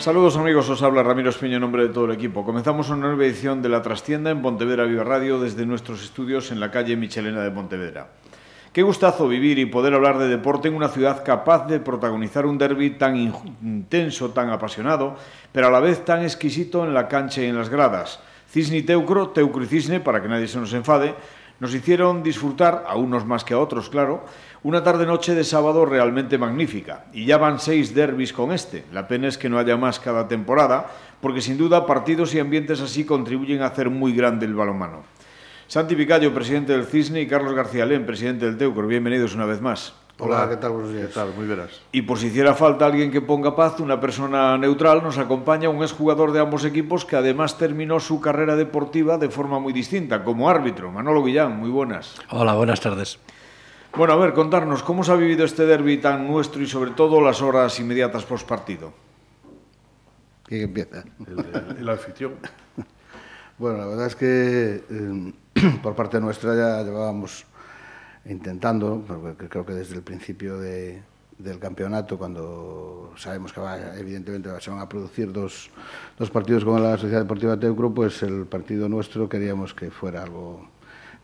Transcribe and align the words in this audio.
Saludos 0.00 0.36
amigos, 0.38 0.68
os 0.68 0.82
habla 0.82 1.02
Ramiro 1.02 1.28
Espiño 1.28 1.56
en 1.56 1.60
nombre 1.60 1.82
de 1.86 1.90
todo 1.90 2.06
el 2.06 2.12
equipo. 2.12 2.42
Comenzamos 2.42 2.88
una 2.88 3.06
nueva 3.06 3.24
edición 3.26 3.62
de 3.62 3.68
La 3.68 3.80
Trastienda 3.80 4.30
en 4.30 4.42
Pontevedra 4.42 4.84
Viva 4.84 5.04
Radio 5.04 5.38
desde 5.38 5.66
nuestros 5.66 6.02
estudios 6.02 6.50
en 6.50 6.58
la 6.58 6.70
calle 6.70 6.96
Michelena 6.96 7.42
de 7.42 7.50
Pontevedra. 7.50 8.08
Qué 8.72 8.82
gustazo 8.82 9.26
vivir 9.26 9.58
y 9.58 9.66
poder 9.66 9.94
hablar 9.94 10.18
de 10.18 10.28
deporte 10.28 10.68
en 10.68 10.74
una 10.74 10.90
ciudad 10.90 11.24
capaz 11.24 11.66
de 11.66 11.80
protagonizar 11.80 12.46
un 12.46 12.56
derby 12.56 12.90
tan 12.90 13.16
intenso, 13.16 14.30
tan 14.30 14.48
apasionado, 14.50 15.16
pero 15.50 15.66
a 15.66 15.70
la 15.72 15.80
vez 15.80 16.04
tan 16.04 16.22
exquisito 16.22 16.84
en 16.84 16.94
la 16.94 17.08
cancha 17.08 17.42
y 17.42 17.46
en 17.46 17.58
las 17.58 17.68
gradas. 17.68 18.20
Cisne 18.48 18.76
y 18.76 18.82
Teucro, 18.82 19.30
Teucro 19.30 19.64
y 19.64 19.66
Cisne, 19.66 19.98
para 19.98 20.22
que 20.22 20.28
nadie 20.28 20.46
se 20.46 20.60
nos 20.60 20.72
enfade, 20.72 21.16
nos 21.58 21.74
hicieron 21.74 22.22
disfrutar, 22.22 22.84
a 22.86 22.94
unos 22.94 23.26
más 23.26 23.42
que 23.42 23.54
a 23.54 23.58
otros, 23.58 23.90
claro, 23.90 24.24
una 24.62 24.84
tarde-noche 24.84 25.34
de 25.34 25.42
sábado 25.42 25.84
realmente 25.84 26.38
magnífica. 26.38 27.06
Y 27.12 27.24
ya 27.24 27.38
van 27.38 27.58
seis 27.58 27.92
derbis 27.92 28.32
con 28.32 28.52
este. 28.52 28.84
La 28.92 29.08
pena 29.08 29.26
es 29.26 29.36
que 29.36 29.48
no 29.48 29.58
haya 29.58 29.76
más 29.76 29.98
cada 29.98 30.28
temporada, 30.28 30.86
porque 31.20 31.40
sin 31.40 31.58
duda 31.58 31.86
partidos 31.86 32.32
y 32.36 32.38
ambientes 32.38 32.80
así 32.80 33.04
contribuyen 33.04 33.62
a 33.62 33.66
hacer 33.66 33.90
muy 33.90 34.12
grande 34.12 34.46
el 34.46 34.54
balonmano. 34.54 35.02
Santi 35.70 35.94
Picayo, 35.94 36.34
presidente 36.34 36.72
del 36.72 36.84
Cisne, 36.84 37.20
y 37.20 37.28
Carlos 37.28 37.54
García 37.54 37.86
Lén, 37.86 38.04
presidente 38.04 38.44
del 38.44 38.58
Teucro. 38.58 38.88
Bienvenidos 38.88 39.36
una 39.36 39.46
vez 39.46 39.60
más. 39.60 39.92
Hola, 40.18 40.48
¿qué 40.48 40.56
tal? 40.56 40.72
Buenos 40.72 40.92
días. 40.92 41.06
¿Qué 41.06 41.14
tal? 41.14 41.32
Muy 41.32 41.46
veras. 41.46 41.80
Y 41.92 42.02
por 42.02 42.18
si 42.18 42.26
hiciera 42.26 42.56
falta 42.56 42.86
alguien 42.86 43.12
que 43.12 43.20
ponga 43.20 43.54
paz, 43.54 43.78
una 43.78 44.00
persona 44.00 44.58
neutral, 44.58 45.00
nos 45.00 45.16
acompaña 45.16 45.68
un 45.68 45.80
exjugador 45.84 46.32
de 46.32 46.40
ambos 46.40 46.64
equipos 46.64 47.04
que 47.04 47.14
además 47.14 47.56
terminó 47.56 48.00
su 48.00 48.20
carrera 48.20 48.56
deportiva 48.56 49.16
de 49.16 49.30
forma 49.30 49.60
muy 49.60 49.72
distinta, 49.72 50.24
como 50.24 50.50
árbitro. 50.50 50.90
Manolo 50.90 51.22
Guillán, 51.22 51.56
muy 51.56 51.70
buenas. 51.70 52.16
Hola, 52.30 52.54
buenas 52.54 52.80
tardes. 52.80 53.20
Bueno, 53.96 54.14
a 54.14 54.16
ver, 54.16 54.32
contarnos, 54.32 54.82
¿cómo 54.82 55.04
se 55.04 55.12
ha 55.12 55.14
vivido 55.14 55.44
este 55.44 55.66
derby 55.66 55.98
tan 55.98 56.26
nuestro 56.26 56.60
y 56.60 56.66
sobre 56.66 56.90
todo 56.90 57.20
las 57.20 57.42
horas 57.42 57.78
inmediatas 57.78 58.24
post 58.24 58.44
partido? 58.44 58.92
¿Quién 60.46 60.62
empieza? 60.62 61.04
El, 61.28 61.38
el, 61.38 61.76
el 61.78 61.88
anfitrión. 61.88 62.34
bueno, 63.58 63.78
la 63.78 63.86
verdad 63.86 64.06
es 64.08 64.16
que 64.16 64.82
eh, 64.90 65.32
por 65.82 65.94
parte 65.94 66.20
nuestra 66.20 66.54
ya 66.54 66.82
llevábamos 66.82 67.44
intentando, 68.24 69.02
porque 69.06 69.48
creo 69.48 69.64
que 69.64 69.74
desde 69.74 69.96
el 69.96 70.02
principio 70.02 70.58
de, 70.58 71.02
del 71.38 71.58
campeonato, 71.58 72.18
cuando 72.18 73.12
sabemos 73.16 73.52
que 73.52 73.60
va, 73.60 73.96
evidentemente 73.96 74.48
se 74.60 74.70
van 74.70 74.80
a 74.80 74.88
producir 74.88 75.32
dos, 75.32 75.70
dos 76.18 76.30
partidos 76.30 76.64
con 76.64 76.82
la 76.82 76.96
Sociedad 76.96 77.22
Deportiva 77.22 77.58
Teucro, 77.58 77.92
pues 77.92 78.22
el 78.22 78.46
partido 78.46 78.88
nuestro 78.88 79.28
queríamos 79.28 79.74
que 79.74 79.90
fuera 79.90 80.22
algo 80.22 80.68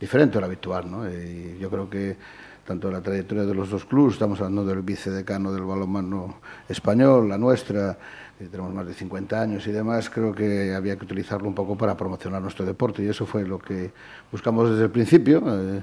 diferente 0.00 0.38
a 0.38 0.40
lo 0.40 0.46
habitual. 0.46 0.90
¿no? 0.90 1.10
Y 1.10 1.58
yo 1.58 1.70
creo 1.70 1.88
que 1.88 2.16
tanto 2.66 2.90
la 2.90 3.00
trayectoria 3.00 3.44
de 3.44 3.54
los 3.54 3.70
dos 3.70 3.84
clubes, 3.84 4.14
estamos 4.14 4.40
hablando 4.40 4.64
del 4.64 4.82
vicedecano 4.82 5.52
del 5.52 5.62
balonmano 5.62 6.40
español, 6.68 7.28
la 7.28 7.38
nuestra, 7.38 7.96
tenemos 8.44 8.72
más 8.74 8.86
de 8.86 8.94
50 8.94 9.40
años 9.40 9.66
y 9.66 9.72
demás, 9.72 10.10
creo 10.10 10.34
que 10.34 10.74
había 10.74 10.96
que 10.96 11.04
utilizarlo 11.04 11.48
un 11.48 11.54
poco 11.54 11.76
para 11.76 11.96
promocionar 11.96 12.42
nuestro 12.42 12.66
deporte 12.66 13.02
y 13.02 13.08
eso 13.08 13.24
fue 13.26 13.46
lo 13.46 13.58
que 13.58 13.92
buscamos 14.30 14.70
desde 14.70 14.84
el 14.84 14.90
principio. 14.90 15.42
Eh, 15.46 15.82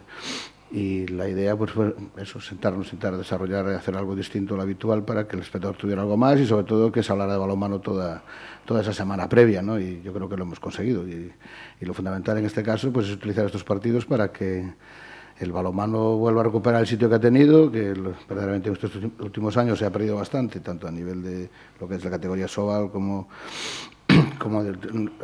y 0.72 1.06
la 1.06 1.30
idea 1.30 1.56
pues 1.56 1.72
fue 1.72 1.96
eso, 2.18 2.42
sentarnos, 2.42 2.88
intentar 2.88 3.16
desarrollar 3.16 3.68
hacer 3.68 3.96
algo 3.96 4.16
distinto 4.16 4.56
a 4.56 4.58
lo 4.58 4.64
habitual 4.64 5.04
para 5.04 5.28
que 5.28 5.36
el 5.36 5.44
espectador 5.44 5.78
tuviera 5.78 6.02
algo 6.02 6.18
más 6.18 6.40
y 6.40 6.48
sobre 6.48 6.66
todo 6.66 6.92
que 6.92 7.04
se 7.04 7.12
hablara 7.12 7.34
de 7.34 7.38
balonmano 7.38 7.80
toda, 7.80 8.24
toda 8.66 8.82
esa 8.82 8.92
semana 8.92 9.30
previa, 9.30 9.62
¿no? 9.62 9.80
Y 9.80 10.02
yo 10.02 10.12
creo 10.14 10.28
que 10.28 10.36
lo 10.36 10.44
hemos 10.44 10.60
conseguido. 10.60 11.08
Y, 11.08 11.32
y 11.80 11.86
lo 11.86 11.94
fundamental 11.94 12.40
en 12.40 12.46
este 12.46 12.64
caso 12.64 12.92
pues 12.92 13.06
es 13.06 13.14
utilizar 13.14 13.46
estos 13.46 13.64
partidos 13.64 14.06
para 14.06 14.32
que 14.32 14.74
el 15.44 15.52
balonmano 15.52 16.18
vuelva 16.18 16.42
a 16.42 16.44
recuperar 16.46 16.82
el 16.82 16.88
sitio 16.88 17.10
que 17.10 17.16
ha 17.16 17.20
tenido, 17.20 17.72
que 17.72 17.94
verdaderamente 18.28 18.70
en 18.70 18.76
estos 18.76 18.92
últimos 19.20 19.56
años 19.58 19.80
se 19.80 19.86
ha 19.86 19.92
perdido 19.92 20.16
bastante, 20.16 20.60
tanto 20.60 20.88
a 20.88 20.92
nivel 20.92 21.22
de 21.22 21.50
lo 21.80 21.88
que 21.88 21.96
es 21.96 22.04
la 22.04 22.10
categoría 22.10 22.48
Sobal 22.48 22.90
como, 22.90 23.28
como 24.40 24.64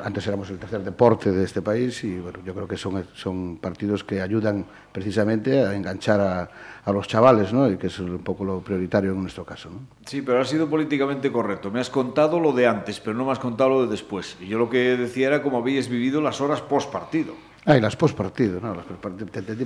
antes 0.03 0.27
éramos 0.27 0.49
el 0.49 0.57
tercer 0.57 0.83
deporte 0.83 1.31
de 1.31 1.43
este 1.43 1.61
país 1.61 2.03
y 2.03 2.19
bueno, 2.19 2.39
yo 2.45 2.53
creo 2.53 2.67
que 2.67 2.77
son, 2.77 3.05
son 3.13 3.57
partidos 3.57 4.03
que 4.03 4.21
ayudan 4.21 4.65
precisamente 4.91 5.65
a 5.65 5.75
enganchar 5.75 6.19
a, 6.19 6.49
los 6.91 7.07
chavales, 7.07 7.53
¿no? 7.53 7.69
Y 7.69 7.77
que 7.77 7.85
es 7.85 7.99
un 7.99 8.17
poco 8.17 8.43
lo 8.43 8.61
prioritario 8.61 9.11
en 9.11 9.21
nuestro 9.21 9.45
caso. 9.45 9.69
Sí, 10.07 10.23
pero 10.23 10.41
ha 10.41 10.45
sido 10.45 10.67
políticamente 10.67 11.31
correcto. 11.31 11.69
Me 11.69 11.79
has 11.79 11.89
contado 11.91 12.39
lo 12.39 12.51
de 12.51 12.65
antes, 12.65 12.99
pero 12.99 13.15
no 13.15 13.25
me 13.25 13.31
has 13.31 13.37
contado 13.37 13.69
lo 13.69 13.81
de 13.83 13.91
después. 13.91 14.37
Y 14.41 14.47
yo 14.47 14.57
lo 14.57 14.71
que 14.71 14.97
decía 14.97 15.27
era 15.27 15.43
cómo 15.43 15.59
habéis 15.59 15.87
vivido 15.87 16.19
las 16.19 16.41
horas 16.41 16.61
post 16.61 16.91
partido. 16.91 17.35
Ah, 17.65 17.77
y 17.77 17.81
las 17.81 17.95
postpartido, 17.95 18.59
no, 18.61 18.73
las 18.73 18.85
postpartido, 18.85 19.27
te 19.27 19.39
entendí. 19.39 19.65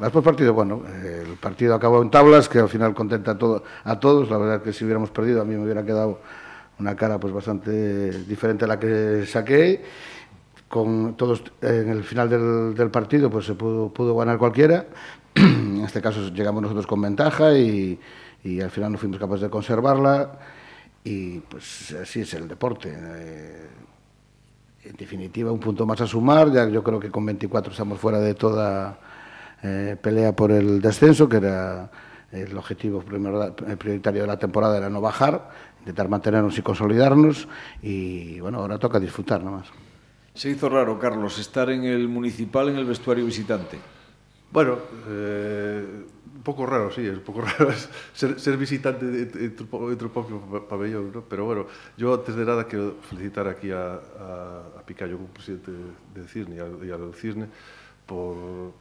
Las 0.00 0.10
postpartido, 0.10 0.54
bueno, 0.54 0.82
el 1.04 1.34
partido 1.36 1.74
acabó 1.74 2.00
en 2.02 2.10
tablas, 2.10 2.48
que 2.48 2.60
al 2.60 2.68
final 2.68 2.94
contenta 2.94 3.32
a, 3.32 3.38
todo, 3.38 3.64
a 3.84 3.98
todos. 3.98 4.30
La 4.30 4.38
verdad 4.38 4.62
que 4.62 4.72
si 4.72 4.84
hubiéramos 4.84 5.10
perdido, 5.10 5.42
a 5.42 5.44
mí 5.44 5.54
me 5.56 5.64
hubiera 5.64 5.84
quedado 5.84 6.20
una 6.78 6.94
cara 6.94 7.18
pues 7.18 7.32
bastante 7.32 8.10
diferente 8.24 8.64
a 8.64 8.68
la 8.68 8.78
que 8.78 9.26
saqué. 9.26 9.84
Con 10.68 11.16
todos 11.16 11.44
en 11.62 11.90
el 11.90 12.02
final 12.02 12.74
del, 12.74 12.90
partido, 12.90 13.30
pues 13.30 13.46
se 13.46 13.54
pudo, 13.54 13.92
pudo 13.92 14.16
ganar 14.16 14.36
cualquiera. 14.38 14.86
en 15.34 15.84
este 15.84 16.00
caso 16.00 16.28
llegamos 16.30 16.62
nosotros 16.62 16.86
con 16.86 17.00
ventaja 17.00 17.56
y, 17.56 18.00
y 18.42 18.60
al 18.60 18.70
final 18.70 18.92
no 18.92 18.98
fuimos 18.98 19.18
capaces 19.18 19.42
de 19.42 19.50
conservarla. 19.50 20.38
Y 21.04 21.38
pues 21.38 21.94
así 22.02 22.20
es 22.20 22.34
el 22.34 22.48
deporte. 22.48 22.92
Eh, 22.92 23.68
en 24.88 24.96
definitiva, 24.96 25.52
un 25.52 25.60
punto 25.60 25.86
más 25.86 26.00
a 26.00 26.06
sumar. 26.06 26.52
Ya 26.52 26.68
yo 26.68 26.82
creo 26.82 27.00
que 27.00 27.10
con 27.10 27.24
24 27.26 27.72
estamos 27.72 27.98
fuera 27.98 28.18
de 28.18 28.34
toda 28.34 28.98
eh, 29.62 29.96
pelea 30.00 30.34
por 30.34 30.52
el 30.52 30.80
descenso, 30.80 31.28
que 31.28 31.38
era 31.38 31.90
el 32.32 32.56
objetivo 32.56 33.00
primero, 33.00 33.54
prioritario 33.54 34.22
de 34.22 34.26
la 34.26 34.38
temporada, 34.38 34.76
era 34.76 34.90
no 34.90 35.00
bajar, 35.00 35.50
intentar 35.80 36.08
mantenernos 36.08 36.56
y 36.58 36.62
consolidarnos. 36.62 37.48
Y 37.82 38.40
bueno, 38.40 38.58
ahora 38.58 38.78
toca 38.78 39.00
disfrutar 39.00 39.42
nomás. 39.42 39.68
Se 40.34 40.50
hizo 40.50 40.68
raro, 40.68 40.98
Carlos, 40.98 41.38
estar 41.38 41.70
en 41.70 41.84
el 41.84 42.08
municipal 42.08 42.68
en 42.68 42.76
el 42.76 42.84
vestuario 42.84 43.24
visitante. 43.24 43.78
Bueno, 44.52 44.76
eh, 45.08 46.04
poco 46.46 46.64
raro, 46.64 46.92
sí, 46.92 47.04
es 47.04 47.14
un 47.14 47.24
poco 47.24 47.40
raro 47.48 47.72
ser, 48.14 48.56
visitante 48.56 49.04
de, 49.04 49.26
de, 49.26 49.50
propio 49.50 50.40
pabellón. 50.68 51.24
Pero 51.28 51.44
bueno, 51.44 51.66
yo 51.96 52.14
antes 52.14 52.36
de 52.36 52.44
nada 52.44 52.64
quiero 52.64 52.94
felicitar 53.02 53.48
aquí 53.48 53.72
a, 53.72 54.00
Picayo 54.86 55.16
como 55.16 55.28
presidente 55.30 55.72
de 56.14 56.28
Cisne 56.28 56.54
y 56.54 56.90
al 56.90 57.12
Cisne 57.14 57.48
por, 58.06 58.72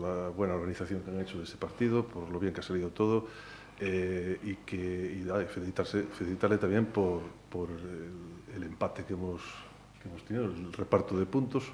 la 0.00 0.28
buena 0.28 0.54
organización 0.54 1.00
que 1.00 1.10
han 1.10 1.20
hecho 1.20 1.38
de 1.38 1.44
ese 1.44 1.56
partido, 1.56 2.06
por 2.06 2.30
lo 2.30 2.38
bien 2.38 2.54
que 2.54 2.60
ha 2.60 2.62
salido 2.62 2.90
todo 2.90 3.26
eh, 3.80 4.38
y, 4.44 4.54
que, 4.64 4.76
y 4.76 5.46
felicitarle 5.48 6.58
también 6.58 6.86
por, 6.86 7.22
el 8.54 8.62
empate 8.62 9.04
que 9.04 9.14
hemos, 9.14 9.42
que 10.00 10.08
hemos 10.08 10.22
tenido, 10.22 10.44
el 10.44 10.72
reparto 10.72 11.18
de 11.18 11.26
puntos, 11.26 11.64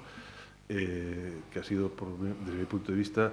eh, 0.67 1.41
que 1.51 1.59
ha 1.59 1.63
sido, 1.63 1.89
por, 1.89 2.17
desde 2.17 2.57
mi 2.57 2.65
punto 2.65 2.91
de 2.91 2.97
vista, 2.97 3.31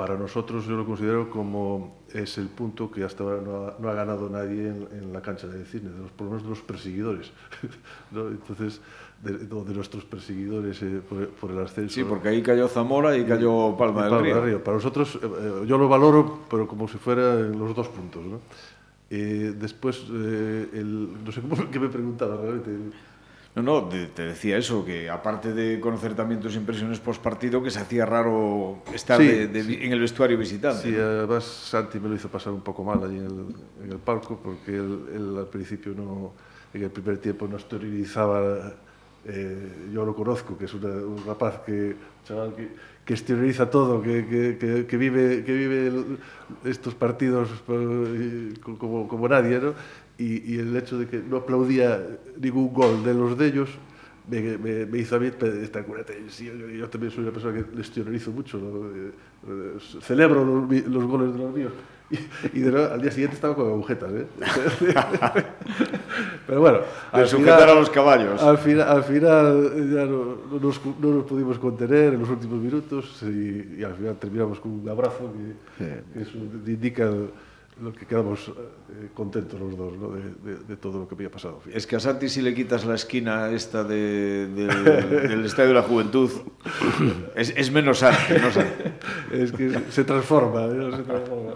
para 0.00 0.16
nosotros 0.16 0.64
yo 0.64 0.76
lo 0.76 0.86
considero 0.86 1.28
como 1.28 2.04
es 2.10 2.38
el 2.38 2.48
punto 2.48 2.90
que 2.90 3.04
hasta 3.04 3.22
ahora 3.22 3.42
no 3.42 3.66
ha, 3.66 3.76
no 3.78 3.90
ha 3.90 3.92
ganado 3.92 4.30
nadie 4.30 4.68
en, 4.68 4.88
en, 4.92 5.12
la 5.12 5.20
cancha 5.20 5.46
de 5.46 5.62
cine, 5.66 5.90
de 5.90 5.98
los, 5.98 6.10
por 6.10 6.24
lo 6.24 6.30
menos 6.30 6.44
de 6.44 6.48
los 6.48 6.62
perseguidores. 6.62 7.30
¿no? 8.10 8.28
Entonces, 8.28 8.80
de, 9.22 9.36
de, 9.36 9.74
nuestros 9.74 10.06
perseguidores 10.06 10.80
eh, 10.80 11.02
por, 11.06 11.28
por, 11.28 11.50
el 11.50 11.58
ascenso. 11.58 11.96
Sí, 11.96 12.02
porque 12.02 12.30
ahí 12.30 12.40
cayó 12.40 12.66
Zamora 12.66 13.14
y 13.14 13.26
cayó 13.26 13.76
Palma, 13.76 14.04
del, 14.04 14.10
Palma 14.10 14.24
Río. 14.24 14.34
del 14.36 14.44
Río. 14.44 14.64
Para 14.64 14.78
nosotros, 14.78 15.18
eh, 15.22 15.66
yo 15.66 15.76
lo 15.76 15.86
valoro, 15.86 16.44
pero 16.48 16.66
como 16.66 16.88
si 16.88 16.96
fueran 16.96 17.58
los 17.58 17.76
dos 17.76 17.88
puntos. 17.88 18.24
¿no? 18.24 18.40
Eh, 19.10 19.52
después, 19.54 20.02
eh, 20.10 20.68
el, 20.72 21.22
no 21.22 21.30
sé 21.30 21.42
cómo 21.42 21.56
que 21.70 21.78
me 21.78 21.90
preguntaba 21.90 22.36
realmente. 22.36 22.70
No, 23.62 23.82
no, 23.82 23.88
te 23.88 24.22
decía 24.22 24.56
eso, 24.56 24.84
que 24.84 25.10
aparte 25.10 25.52
de 25.52 25.80
conocer 25.80 26.14
también 26.14 26.40
tus 26.40 26.54
impresiones 26.56 27.00
post 27.00 27.22
partido, 27.22 27.62
que 27.62 27.70
se 27.70 27.80
hacía 27.80 28.06
raro 28.06 28.82
estar 28.94 29.18
sí, 29.18 29.26
de, 29.26 29.46
de, 29.48 29.62
sí. 29.62 29.78
en 29.82 29.92
el 29.92 30.00
vestuario 30.00 30.38
visitante. 30.38 30.82
Sí, 30.82 30.94
además 30.94 31.44
Santi 31.44 31.98
me 32.00 32.08
lo 32.08 32.14
hizo 32.14 32.28
pasar 32.28 32.52
un 32.52 32.62
poco 32.62 32.84
mal 32.84 33.02
allí 33.02 33.18
en 33.18 33.26
el, 33.26 33.84
en 33.84 33.92
el 33.92 33.98
palco, 33.98 34.40
porque 34.42 34.74
él, 34.74 35.00
él, 35.14 35.36
al 35.38 35.46
principio 35.46 35.92
no, 35.94 36.32
en 36.72 36.82
el 36.82 36.90
primer 36.90 37.18
tiempo 37.18 37.46
no 37.48 37.56
exteriorizaba, 37.56 38.72
eh, 39.24 39.88
yo 39.92 40.04
lo 40.04 40.14
conozco, 40.14 40.56
que 40.56 40.64
es 40.64 40.74
una, 40.74 40.88
un 40.88 41.22
rapaz 41.26 41.60
que, 41.66 41.96
chaval, 42.24 42.54
que, 42.54 42.68
que 43.04 43.14
exterioriza 43.14 43.68
todo, 43.68 44.00
que, 44.02 44.56
que, 44.58 44.86
que, 44.86 44.96
vive, 44.96 45.44
que 45.44 45.52
vive 45.52 45.86
el, 45.88 46.18
estos 46.64 46.94
partidos 46.94 47.48
eh, 47.68 48.54
como, 48.78 49.08
como 49.08 49.28
nadie, 49.28 49.58
¿no? 49.58 49.74
Y, 50.20 50.54
y, 50.54 50.58
el 50.58 50.76
hecho 50.76 50.98
de 50.98 51.06
que 51.06 51.18
no 51.18 51.38
aplaudía 51.38 51.98
ningún 52.38 52.72
gol 52.72 53.02
de 53.02 53.14
los 53.14 53.38
de 53.38 53.46
ellos 53.46 53.70
me, 54.28 54.58
me, 54.58 54.86
me 54.86 54.98
hizo 54.98 55.16
a 55.16 55.18
mí 55.18 55.30
esta 55.62 55.82
curate. 55.82 56.24
Sí, 56.28 56.46
yo, 56.46 56.68
yo, 56.68 56.88
también 56.88 57.10
soy 57.10 57.24
una 57.24 57.32
persona 57.32 57.54
que 57.54 57.80
exteriorizo 57.80 58.30
mucho, 58.30 58.58
¿no? 58.58 58.90
eh, 58.96 59.78
celebro 60.02 60.44
los, 60.44 60.86
los, 60.86 61.04
goles 61.04 61.32
de 61.32 61.38
los 61.38 61.54
míos. 61.54 61.72
y, 62.52 62.60
de 62.60 62.70
nuevo, 62.70 62.92
al 62.92 63.00
día 63.00 63.10
siguiente 63.10 63.36
estaba 63.36 63.54
con 63.54 63.68
agujetas, 63.68 64.10
¿eh? 64.12 64.26
Pero 66.46 66.60
bueno... 66.60 66.80
De 67.14 67.26
sujetar 67.26 67.68
a 67.68 67.74
los 67.74 67.88
caballos. 67.88 68.42
Al 68.42 68.58
final, 68.58 68.88
al 68.88 69.04
final 69.04 69.72
ya 69.92 70.04
no, 70.04 70.38
no, 70.50 70.60
nos, 70.60 70.80
no, 71.00 71.08
nos, 71.14 71.24
pudimos 71.24 71.58
contener 71.58 72.14
en 72.14 72.20
los 72.20 72.28
últimos 72.28 72.60
minutos 72.60 73.22
y, 73.22 73.76
y 73.78 73.84
al 73.84 73.94
final 73.94 74.16
terminamos 74.16 74.60
con 74.60 74.72
un 74.72 74.88
abrazo 74.88 75.32
que, 75.32 75.84
sí. 75.84 75.90
que 76.12 76.22
eso 76.22 76.36
indica 76.66 77.10
lo 77.80 77.92
que 77.92 78.06
quedamos 78.06 78.48
eh, 78.48 79.08
contentos 79.14 79.58
los 79.58 79.76
dos 79.76 79.96
¿no? 79.96 80.08
de, 80.08 80.22
de, 80.22 80.56
de, 80.64 80.76
todo 80.76 80.98
lo 80.98 81.08
que 81.08 81.14
había 81.14 81.30
pasado. 81.30 81.60
Es 81.72 81.86
que 81.86 81.96
a 81.96 82.00
Santi 82.00 82.28
si 82.28 82.42
le 82.42 82.54
quitas 82.54 82.84
la 82.84 82.94
esquina 82.94 83.50
esta 83.50 83.84
de, 83.84 84.46
del, 84.48 84.84
del 85.28 85.44
Estadio 85.44 85.68
de 85.68 85.74
la 85.74 85.82
Juventud, 85.82 86.30
es, 87.34 87.52
es 87.56 87.70
menos 87.70 87.98
Santi, 87.98 88.34
no 88.40 88.50
Santi. 88.50 88.84
Es 89.32 89.52
que 89.52 89.80
se 89.90 90.04
transforma, 90.04 90.66
¿no? 90.66 90.96
se 90.96 91.02
transforma. 91.02 91.52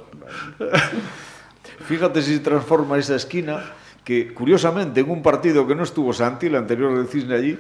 Fíjate 1.87 2.23
si 2.23 2.35
se 2.35 2.41
transforma 2.41 2.99
esa 2.99 3.17
esquina, 3.17 3.63
que 4.05 4.33
curiosamente 4.33 5.01
en 5.01 5.11
un 5.11 5.23
partido 5.23 5.67
que 5.67 5.75
no 5.75 5.83
estuvo 5.83 6.13
Santi, 6.13 6.47
el 6.47 6.57
anterior 6.57 6.97
del 6.97 7.09
Cisne 7.09 7.35
allí, 7.35 7.59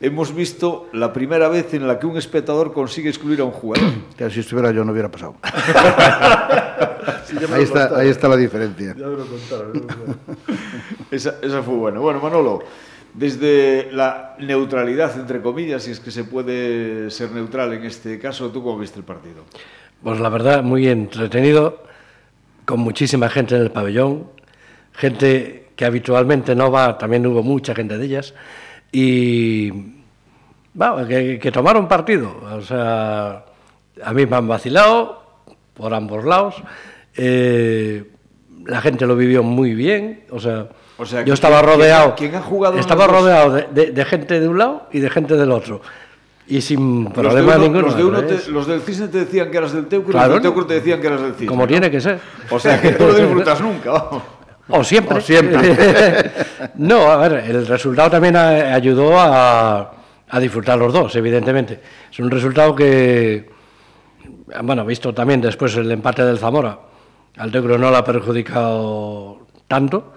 hemos 0.00 0.34
visto 0.34 0.88
la 0.92 1.12
primera 1.12 1.48
vez 1.48 1.74
en 1.74 1.88
la 1.88 1.98
que 1.98 2.06
un 2.06 2.16
espectador 2.16 2.72
consigue 2.72 3.08
excluir 3.08 3.40
a 3.40 3.44
un 3.44 3.52
jugador. 3.52 3.88
Que 4.16 4.30
si 4.30 4.40
estuviera 4.40 4.70
yo 4.72 4.84
no 4.84 4.92
hubiera 4.92 5.10
pasado. 5.10 5.36
sí, 7.28 7.36
ahí, 7.52 7.62
está, 7.62 7.98
ahí 7.98 8.08
está 8.08 8.28
la 8.28 8.36
diferencia. 8.36 8.94
Ya 8.96 9.06
me 9.06 9.16
lo 9.16 9.26
contaron. 9.26 9.86
esa, 11.10 11.36
esa 11.42 11.62
fue 11.62 11.74
buena. 11.74 12.00
Bueno, 12.00 12.20
Manolo, 12.20 12.62
desde 13.14 13.90
la 13.92 14.36
neutralidad, 14.38 15.18
entre 15.18 15.40
comillas, 15.40 15.82
si 15.82 15.90
es 15.90 16.00
que 16.00 16.10
se 16.10 16.24
puede 16.24 17.10
ser 17.10 17.32
neutral 17.32 17.72
en 17.72 17.84
este 17.84 18.18
caso, 18.18 18.50
¿tú 18.50 18.62
cómo 18.62 18.78
viste 18.78 18.98
el 18.98 19.04
partido? 19.04 19.44
Pues 20.02 20.20
la 20.20 20.28
verdad, 20.28 20.62
muy 20.62 20.88
entretenido, 20.88 21.82
con 22.64 22.80
muchísima 22.80 23.28
gente 23.28 23.56
en 23.56 23.62
el 23.62 23.70
pabellón, 23.70 24.28
gente 24.92 25.70
que 25.74 25.84
habitualmente 25.84 26.54
no 26.54 26.70
va, 26.70 26.98
también 26.98 27.26
hubo 27.26 27.42
mucha 27.42 27.74
gente 27.74 27.98
de 27.98 28.04
ellas, 28.04 28.34
y 28.92 29.70
bueno, 30.74 31.06
que, 31.06 31.38
que 31.40 31.50
tomaron 31.50 31.88
partido. 31.88 32.36
O 32.52 32.60
sea, 32.62 33.44
a 34.02 34.12
mí 34.12 34.26
me 34.26 34.36
han 34.36 34.46
vacilado 34.46 35.22
por 35.74 35.92
ambos 35.94 36.24
lados. 36.24 36.56
Eh, 37.18 38.04
la 38.66 38.80
gente 38.80 39.06
lo 39.06 39.16
vivió 39.16 39.42
muy 39.42 39.74
bien. 39.74 40.24
O 40.30 40.40
sea, 40.40 40.68
O 40.98 41.04
sea, 41.06 41.24
yo 41.24 41.34
estaba 41.34 41.60
rodeado. 41.62 42.14
¿quién 42.16 42.34
ha 42.34 42.40
jugado 42.40 42.78
Estaba 42.78 43.06
rodeado 43.06 43.52
de, 43.52 43.66
de- 43.72 43.90
de 43.92 44.04
gente 44.04 44.40
de 44.40 44.48
un 44.48 44.58
lado 44.58 44.88
y 44.92 45.00
de 45.00 45.10
gente 45.10 45.36
del 45.36 45.50
otro. 45.52 45.80
Y 46.46 46.60
sin 46.62 47.04
Los 47.04 47.12
de 47.14 47.20
problema 47.22 47.54
uno- 47.56 47.58
ninguno. 47.64 47.80
los, 47.82 47.96
de 47.96 48.04
uno 48.04 48.22
¿ves? 48.22 48.44
te- 48.46 48.50
los 48.50 48.66
del 48.66 48.80
Cisne 48.80 49.08
te 49.08 49.18
decían 49.18 49.50
que 49.50 49.58
eras 49.58 49.72
del 49.72 49.86
Teucro 49.86 50.12
Claro, 50.12 50.26
y 50.26 50.28
los 50.28 50.34
del 50.36 50.42
¿no? 50.44 50.54
Teucro 50.54 50.66
te 50.66 50.74
decían 50.74 51.00
que 51.00 51.06
eras 51.08 51.20
del 51.20 51.32
Cisne. 51.32 51.46
Como 51.46 51.62
¿no? 51.62 51.68
tiene 51.68 51.90
que 51.90 52.00
ser. 52.00 52.18
O 52.50 52.58
sea, 52.58 52.80
que 52.80 52.92
tú 52.92 53.04
lo 53.06 53.14
disfrutas 53.14 53.60
nunca, 53.60 53.90
vamos. 53.92 54.22
O 54.70 54.84
siempre. 54.84 55.18
O 55.18 55.20
siempre. 55.20 55.58
no, 56.76 57.02
a 57.10 57.16
ver, 57.28 57.44
el 57.50 57.66
resultado 57.66 58.10
también 58.10 58.36
a- 58.36 58.74
ayudó 58.74 59.18
a, 59.18 59.92
a 60.28 60.40
disfrutar 60.40 60.78
los 60.78 60.92
dos, 60.92 61.14
evidentemente. 61.16 61.80
Es 62.10 62.18
un 62.18 62.30
resultado 62.30 62.74
que, 62.74 63.48
bueno, 64.62 64.84
visto 64.84 65.12
también 65.14 65.40
después 65.40 65.74
el 65.76 65.90
empate 65.90 66.24
del 66.24 66.38
Zamora, 66.38 66.78
al 67.38 67.50
Teucro 67.50 67.78
no 67.78 67.90
le 67.90 67.96
ha 67.96 68.04
perjudicado 68.04 69.46
tanto 69.66 70.12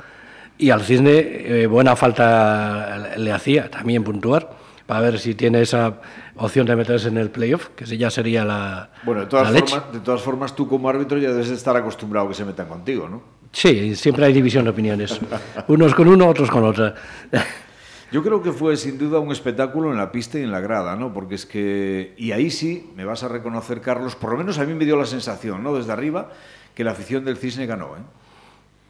y 0.58 0.70
al 0.70 0.82
Cisne 0.82 1.12
eh, 1.12 1.68
buena 1.68 1.96
falta 1.96 3.16
le 3.18 3.32
hacía 3.32 3.70
también 3.70 4.04
puntuar 4.04 4.50
para 4.86 5.02
ver 5.02 5.20
si 5.20 5.36
tiene 5.36 5.62
esa 5.62 6.02
opción 6.36 6.66
de 6.68 6.76
meterse 6.76 7.08
en 7.08 7.18
el 7.18 7.30
playoff, 7.30 7.70
que 7.76 7.86
ya 7.98 8.10
sería 8.10 8.44
la, 8.44 8.90
Bueno, 9.04 9.22
de 9.22 9.28
todas, 9.28 9.52
la 9.52 9.60
formas, 9.60 9.94
de 9.94 10.00
todas 10.02 10.22
formas, 10.22 10.56
tú 10.56 10.68
como 10.68 10.90
árbitro 10.90 11.18
ya 11.18 11.30
debes 11.30 11.50
de 11.50 11.56
estar 11.56 11.78
acostumbrado 11.78 12.28
a 12.28 12.30
que 12.30 12.36
se 12.36 12.44
metan 12.44 12.68
contigo, 12.68 13.08
¿no? 13.08 13.22
Sí, 13.54 13.96
siempre 13.96 14.26
hay 14.26 14.34
división 14.34 14.66
de 14.66 14.72
opiniones. 14.72 15.20
Unos 15.68 15.94
con 15.96 16.08
uno, 16.08 16.28
otros 16.28 16.50
con 16.50 16.66
otra. 16.66 16.96
Yo 18.12 18.22
creo 18.22 18.42
que 18.44 18.52
fue 18.52 18.76
sin 18.76 18.98
duda 18.98 19.20
un 19.20 19.32
espectáculo 19.32 19.92
en 19.92 19.98
la 19.98 20.12
pista 20.12 20.38
y 20.38 20.44
en 20.44 20.52
la 20.52 20.60
grada, 20.60 20.98
¿no? 20.98 21.14
Porque 21.14 21.36
es 21.36 21.46
que, 21.46 22.14
y 22.18 22.34
ahí 22.34 22.52
sí, 22.52 22.92
me 22.96 23.06
vas 23.06 23.24
a 23.24 23.30
reconocer, 23.30 23.80
Carlos, 23.80 24.18
por 24.18 24.32
lo 24.32 24.38
menos 24.38 24.60
a 24.60 24.66
mí 24.66 24.74
me 24.74 24.84
dio 24.84 24.98
la 24.98 25.06
sensación, 25.06 25.64
¿no? 25.64 25.74
Desde 25.74 25.94
arriba, 25.94 26.32
que 26.76 26.84
la 26.84 26.92
afición 26.92 27.24
del 27.26 27.38
Cisne 27.38 27.66
ganó, 27.66 27.96
¿eh? 27.98 28.02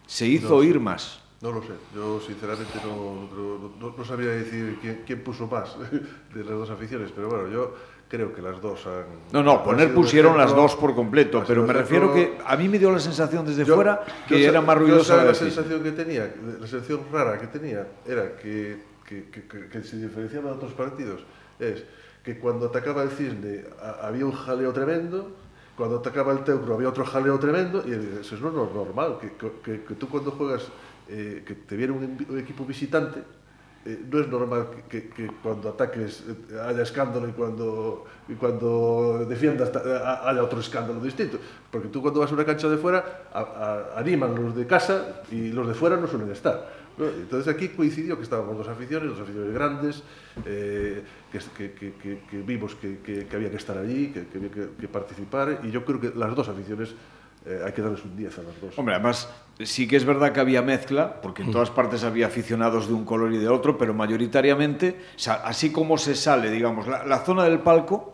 Se 0.07 0.25
hizo 0.27 0.49
No, 0.49 0.55
oír 0.55 0.79
más. 0.79 1.19
No 1.41 1.51
lo 1.51 1.61
sé, 1.63 1.69
yo 1.95 2.19
sinceramente 2.21 2.73
no, 2.85 3.27
no, 3.35 3.71
no- 3.79 3.95
no 3.97 4.05
sabría 4.05 4.29
decir 4.29 4.77
quién, 4.79 5.01
quién 5.07 5.23
puso 5.23 5.47
más 5.47 5.75
de 6.35 6.39
las 6.43 6.49
dos 6.53 6.69
aficiones, 6.69 7.11
pero 7.15 7.29
bueno, 7.29 7.47
yo 7.47 7.75
creo 8.07 8.31
que 8.33 8.41
las 8.43 8.61
dos 8.61 8.85
han... 8.85 9.05
No, 9.31 9.41
no, 9.41 9.63
poner 9.63 9.91
pusieron 9.93 10.37
las 10.37 10.53
dos 10.55 10.75
por 10.75 10.93
completo, 10.93 11.43
pero 11.47 11.63
me 11.65 11.73
refiero 11.73 12.13
que 12.13 12.37
a 12.45 12.55
mí 12.57 12.67
me 12.69 12.77
dio 12.77 12.91
la 12.91 12.99
sensación 12.99 13.45
desde 13.45 13.65
Yo- 13.65 13.73
fuera 13.73 14.03
que 14.27 14.39
yo 14.41 14.49
era 14.49 14.61
más 14.61 14.77
ruidosa 14.77 15.15
la 15.17 15.23
la 15.23 15.33
sensación 15.33 15.81
que 15.81 15.91
tenía, 15.93 16.31
la 16.59 16.67
sensación 16.67 17.01
rara 17.11 17.39
que 17.39 17.47
tenía 17.47 17.87
era 18.05 18.35
que, 18.35 18.77
que, 19.07 19.23
que, 19.31 19.67
que- 19.69 19.83
se 19.83 19.97
diferenciaba 19.97 20.51
de 20.51 20.55
otros 20.57 20.73
partidos, 20.73 21.21
es 21.57 21.83
que 22.23 22.37
cuando 22.37 22.67
atacaba 22.67 23.01
el 23.01 23.09
Cisne 23.09 23.63
había 24.03 24.25
un 24.25 24.33
jaleo 24.33 24.71
tremendo, 24.73 25.31
cuando 25.75 25.99
te 26.01 26.09
acaba 26.09 26.33
el 26.33 26.43
teucro 26.43 26.75
había 26.75 26.89
otro 26.89 27.05
jaleo 27.05 27.39
tremendo 27.39 27.83
y 27.85 28.19
eso 28.19 28.35
es 28.35 28.41
lo 28.41 28.51
normal, 28.51 29.17
que, 29.19 29.31
que, 29.63 29.83
que 29.83 29.95
tú 29.95 30.09
cuando 30.09 30.31
juegas, 30.31 30.67
eh, 31.09 31.43
que 31.45 31.55
te 31.55 31.75
viene 31.75 31.93
un, 31.93 32.25
un 32.29 32.39
equipo 32.39 32.65
visitante, 32.65 33.23
eh, 33.83 33.99
no 34.11 34.19
es 34.19 34.27
normal 34.27 34.67
que, 34.87 35.09
que 35.09 35.25
cuando 35.41 35.69
ataques 35.69 36.23
eh, 36.27 36.59
haya 36.61 36.83
escándalo 36.83 37.27
y 37.27 37.31
cuando, 37.31 38.05
y 38.27 38.35
cuando 38.35 39.25
defiendas 39.27 39.71
eh, 39.73 39.99
haya 40.23 40.43
otro 40.43 40.59
escándalo 40.59 40.99
distinto. 40.99 41.39
Porque 41.71 41.87
tú 41.87 41.99
cuando 41.99 42.19
vas 42.19 42.29
a 42.31 42.35
una 42.35 42.45
cancha 42.45 42.69
de 42.69 42.77
fuera, 42.77 43.23
a, 43.33 43.39
a, 43.39 43.99
animan 43.99 44.35
los 44.35 44.55
de 44.55 44.67
casa 44.67 45.23
y 45.31 45.47
los 45.47 45.67
de 45.67 45.73
fuera 45.73 45.97
no 45.97 46.05
suelen 46.05 46.29
estar. 46.29 46.80
¿No? 47.01 47.07
Entonces 47.07 47.53
aquí 47.53 47.69
coincidió 47.69 48.15
que 48.17 48.23
estábamos 48.23 48.57
dos 48.57 48.67
aficiones, 48.67 49.09
dos 49.09 49.19
aficiones 49.19 49.53
grandes, 49.53 50.03
eh, 50.45 51.03
que, 51.31 51.39
que- 51.71 51.93
que- 51.93 52.19
que- 52.29 52.41
vimos 52.41 52.75
que, 52.75 53.27
había 53.33 53.49
que 53.49 53.57
estar 53.57 53.77
allí, 53.77 54.07
que, 54.07 54.25
había 54.37 54.49
que, 54.51 54.67
que 54.79 54.87
participar 54.87 55.59
y 55.63 55.71
yo 55.71 55.83
creo 55.83 55.99
que 55.99 56.11
las 56.15 56.33
dos 56.35 56.47
aficiones 56.47 56.95
eh, 57.45 57.59
hay 57.65 57.71
que 57.73 57.81
darles 57.81 58.03
un 58.05 58.15
10 58.15 58.37
a 58.37 58.43
las 58.43 58.61
dos. 58.61 58.77
Hombre, 58.77 58.93
además 58.95 59.27
sí 59.63 59.87
que 59.87 59.95
es 59.95 60.05
verdad 60.05 60.31
que 60.31 60.39
había 60.39 60.61
mezcla, 60.61 61.19
porque 61.21 61.41
en 61.41 61.51
todas 61.51 61.71
partes 61.71 62.03
había 62.03 62.27
aficionados 62.27 62.87
de 62.87 62.93
un 62.93 63.03
color 63.03 63.33
y 63.33 63.37
de 63.39 63.47
otro, 63.49 63.77
pero 63.79 63.93
mayoritariamente, 63.95 64.95
o 65.15 65.19
sea, 65.19 65.33
así 65.43 65.71
como 65.71 65.97
se 65.97 66.13
sale, 66.15 66.51
digamos, 66.51 66.87
la, 66.87 67.03
la 67.05 67.19
zona 67.25 67.43
del 67.45 67.59
palco, 67.59 68.13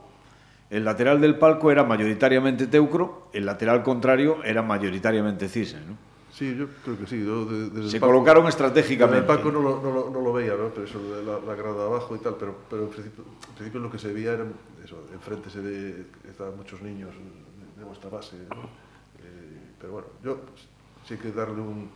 el 0.69 0.83
lateral 0.85 1.19
del 1.21 1.35
palco 1.37 1.71
era 1.71 1.83
mayoritariamente 1.83 2.67
teucro, 2.67 3.29
el 3.33 3.45
lateral 3.45 3.83
contrario 3.83 4.43
era 4.43 4.61
mayoritariamente 4.61 5.47
cisne, 5.49 5.81
¿no? 5.87 5.97
Sí, 6.37 6.55
yo 6.55 6.67
creo 6.83 6.97
que 6.99 7.07
sí. 7.07 7.25
yo 7.25 7.45
de- 7.45 7.81
el 7.81 7.89
Se 7.89 7.97
palco- 7.99 8.11
colocaron 8.13 8.47
estratégicamente. 8.47 9.19
el 9.21 9.25
palco 9.25 9.51
no 9.51 9.59
lo, 9.61 9.81
no, 9.81 9.91
lo, 9.91 10.09
no 10.11 10.21
lo 10.21 10.33
veía, 10.33 10.53
¿no? 10.55 10.69
pero 10.69 10.85
eso 10.85 10.99
de 11.15 11.23
la, 11.23 11.39
la 11.39 11.55
grada 11.55 11.85
abajo 11.85 12.15
y 12.15 12.19
tal, 12.19 12.35
pero, 12.39 12.55
pero 12.69 12.83
en, 12.83 12.89
principio, 12.89 13.23
en 13.49 13.55
principio 13.55 13.79
lo 13.79 13.89
que 13.89 13.97
se 13.97 14.13
veía 14.13 14.33
era 14.33 14.45
eso, 14.85 14.97
enfrente 15.11 15.49
se 15.49 15.59
ve, 15.61 16.05
estaban 16.29 16.55
muchos 16.55 16.79
niños 16.83 17.09
de, 17.15 17.79
de 17.79 17.85
vuestra 17.85 18.11
base. 18.11 18.35
¿no? 18.51 18.55
Eh, 19.23 19.73
pero 19.79 19.93
bueno, 19.93 20.07
yo 20.23 20.37
sí 21.07 21.15
hay 21.15 21.19
que 21.19 21.31
darle 21.31 21.59
un, 21.59 21.89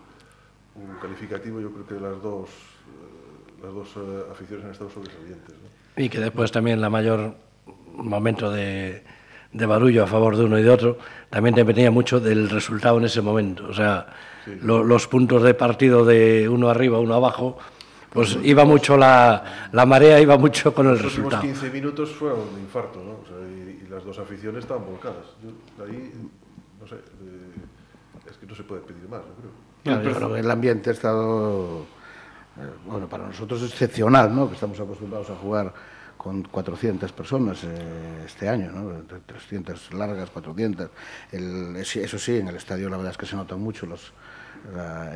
un 0.74 0.96
calificativo, 1.00 1.60
yo 1.62 1.70
creo 1.72 1.86
que 1.86 1.94
las 2.04 2.20
dos, 2.24 2.50
eh, 2.50 3.64
las 3.64 3.74
dos 3.74 3.90
eh, 3.98 4.24
aficiones 4.32 4.66
han 4.66 4.72
estado 4.72 4.90
sobresalientes. 4.90 5.54
¿no? 5.54 6.04
Y 6.04 6.10
que 6.10 6.20
después 6.20 6.52
también 6.52 6.82
la 6.82 6.90
mayor 6.90 7.36
momento 7.94 8.50
de, 8.50 9.04
de 9.54 9.66
barullo 9.68 10.04
a 10.04 10.08
favor 10.08 10.36
de 10.36 10.46
uno 10.46 10.58
y 10.58 10.64
de 10.64 10.70
otro 10.72 10.98
también 11.30 11.54
dependía 11.54 11.92
mucho 11.92 12.20
del 12.20 12.50
resultado 12.50 12.98
en 12.98 13.06
ese 13.06 13.22
momento. 13.22 13.68
O 13.68 13.74
sea, 13.74 14.08
lo- 14.62 14.84
los 14.84 15.08
puntos 15.08 15.44
de 15.44 15.54
partido 15.54 16.06
de 16.06 16.48
uno 16.50 16.70
arriba, 16.70 17.00
uno 17.00 17.14
abajo, 17.16 17.58
pues 18.12 18.38
iba 18.44 18.66
mucho 18.66 18.98
la, 18.98 19.70
la 19.72 19.86
marea, 19.86 20.20
iba 20.20 20.38
mucho 20.38 20.74
con 20.74 20.88
el 20.88 20.94
Los 20.94 21.04
últimos 21.06 21.32
resultado. 21.34 21.42
15 21.44 21.70
minutos 21.70 22.10
fueron 22.12 22.40
un 22.54 22.60
infarto, 22.60 23.00
¿no? 23.04 23.12
O 23.12 23.26
sea, 23.26 23.38
y, 23.48 23.84
y 23.86 23.88
las 23.90 24.04
dos 24.04 24.20
aficiones 24.20 24.64
estaban 24.64 24.86
volcadas. 24.86 25.26
Yo, 25.44 25.84
ahí, 25.86 26.12
no 26.82 26.88
sé, 26.88 26.96
eh, 26.96 28.30
es 28.30 28.38
que 28.38 28.46
no 28.46 28.54
se 28.56 28.64
puede 28.64 28.82
pedir 28.82 29.08
más, 29.08 29.22
yo 29.22 29.34
creo. 29.40 29.96
No, 29.98 30.04
yo 30.04 30.14
creo 30.16 30.34
que 30.34 30.40
el 30.42 30.52
ambiente 30.52 30.90
ha 30.90 30.94
estado, 30.94 31.80
eh, 32.60 32.70
bueno, 32.86 33.08
para 33.08 33.26
nosotros 33.28 33.64
excepcional, 33.64 34.36
¿no? 34.36 34.48
Que 34.50 34.56
estamos 34.56 34.80
acostumbrados 34.80 35.30
a 35.30 35.36
jugar 35.36 35.74
con 36.18 36.44
400 36.44 37.12
personas 37.14 37.64
eh, 37.64 38.24
este 38.26 38.48
año, 38.50 38.72
¿no? 38.72 38.92
300 39.26 39.94
largas, 39.94 40.30
400. 40.30 40.90
El- 41.32 41.76
es- 41.78 41.96
eso 41.96 42.20
sí, 42.20 42.38
en 42.38 42.50
el 42.50 42.58
estadio 42.58 42.90
la 42.90 42.98
verdad 42.98 43.14
es 43.14 43.18
que 43.18 43.26
se 43.26 43.36
notan 43.36 43.60
mucho 43.60 43.86
los, 43.88 44.12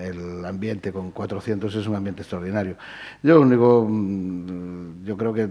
el 0.02 0.46
ambiente 0.46 0.92
con 0.92 1.12
400 1.12 1.74
es 1.76 1.88
un 1.88 1.96
ambiente 1.96 2.22
extraordinario. 2.22 2.78
Yo 3.24 3.42
único, 3.42 3.86
mm, 3.88 5.04
yo 5.06 5.18
creo 5.18 5.34
que 5.34 5.50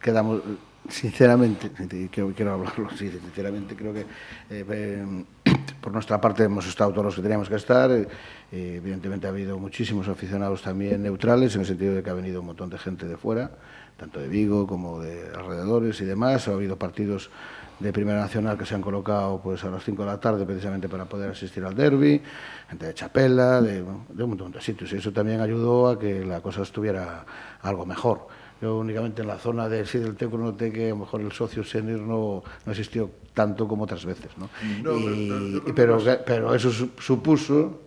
quedamos, 0.00 0.42
sinceramente, 0.88 1.70
quiero, 2.10 2.52
hablarlo 2.52 2.88
así, 2.88 3.10
sinceramente 3.10 3.76
creo 3.76 3.92
que 3.92 4.00
eh, 4.00 4.64
eh, 4.68 5.24
por 5.80 5.92
nuestra 5.92 6.20
parte 6.20 6.44
hemos 6.44 6.66
estado 6.66 6.90
todos 6.92 7.06
los 7.06 7.14
que 7.14 7.22
teníamos 7.22 7.48
que 7.48 7.56
estar. 7.56 7.90
eh, 7.90 8.06
evidentemente 8.50 9.26
ha 9.26 9.30
habido 9.30 9.58
muchísimos 9.58 10.08
aficionados 10.08 10.62
también 10.62 11.02
neutrales, 11.02 11.54
en 11.54 11.62
el 11.62 11.66
sentido 11.66 11.94
de 11.94 12.02
que 12.02 12.10
ha 12.10 12.14
venido 12.14 12.40
un 12.40 12.46
montón 12.46 12.70
de 12.70 12.78
gente 12.78 13.06
de 13.06 13.16
fuera, 13.16 13.50
tanto 13.96 14.20
de 14.20 14.28
Vigo 14.28 14.66
como 14.66 15.00
de 15.00 15.28
alrededores 15.36 16.00
y 16.00 16.04
demás. 16.04 16.48
Ha 16.48 16.52
habido 16.52 16.76
partidos 16.76 17.30
de 17.80 17.92
Primera 17.92 18.18
Nacional 18.20 18.58
que 18.58 18.66
se 18.66 18.74
han 18.74 18.80
colocado 18.82 19.40
pues 19.42 19.62
a 19.64 19.70
las 19.70 19.84
5 19.84 20.02
de 20.02 20.08
la 20.08 20.18
tarde 20.20 20.44
precisamente 20.44 20.88
para 20.88 21.04
poder 21.04 21.30
asistir 21.30 21.64
al 21.64 21.74
derby, 21.74 22.20
gente 22.68 22.86
de 22.86 22.94
Chapela, 22.94 23.60
de, 23.62 23.84
de 24.08 24.22
un 24.24 24.30
montón 24.30 24.50
de 24.52 24.60
sitios. 24.60 24.92
Y 24.92 24.96
eso 24.96 25.12
también 25.12 25.40
ayudó 25.40 25.88
a 25.88 25.98
que 25.98 26.24
la 26.24 26.40
cosa 26.40 26.62
estuviera 26.62 27.24
algo 27.62 27.86
mejor. 27.86 28.26
Yo 28.60 28.78
únicamente 28.78 29.22
en 29.22 29.28
la 29.28 29.38
zona 29.38 29.68
de 29.68 29.86
sí 29.86 29.98
del 29.98 30.16
Teco 30.16 30.36
noté 30.36 30.72
que 30.72 30.86
a 30.86 30.90
lo 30.90 30.96
mejor 30.96 31.20
el 31.20 31.30
socio 31.30 31.62
senior 31.62 32.00
no, 32.00 32.42
no 32.66 32.72
existió 32.72 33.08
tanto 33.32 33.68
como 33.68 33.84
otras 33.84 34.04
veces. 34.04 34.30
¿no? 34.36 34.50
No, 34.82 34.98
y, 34.98 35.60
pero- 35.76 35.98
pero- 35.98 36.18
pero, 36.26 36.54
eso 36.54 36.70
su- 36.72 36.90
supuso 36.98 37.82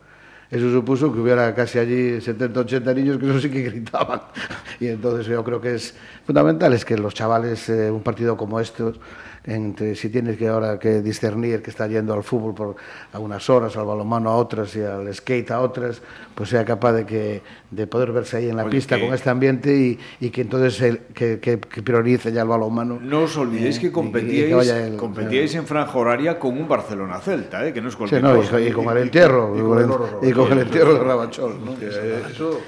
eso 0.50 0.70
supuso 0.70 1.14
que 1.14 1.20
hubiera 1.20 1.56
casi 1.56 1.80
allí 1.80 2.20
70, 2.20 2.60
80 2.60 2.94
niños 2.94 3.18
que 3.18 3.30
eso 3.30 3.40
sí 3.40 3.50
que 3.50 3.62
gritaban. 3.64 4.22
Y 4.82 4.88
entonces 4.88 5.28
yo 5.28 5.44
creo 5.44 5.62
que 5.62 5.76
es 5.76 5.96
fundamental 6.26 6.74
es 6.74 6.84
que 6.86 6.98
los 6.98 7.14
chavales, 7.14 7.70
eh, 7.70 7.92
un 7.92 8.02
partido 8.02 8.36
como 8.36 8.60
estos, 8.60 9.00
entre 9.44 9.96
si 9.96 10.10
tienes 10.10 10.38
que 10.38 10.48
ahora 10.48 10.78
que 10.78 11.02
discernir 11.02 11.64
que 11.64 11.72
está 11.72 11.88
yendo 11.88 12.14
al 12.14 12.24
fútbol 12.24 12.54
por 12.54 12.76
a 13.12 13.18
unas 13.20 13.50
horas, 13.50 13.76
al 13.76 13.86
balonmano 13.86 14.30
a 14.30 14.36
otras 14.36 14.76
y 14.76 14.82
al 14.82 15.12
skate 15.14 15.50
a 15.52 15.62
otras, 15.62 16.02
pues 16.36 16.50
sea 16.50 16.64
capaz 16.64 16.94
de 16.94 17.06
que 17.06 17.42
de 17.72 17.88
poder 17.88 18.12
verse 18.12 18.38
ahí 18.38 18.50
en 18.50 18.58
la 18.58 18.64
Oye, 18.64 18.72
pista 18.72 18.98
que- 18.98 19.06
con 19.06 19.14
este 19.16 19.30
ambiente 19.30 19.76
y, 19.76 20.00
y 20.20 20.30
que 20.30 20.42
entonces 20.42 20.80
el- 20.82 21.00
que, 21.14 21.40
que- 21.40 21.60
que 21.60 21.82
priorice 21.82 22.32
ya 22.32 22.44
el 22.44 22.48
balonmano. 22.50 23.00
No 23.02 23.22
os 23.24 23.36
olvidéis 23.38 23.78
Eh, 23.78 23.82
que 23.82 23.92
competíais, 23.92 24.70
el- 24.70 24.96
competíais 24.98 25.56
en 25.56 25.66
franja 25.66 25.98
horaria 25.98 26.38
con 26.38 26.58
un 26.58 26.68
Barcelona-Celta, 26.68 27.66
¿eh? 27.66 27.74
que 27.74 27.82
no 27.82 27.88
es 27.88 27.94
Sí, 27.94 27.98
cualquier 27.98 28.22
no, 28.22 28.36
y, 28.36 28.42
cosa. 28.42 28.62
y 28.62 28.72
con 28.72 28.90
el 28.90 28.98
entierro, 29.04 29.56
y 29.58 29.62
con 29.62 29.80
el 29.80 30.30
y 30.30 30.34
con 30.34 30.60
entierro 30.60 30.94
de 30.94 31.00
Rabachol. 31.00 31.66
¿no? 31.66 31.72
Eso 31.74 32.60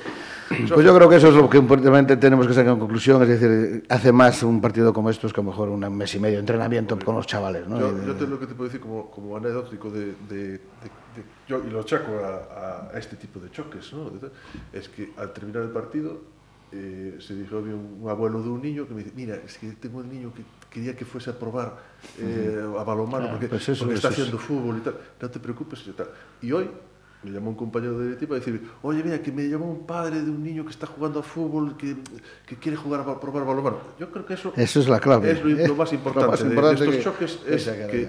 Pues 0.73 0.85
yo 0.85 0.95
creo 0.95 1.09
que 1.09 1.15
eso 1.17 1.29
es 1.29 1.35
lo 1.35 1.49
que 1.49 1.57
importante 1.57 2.17
tenemos 2.17 2.47
que 2.47 2.53
sacar 2.53 2.73
en 2.73 2.79
conclusión, 2.79 3.21
es 3.23 3.39
decir, 3.39 3.83
hace 3.89 4.11
más 4.11 4.43
un 4.43 4.61
partido 4.61 4.93
como 4.93 5.09
estos 5.09 5.33
que 5.33 5.41
a 5.41 5.43
lo 5.43 5.49
mejor 5.49 5.69
un 5.69 5.95
mes 5.95 6.13
y 6.15 6.19
medio 6.19 6.35
de 6.35 6.41
entrenamiento 6.41 6.97
con 6.99 7.15
los 7.15 7.27
chavales. 7.27 7.67
¿no? 7.67 7.79
Yo, 7.79 8.05
yo 8.05 8.15
te, 8.15 8.27
lo 8.27 8.39
que 8.39 8.47
te 8.47 8.55
puedo 8.55 8.69
decir 8.69 8.81
como, 8.81 9.09
como 9.09 9.37
anecdótico 9.37 9.89
de, 9.89 10.13
de, 10.29 10.51
de, 10.51 10.59
yo 11.47 11.61
y 11.65 11.69
lo 11.69 11.81
achaco 11.81 12.11
a, 12.23 12.89
a, 12.93 12.97
este 12.97 13.15
tipo 13.15 13.39
de 13.39 13.51
choques, 13.51 13.93
¿no? 13.93 14.11
es 14.71 14.89
que 14.89 15.11
al 15.17 15.33
terminar 15.33 15.63
el 15.63 15.69
partido 15.69 16.21
eh, 16.71 17.17
se 17.19 17.35
dijo 17.35 17.57
había 17.57 17.75
un, 17.75 17.99
un, 18.01 18.09
abuelo 18.09 18.41
de 18.41 18.49
un 18.49 18.61
niño 18.61 18.87
que 18.87 18.93
me 18.95 19.03
dice, 19.03 19.13
mira, 19.15 19.35
es 19.35 19.57
que 19.59 19.73
tengo 19.73 19.99
un 19.99 20.09
niño 20.09 20.33
que 20.33 20.43
quería 20.71 20.95
que 20.95 21.05
fuese 21.05 21.29
a 21.29 21.37
probar 21.37 21.77
eh, 22.17 22.65
a 22.79 22.83
balonmano 22.83 23.25
claro, 23.25 23.31
porque, 23.33 23.47
pues 23.47 23.69
eso, 23.69 23.85
porque 23.85 23.99
eso, 23.99 24.07
está 24.07 24.13
eso. 24.13 24.23
haciendo 24.23 24.39
fútbol 24.39 24.77
y 24.77 24.81
tal, 24.81 24.97
no 25.21 25.29
te 25.29 25.39
preocupes 25.39 25.85
y 25.85 25.91
tal. 25.91 26.07
Y 26.41 26.51
hoy 26.51 26.67
me 27.23 27.31
llamó 27.31 27.49
un 27.51 27.55
compañero 27.55 27.97
de 27.99 28.15
tipo 28.15 28.33
a 28.33 28.37
decir, 28.39 28.61
oye, 28.81 29.01
mira, 29.03 29.21
que 29.21 29.31
me 29.31 29.47
llamó 29.47 29.69
un 29.71 29.85
padre 29.85 30.21
de 30.21 30.29
un 30.29 30.43
niño 30.43 30.63
que 30.65 30.71
está 30.71 30.85
jugando 30.87 31.19
a 31.19 31.23
fútbol, 31.23 31.77
que, 31.77 31.95
que 32.45 32.55
quiere 32.57 32.75
jugar 32.77 33.01
a 33.01 33.19
probar 33.19 33.45
balonmano. 33.45 33.77
Yo 33.99 34.09
creo 34.11 34.25
que 34.25 34.33
eso 34.33 34.51
Eso 34.55 34.79
es 34.79 34.87
la 34.89 34.99
clave. 34.99 35.31
es 35.31 35.43
lo, 35.43 35.67
lo 35.67 35.75
más 35.77 35.91
Lo 35.91 35.97
importante, 35.97 36.27
más 36.29 36.39
de- 36.39 36.45
de, 36.45 36.51
importante 36.55 36.83
estos 36.83 36.95
que- 36.97 37.03
choques 37.03 37.35
que 37.45 37.55
es 37.55 37.63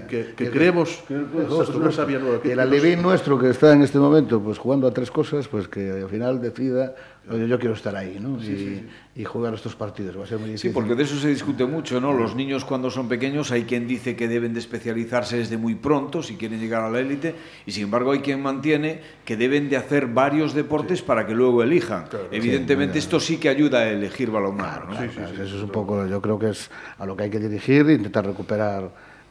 que, 0.08 0.34
que, 0.36 0.50
creemos 0.50 1.02
que 1.06 1.14
una 1.14 1.92
sabia 1.92 2.18
nueva. 2.18 2.38
el 2.42 2.58
alevín 2.60 3.02
nuestro 3.02 3.38
que 3.38 3.50
está 3.50 3.72
en 3.72 3.82
este 3.82 3.98
momento 3.98 4.40
pues 4.40 4.58
jugando 4.58 4.86
a 4.86 4.92
tres 4.92 5.10
cosas, 5.10 5.46
pues 5.48 5.68
que 5.68 5.90
al 6.02 6.08
final 6.08 6.40
decida, 6.40 6.94
oye, 7.30 7.48
yo 7.48 7.58
quiero 7.58 7.74
estar 7.74 7.94
ahí, 7.96 8.18
¿no? 8.20 8.42
y, 8.42 8.86
y 9.16 9.24
jugar 9.24 9.54
estos 9.54 9.74
partidos. 9.76 10.18
Va 10.18 10.24
a 10.24 10.26
ser 10.26 10.38
muy 10.38 10.46
Sí, 10.48 10.52
difícil. 10.52 10.72
porque 10.72 10.94
de 10.94 11.02
eso 11.04 11.16
se 11.16 11.28
discute 11.28 11.64
mucho, 11.64 12.00
¿no? 12.00 12.12
Los 12.12 12.34
niños 12.36 12.64
cuando 12.64 12.90
son 12.90 13.08
pequeños 13.08 13.50
hay 13.52 13.64
quien 13.64 13.86
dice 13.86 14.14
que 14.16 14.28
deben 14.28 14.52
de 14.52 14.60
especializarse 14.60 15.36
desde 15.38 15.56
muy 15.56 15.74
pronto 15.74 16.22
si 16.22 16.36
quieren 16.36 16.60
llegar 16.60 16.82
a 16.82 16.90
la 16.90 17.00
élite 17.00 17.34
y 17.66 17.72
sin 17.72 17.84
embargo 17.84 18.12
hay 18.12 18.20
quien 18.20 18.42
mantiene 18.42 19.00
que 19.24 19.36
deben 19.36 19.68
de 19.70 19.76
hacer 19.76 20.06
varios 20.08 20.52
deportes 20.54 21.02
para 21.02 21.26
que 21.26 21.34
luego 21.34 21.62
elijan. 21.62 22.06
Claro, 22.08 22.28
Evidentemente 22.30 22.98
esto 22.98 23.18
sí 23.20 23.38
que 23.38 23.48
ayuda 23.48 23.78
a 23.80 23.88
elegir 23.90 24.30
balonmano, 24.30 24.86
¿no? 24.86 24.90
Claro, 24.96 25.12
claro, 25.12 25.42
eso 25.44 25.56
es 25.56 25.62
un 25.62 25.70
poco, 25.70 26.06
yo 26.06 26.20
creo 26.20 26.38
que 26.38 26.50
es 26.50 26.70
a 26.98 27.06
lo 27.06 27.16
que 27.16 27.24
hay 27.24 27.30
que 27.30 27.38
dirigir 27.38 27.88
e 27.88 27.94
intentar 27.94 28.26
recuperar, 28.26 28.82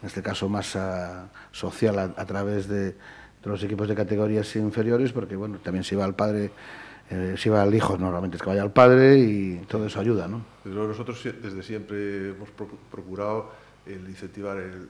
en 0.01 0.07
este 0.07 0.21
caso, 0.21 0.49
masa 0.49 1.29
social 1.51 1.99
a, 1.99 2.03
a 2.17 2.25
través 2.25 2.67
de, 2.67 2.85
de 2.85 2.95
los 3.45 3.61
equipos 3.63 3.87
de 3.87 3.95
categorías 3.95 4.55
inferiores, 4.55 5.11
porque 5.11 5.35
bueno, 5.35 5.57
también 5.61 5.83
si 5.83 5.95
va 5.95 6.05
al 6.05 6.15
padre, 6.15 6.51
eh, 7.09 7.35
si 7.37 7.49
va 7.49 7.61
al 7.61 7.73
hijo, 7.75 7.97
normalmente 7.97 8.37
es 8.37 8.41
que 8.43 8.49
vaya 8.49 8.61
al 8.63 8.71
padre 8.71 9.19
y 9.19 9.61
todo 9.67 9.85
eso 9.85 9.99
ayuda, 9.99 10.27
¿no? 10.27 10.43
Pero 10.63 10.87
nosotros 10.87 11.21
desde 11.23 11.61
siempre 11.63 12.29
hemos 12.29 12.49
pro- 12.51 12.69
procurado 12.89 13.51
el 13.85 14.07
incentivar 14.09 14.57
el, 14.57 14.87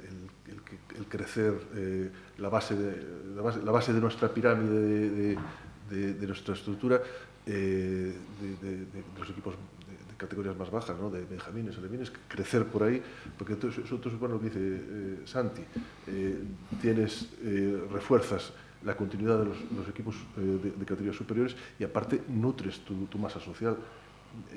crecer 1.09 1.53
eh, 1.75 2.11
la, 2.37 2.49
base 2.49 2.75
de, 2.75 2.95
la, 3.35 3.71
base, 3.71 3.91
de 3.91 3.99
nuestra 3.99 4.29
pirámide 4.29 5.35
de, 5.89 6.27
nuestra 6.27 6.53
estructura 6.53 7.01
eh, 7.45 8.13
de, 8.61 8.85
los 9.19 9.29
equipos 9.31 9.55
de, 9.55 10.15
categorías 10.15 10.55
más 10.55 10.69
bajas, 10.69 10.95
¿no? 10.99 11.09
de 11.09 11.25
benjamines, 11.25 11.77
alevines, 11.77 12.11
crecer 12.27 12.65
por 12.65 12.83
ahí, 12.83 13.01
porque 13.37 13.53
eso 13.53 13.67
eso 13.69 13.99
es 14.05 14.19
bueno 14.19 14.35
lo 14.35 14.41
que 14.41 14.49
dice 14.49 14.81
Santi, 15.25 15.63
tienes, 16.81 17.29
refuerzas 17.91 18.53
la 18.85 18.95
continuidad 18.95 19.39
de 19.39 19.45
los, 19.45 19.57
equipos 19.89 20.15
eh, 20.37 20.73
de, 20.77 20.85
categorías 20.85 21.15
superiores 21.15 21.55
y 21.79 21.83
aparte 21.83 22.21
nutres 22.27 22.81
tu, 22.81 23.17
masa 23.17 23.39
social 23.39 23.77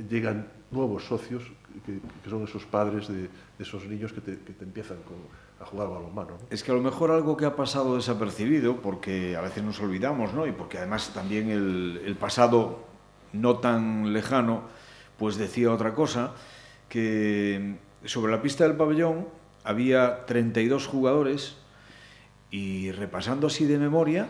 llegan 0.09 0.49
nuevos 0.71 1.05
socios 1.05 1.43
que, 1.85 2.01
son 2.29 2.45
esos 2.45 2.65
padres 2.65 3.09
de, 3.09 3.29
esos 3.59 3.85
niños 3.87 4.13
que 4.13 4.21
te, 4.21 4.65
empiezan 4.65 4.99
a 5.61 5.65
jugar 5.65 5.89
balonmano. 5.89 6.31
¿no? 6.31 6.39
Es 6.51 6.63
que 6.63 6.73
a 6.73 6.75
lo 6.75 6.81
mejor 6.81 7.11
algo 7.11 7.37
que 7.37 7.45
ha 7.45 7.57
pasado 7.57 7.97
desapercibido, 7.97 8.81
porque 8.81 9.37
a 9.37 9.41
veces 9.43 9.63
nos 9.63 9.81
olvidamos, 9.81 10.33
¿no? 10.35 10.47
Y 10.47 10.53
porque 10.53 10.79
además 10.79 11.13
también 11.15 11.51
el, 11.51 12.03
el 12.05 12.17
pasado 12.17 12.87
no 13.33 13.59
tan 13.59 14.13
lejano, 14.13 14.63
pues 15.19 15.37
decía 15.37 15.73
otra 15.73 15.95
cosa, 15.95 16.33
que 16.89 17.77
sobre 18.05 18.33
la 18.33 18.43
pista 18.43 18.65
del 18.65 18.77
pabellón 18.77 19.27
había 19.65 20.25
32 20.27 20.87
jugadores 20.87 21.57
y 22.51 22.91
repasando 22.93 23.47
así 23.49 23.65
de 23.65 23.79
memoria, 23.79 24.29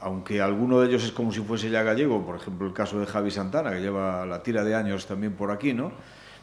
aunque 0.00 0.40
alguno 0.40 0.80
de 0.80 0.88
ellos 0.88 1.04
es 1.04 1.12
como 1.12 1.32
si 1.32 1.40
fuese 1.40 1.70
ya 1.70 1.82
gallego, 1.82 2.24
por 2.24 2.36
ejemplo 2.36 2.66
el 2.66 2.72
caso 2.72 2.98
de 2.98 3.06
Javi 3.06 3.30
Santana, 3.30 3.70
que 3.72 3.80
lleva 3.80 4.24
la 4.26 4.42
tira 4.42 4.64
de 4.64 4.74
años 4.74 5.06
también 5.06 5.32
por 5.34 5.50
aquí, 5.50 5.72
¿no? 5.74 5.92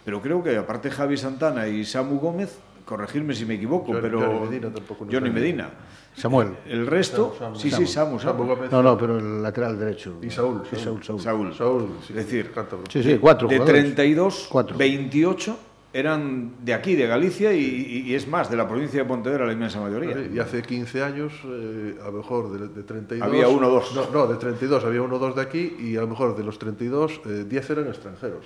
Pero 0.05 0.21
creo 0.21 0.43
que 0.43 0.55
aparte 0.57 0.89
Javi 0.91 1.17
Santana 1.17 1.67
y 1.67 1.83
Samu 1.83 2.19
Gómez, 2.19 2.59
corregirme 2.85 3.33
si 3.35 3.45
me 3.45 3.55
equivoco, 3.55 3.87
Johnny- 3.87 3.99
pero 4.01 4.19
Johnny 4.21 4.39
Medina 4.49 4.73
tampoco 4.73 5.05
Johnny. 5.11 5.29
Medina. 5.29 5.69
Samuel. 6.15 6.55
El 6.65 6.87
resto, 6.87 7.35
Samu, 7.37 7.55
Samu, 7.55 7.59
sí, 7.59 7.69
sí, 7.71 7.85
Samu, 7.85 8.19
Samu 8.19 8.55
No, 8.71 8.81
no, 8.81 8.97
pero 8.97 9.17
el 9.19 9.43
lateral 9.43 9.77
derecho. 9.77 10.17
y 10.21 10.29
Saúl. 10.31 10.63
Sí, 10.69 10.77
Saúl, 10.77 11.03
Saúl. 11.03 11.21
Saúl. 11.21 11.53
Saúl, 11.53 11.89
sí, 12.07 12.13
Es 12.13 12.25
decir. 12.25 12.51
Sí, 12.89 13.03
sí, 13.03 13.17
cuatro 13.19 13.47
De 13.47 13.57
jugadores. 13.57 13.83
32, 13.83 14.47
Cuatro. 14.49 14.77
28 14.77 15.59
eran 15.93 16.53
de 16.63 16.73
aquí, 16.73 16.95
de 16.95 17.07
Galicia, 17.07 17.53
y, 17.53 18.13
es 18.13 18.27
más, 18.27 18.51
de 18.51 18.57
la 18.57 18.67
provincia 18.67 19.01
de 19.01 19.05
Pontevedra, 19.07 19.45
la 19.45 19.53
inmensa 19.53 19.79
mayoría. 19.79 20.11
Y 20.33 20.39
hace 20.39 20.61
15 20.61 21.01
años, 21.03 21.33
eh, 21.45 21.97
a 22.01 22.05
lo 22.07 22.17
mejor 22.17 22.51
de, 22.51 22.67
de 22.67 22.83
32... 22.83 23.27
Había 23.27 23.47
uno 23.47 23.67
o 23.67 23.71
dos. 23.71 23.95
No, 23.95 24.09
no, 24.11 24.27
de 24.27 24.35
32 24.35 24.83
había 24.83 25.01
uno 25.01 25.15
o 25.15 25.19
dos 25.19 25.35
de 25.35 25.41
aquí 25.41 25.75
y 25.79 25.95
a 25.97 26.01
lo 26.01 26.07
mejor 26.07 26.35
de 26.35 26.43
los 26.43 26.59
32, 26.59 27.21
eh, 27.25 27.45
10 27.47 27.69
eran 27.71 27.87
extranjeros. 27.87 28.45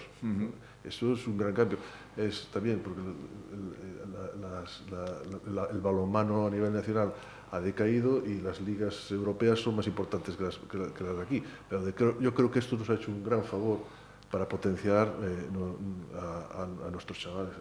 Eso 0.83 1.13
es 1.13 1.27
un 1.27 1.37
gran 1.37 1.53
cambio. 1.53 1.77
Es 2.17 2.47
también 2.53 2.79
porque 2.83 3.01
el, 3.01 3.07
el- 3.07 4.41
la- 4.41 4.49
las- 4.61 4.83
la- 4.91 5.51
la- 5.63 5.69
el 5.71 5.79
balonmano 5.79 6.47
a 6.47 6.49
nivel 6.49 6.73
nacional 6.73 7.13
ha 7.51 7.59
decaído 7.59 8.23
y 8.25 8.39
las 8.41 8.61
ligas 8.61 9.11
europeas 9.11 9.59
son 9.59 9.75
más 9.75 9.85
importantes 9.87 10.35
que 10.37 10.43
las, 10.45 10.57
que 10.57 10.77
la- 10.77 10.87
que 10.93 11.03
las 11.03 11.15
de 11.17 11.21
aquí. 11.21 11.43
Pero 11.69 11.83
de- 11.83 11.93
yo 12.19 12.33
creo 12.33 12.49
que 12.49 12.59
esto 12.59 12.77
nos 12.77 12.89
ha 12.89 12.93
hecho 12.95 13.11
un 13.11 13.23
gran 13.23 13.43
favor 13.43 13.79
para 14.31 14.47
potenciar 14.47 15.13
eh, 15.21 15.49
no, 15.51 15.75
a, 16.17 16.61
a, 16.61 16.87
a, 16.87 16.91
nuestros 16.91 17.19
chavales, 17.19 17.53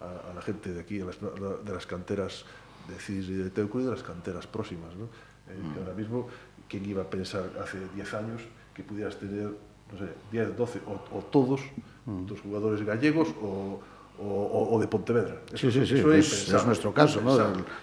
a, 0.00 0.04
a, 0.04 0.30
a 0.30 0.34
la 0.34 0.42
gente 0.42 0.72
de 0.72 0.80
aquí, 0.80 1.00
a 1.00 1.06
las, 1.06 1.18
de 1.20 1.72
las 1.72 1.86
canteras 1.86 2.44
de 2.88 2.94
CIS 2.98 3.28
y 3.28 3.34
de 3.34 3.50
Teuco 3.50 3.80
y 3.80 3.84
de 3.84 3.90
las 3.90 4.02
canteras 4.02 4.46
próximas. 4.46 4.94
¿no? 4.96 5.04
Eh, 5.04 5.58
mm. 5.58 5.74
que 5.74 5.80
ahora 5.80 5.94
mismo, 5.94 6.28
¿quién 6.68 6.84
iba 6.84 7.02
a 7.02 7.10
pensar 7.10 7.44
hace 7.62 7.78
10 7.94 8.14
años 8.14 8.42
que 8.74 8.82
pudieras 8.82 9.16
tener, 9.16 9.48
no 9.48 9.98
sé, 9.98 10.12
10, 10.32 10.56
12 10.56 10.80
o, 10.86 11.18
o 11.18 11.22
todos 11.24 11.60
mm. 12.06 12.26
tus 12.26 12.40
jugadores 12.40 12.84
gallegos 12.84 13.28
o, 13.42 13.80
o, 14.20 14.68
o 14.72 14.80
de 14.80 14.86
Pontevedra? 14.86 15.40
Eso, 15.52 15.70
sí, 15.70 15.72
sí, 15.72 15.86
sí, 15.86 15.98
eso 15.98 16.12
es, 16.12 16.52
es, 16.52 16.66
nuestro 16.66 16.92
caso. 16.92 17.20
¿no? 17.20 17.36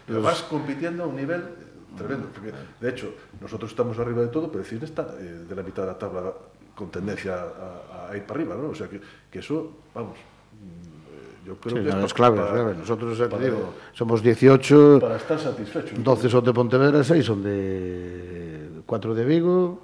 Los... 0.08 0.24
Vas 0.24 0.44
compitiendo 0.44 1.04
a 1.04 1.08
un 1.08 1.16
nivel 1.16 1.42
eh, 1.42 1.98
tremendo. 1.98 2.28
Mm. 2.28 2.32
Porque, 2.32 2.54
de 2.82 2.90
hecho, 2.90 3.14
nosotros 3.42 3.72
estamos 3.72 3.98
arriba 4.00 4.22
de 4.22 4.28
todo, 4.28 4.52
pero 4.52 4.64
el 4.64 4.70
CIS 4.70 4.84
está 4.84 5.16
eh, 5.20 5.46
de 5.48 5.56
la 5.56 5.64
mitad 5.64 5.84
de 5.84 5.88
la 5.88 5.98
tabla 5.98 6.34
con 6.78 6.90
tendencia 6.92 7.34
a, 7.36 8.12
a 8.12 8.16
ir 8.16 8.24
para 8.24 8.40
arriba, 8.40 8.56
¿no? 8.56 8.70
O 8.70 8.76
sea 8.76 8.88
que, 8.88 9.02
que 9.32 9.40
eso, 9.40 9.72
vamos, 9.96 10.14
mm, 10.14 11.48
yo 11.48 11.56
creo 11.56 11.78
Sí, 11.78 11.84
que 11.90 11.96
no, 11.96 12.06
es 12.06 12.14
clave, 12.14 12.38
para, 12.38 12.48
es 12.50 12.54
clave. 12.54 12.76
Nosotros, 12.76 13.18
ya 13.18 13.24
te 13.26 13.32
para- 13.32 13.44
digo, 13.46 13.74
somos 13.94 14.22
18, 14.22 15.00
para 15.02 15.16
estar 15.18 15.40
satisfechos. 15.40 16.04
12 16.04 16.30
son 16.30 16.44
de 16.46 16.54
Pontevedra, 16.54 17.04
6 17.04 17.26
son 17.26 17.42
de 17.44 18.70
4 18.86 19.16
de 19.16 19.26
Vigo 19.26 19.82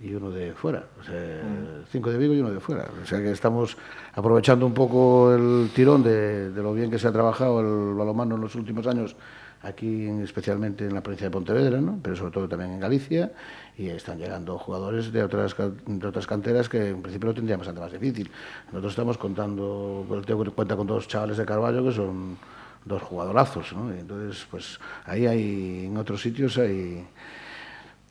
y 0.00 0.12
uno 0.14 0.30
de 0.30 0.52
fuera. 0.52 0.84
O 1.00 1.04
sea, 1.04 1.42
5 1.90 2.10
de 2.10 2.18
Vigo 2.18 2.34
y 2.34 2.40
uno 2.40 2.50
de 2.50 2.60
fuera. 2.60 2.86
O 3.02 3.06
sea 3.06 3.20
que 3.20 3.30
estamos 3.30 3.76
aprovechando 4.12 4.66
un 4.66 4.74
poco 4.74 5.32
el 5.34 5.70
tirón 5.74 6.02
de, 6.02 6.50
de 6.50 6.62
lo 6.62 6.74
bien 6.74 6.90
que 6.90 6.98
se 6.98 7.08
ha 7.08 7.12
trabajado 7.12 7.60
el 7.60 7.94
balonmano 7.94 8.34
en 8.34 8.42
los 8.42 8.54
últimos 8.56 8.86
años 8.86 9.16
aquí 9.64 10.06
en- 10.06 10.22
especialmente 10.22 10.84
en 10.86 10.94
la 10.94 11.02
provincia 11.02 11.26
de 11.26 11.30
Pontevedra, 11.30 11.80
¿no? 11.80 11.98
pero 12.02 12.14
sobre 12.16 12.32
todo 12.32 12.48
también 12.48 12.72
en 12.72 12.80
Galicia, 12.80 13.32
y 13.76 13.88
están 13.88 14.18
llegando 14.18 14.58
jugadores 14.58 15.12
de 15.12 15.22
otras, 15.22 15.56
de 15.86 16.06
otras 16.06 16.26
canteras 16.26 16.68
que 16.68 16.90
en 16.90 17.02
principio 17.02 17.28
lo 17.28 17.34
tendrían 17.34 17.58
bastante 17.58 17.80
más 17.80 17.92
difícil. 17.92 18.30
Nosotros 18.66 18.92
estamos 18.92 19.18
contando, 19.18 20.06
Teo 20.26 20.44
cuenta 20.54 20.76
con 20.76 20.86
dos 20.86 21.08
chavales 21.08 21.36
de 21.38 21.44
Carballo 21.44 21.82
que 21.84 21.92
son 21.92 22.36
dos 22.84 23.02
jugadorazos, 23.02 23.72
¿no? 23.72 23.90
entonces, 23.92 24.46
pues 24.50 24.78
ahí 25.06 25.26
hay, 25.26 25.86
en 25.86 25.96
otros 25.96 26.20
sitios 26.20 26.58
hay 26.58 27.04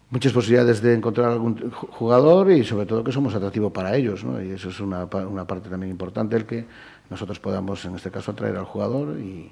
muchas 0.09 0.31
posibilidades 0.33 0.81
de 0.81 0.93
encontrar 0.93 1.31
algún 1.31 1.71
jugador 1.71 2.51
y 2.51 2.63
sobre 2.63 2.85
todo 2.85 3.03
que 3.03 3.11
somos 3.11 3.33
atractivos 3.33 3.71
para 3.71 3.95
ellos, 3.95 4.23
¿no? 4.23 4.39
Y 4.43 4.51
eso 4.51 4.69
es 4.69 4.79
una, 4.79 5.05
una 5.05 5.45
parte 5.47 5.69
también 5.69 5.91
importante, 5.91 6.35
el 6.35 6.45
que 6.45 6.65
nosotros 7.09 7.39
podamos, 7.39 7.83
en 7.85 7.95
este 7.95 8.11
caso, 8.11 8.31
atraer 8.31 8.57
al 8.57 8.65
jugador 8.65 9.17
y, 9.19 9.51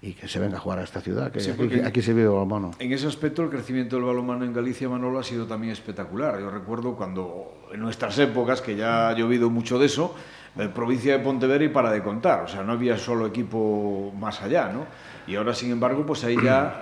y 0.00 0.12
que 0.12 0.28
se 0.28 0.38
venga 0.38 0.58
a 0.58 0.60
jugar 0.60 0.78
a 0.78 0.84
esta 0.84 1.00
ciudad, 1.00 1.32
que 1.32 1.40
sí, 1.40 1.50
aquí, 1.50 1.80
aquí, 1.80 2.02
se 2.02 2.12
vive 2.12 2.28
balonmano. 2.28 2.70
En 2.78 2.92
ese 2.92 3.08
aspecto, 3.08 3.42
el 3.42 3.50
crecimiento 3.50 3.96
del 3.96 4.04
balonmano 4.04 4.44
en 4.44 4.52
Galicia, 4.52 4.88
Manolo, 4.88 5.18
ha 5.18 5.24
sido 5.24 5.46
también 5.46 5.72
espectacular. 5.72 6.38
Yo 6.38 6.50
recuerdo 6.50 6.94
cuando, 6.94 7.66
en 7.72 7.80
nuestras 7.80 8.16
épocas, 8.18 8.60
que 8.62 8.76
ya 8.76 9.08
ha 9.08 9.12
llovido 9.14 9.50
mucho 9.50 9.78
de 9.78 9.86
eso, 9.86 10.14
eh, 10.56 10.68
provincia 10.72 11.18
de 11.18 11.24
Pontevedra 11.24 11.64
y 11.64 11.68
para 11.68 11.90
de 11.90 12.02
contar, 12.02 12.44
o 12.44 12.48
sea, 12.48 12.62
no 12.62 12.72
había 12.72 12.96
solo 12.96 13.26
equipo 13.26 14.12
más 14.18 14.40
allá, 14.40 14.70
¿no? 14.72 14.86
Y 15.26 15.34
ahora, 15.34 15.52
sin 15.52 15.72
embargo, 15.72 16.06
pues 16.06 16.22
hay 16.22 16.36
ya 16.42 16.80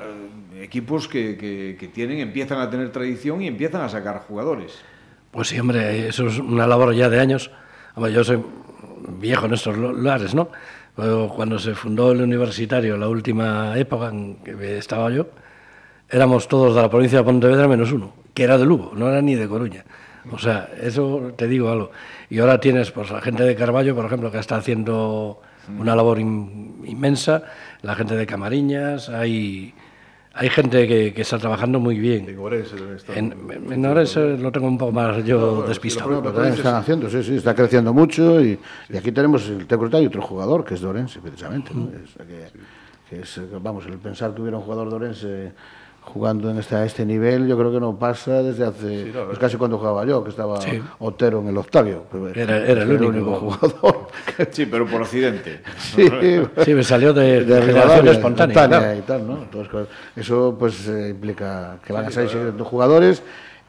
eh, 0.52 0.64
equipos 0.64 1.08
que, 1.08 1.38
que, 1.38 1.76
que, 1.80 1.88
tienen, 1.88 2.18
empiezan 2.18 2.60
a 2.60 2.68
tener 2.68 2.92
tradición 2.92 3.40
y 3.40 3.48
empiezan 3.48 3.80
a 3.80 3.88
sacar 3.88 4.20
jugadores. 4.28 4.78
Pues 5.30 5.48
sí, 5.48 5.58
hombre, 5.58 6.08
eso 6.08 6.26
es 6.26 6.38
una 6.38 6.66
labor 6.66 6.94
ya 6.94 7.08
de 7.08 7.18
años. 7.18 7.50
Hombre, 7.94 8.12
yo 8.12 8.22
soy 8.24 8.42
viejo 9.20 9.46
en 9.46 9.54
estos 9.54 9.76
lugares, 9.76 10.34
¿no? 10.34 10.50
Cuando 10.96 11.58
se 11.58 11.74
fundó 11.74 12.12
el 12.12 12.22
universitario, 12.22 12.96
la 12.96 13.08
última 13.08 13.78
época 13.78 14.08
en 14.08 14.36
que 14.36 14.78
estaba 14.78 15.10
yo, 15.10 15.26
éramos 16.08 16.48
todos 16.48 16.74
de 16.74 16.80
la 16.80 16.88
provincia 16.88 17.18
de 17.18 17.24
Pontevedra 17.24 17.68
menos 17.68 17.92
uno, 17.92 18.14
que 18.32 18.44
era 18.44 18.56
de 18.56 18.64
Lugo, 18.64 18.92
no 18.94 19.10
era 19.10 19.20
ni 19.20 19.34
de 19.34 19.46
Coruña. 19.46 19.84
O 20.32 20.38
sea, 20.38 20.70
eso 20.80 21.34
te 21.36 21.46
digo 21.46 21.70
algo. 21.70 21.90
Y 22.30 22.38
ahora 22.38 22.58
tienes 22.60 22.90
pues 22.92 23.10
la 23.10 23.20
gente 23.20 23.44
de 23.44 23.54
Carballo, 23.54 23.94
por 23.94 24.06
ejemplo, 24.06 24.32
que 24.32 24.38
está 24.38 24.56
haciendo 24.56 25.42
una 25.78 25.94
labor 25.94 26.18
in, 26.18 26.82
inmensa, 26.86 27.42
la 27.82 27.94
gente 27.94 28.16
de 28.16 28.26
Camariñas, 28.26 29.10
hay 29.10 29.74
hay 30.36 30.50
gente 30.50 30.86
que, 30.86 31.14
que, 31.14 31.22
está 31.22 31.38
trabajando 31.38 31.80
muy 31.80 31.98
bien. 31.98 32.28
En 32.28 32.38
Orense 32.38 32.76
En, 33.14 33.34
en 33.70 33.86
Orense 33.86 34.36
lo 34.36 34.52
tengo 34.52 34.68
un 34.68 34.76
poco 34.76 34.92
más 34.92 35.24
yo 35.24 35.62
no, 35.62 35.62
despistado. 35.62 36.20
Pero 36.20 36.32
también 36.32 36.54
están 36.54 36.74
haciendo, 36.74 37.08
sí, 37.08 37.22
sí, 37.22 37.36
está 37.36 37.54
creciendo 37.54 37.94
mucho 37.94 38.40
y, 38.40 38.54
sí. 38.54 38.60
y 38.90 38.96
aquí 38.98 39.12
tenemos 39.12 39.48
el 39.48 39.66
Tecruta 39.66 40.00
y 40.00 40.06
otro 40.06 40.20
jugador 40.20 40.64
que 40.64 40.74
es 40.74 40.80
de 40.82 40.86
Orense, 40.86 41.20
precisamente. 41.20 41.70
¿no? 41.74 41.88
Es, 41.88 42.14
que, 42.26 42.58
que 43.08 43.22
es, 43.22 43.40
vamos, 43.62 43.86
el 43.86 43.98
pensar 43.98 44.34
que 44.34 44.42
hubiera 44.42 44.58
un 44.58 44.64
jugador 44.64 44.90
de 44.90 44.94
Orense 44.94 45.52
jugando 46.06 46.50
en 46.50 46.58
este, 46.58 46.76
a 46.76 46.84
este 46.84 47.04
nivel, 47.04 47.46
yo 47.46 47.58
creo 47.58 47.72
que 47.72 47.80
no 47.80 47.98
pasa 47.98 48.42
desde 48.42 48.64
hace, 48.64 49.04
sí, 49.04 49.12
no, 49.14 49.26
pues 49.26 49.38
casi 49.38 49.56
cuando 49.56 49.76
jugaba 49.78 50.04
yo, 50.06 50.22
que 50.24 50.30
estaba 50.30 50.60
sí. 50.60 50.80
Otero 50.98 51.40
en 51.40 51.48
el 51.48 51.58
Octavio. 51.58 52.04
Era, 52.34 52.58
era 52.58 52.82
el, 52.82 52.90
único, 52.90 53.08
único 53.08 53.34
jugador. 53.34 54.08
Sí, 54.50 54.66
pero 54.66 54.86
por 54.86 55.02
accidente. 55.02 55.60
sí, 55.78 56.08
sí, 56.64 56.74
me 56.74 56.82
salió 56.82 57.12
de, 57.12 57.44
de, 57.44 57.56
de 57.56 57.62
generación 57.62 58.08
espontánea. 58.08 58.54
espontánea 58.54 58.78
claro. 58.78 58.98
y 58.98 59.02
tal, 59.02 59.26
¿no? 59.26 59.42
Entonces, 59.42 59.88
eso 60.14 60.56
pues 60.58 60.88
eh, 60.88 61.10
implica 61.10 61.78
que 61.84 61.92
van 61.92 62.06
a 62.06 62.10
salir 62.10 62.30
siguiendo 62.30 62.64
jugadores 62.64 63.22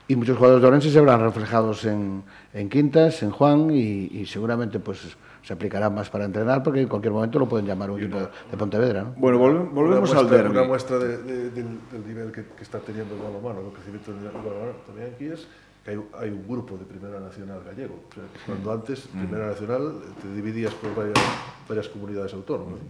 y 0.07 0.15
muchos 0.15 0.37
jugadores 0.37 0.61
de 0.61 0.67
Orense 0.67 0.89
se 0.89 0.99
verán 0.99 1.21
reflejados 1.21 1.85
en, 1.85 2.23
en 2.53 2.69
Quintas, 2.69 3.23
en 3.23 3.31
Juan 3.31 3.71
y, 3.71 4.09
y 4.11 4.25
seguramente 4.25 4.79
pues 4.79 5.17
se 5.47 5.53
aplicará 5.53 5.89
más 5.89 6.09
para 6.09 6.25
entrenar 6.25 6.61
porque 6.61 6.81
en 6.81 6.89
cualquier 6.89 7.13
momento 7.13 7.39
lo 7.39 7.47
pueden 7.47 7.65
llamar 7.65 7.89
un 7.89 8.01
equipo 8.01 8.19
de 8.19 8.57
Pontevedra. 8.57 9.03
¿no? 9.03 9.13
Bueno, 9.15 9.37
volvemos 9.37 9.71
una 9.71 9.99
muestra, 9.99 10.19
al 10.19 10.29
derbi. 10.29 10.49
Una 10.49 10.63
muestra 10.63 10.99
de, 10.99 11.17
de, 11.19 11.49
del, 11.51 11.79
del, 11.89 12.05
nivel 12.05 12.31
que, 12.33 12.43
que, 12.47 12.63
está 12.63 12.79
teniendo 12.79 13.15
el 13.15 13.21
balonmano, 13.21 13.61
el 13.61 13.73
crecimiento 13.73 14.11
del 14.11 14.23
balonmano 14.23 14.73
también 14.85 15.11
aquí 15.15 15.27
es 15.27 15.47
que 15.85 15.91
hay, 15.91 15.99
hay, 16.19 16.31
un 16.31 16.45
grupo 16.45 16.75
de 16.75 16.83
Primera 16.83 17.21
Nacional 17.21 17.61
gallego. 17.65 17.95
O 18.09 18.13
sea, 18.13 18.23
que 18.23 18.39
cuando 18.45 18.73
antes 18.73 19.07
Primera 19.07 19.47
Nacional 19.47 19.93
te 20.21 20.33
dividías 20.33 20.73
por 20.73 20.93
varias, 20.93 21.17
varias 21.65 21.87
comunidades 21.87 22.33
autónomas. 22.33 22.81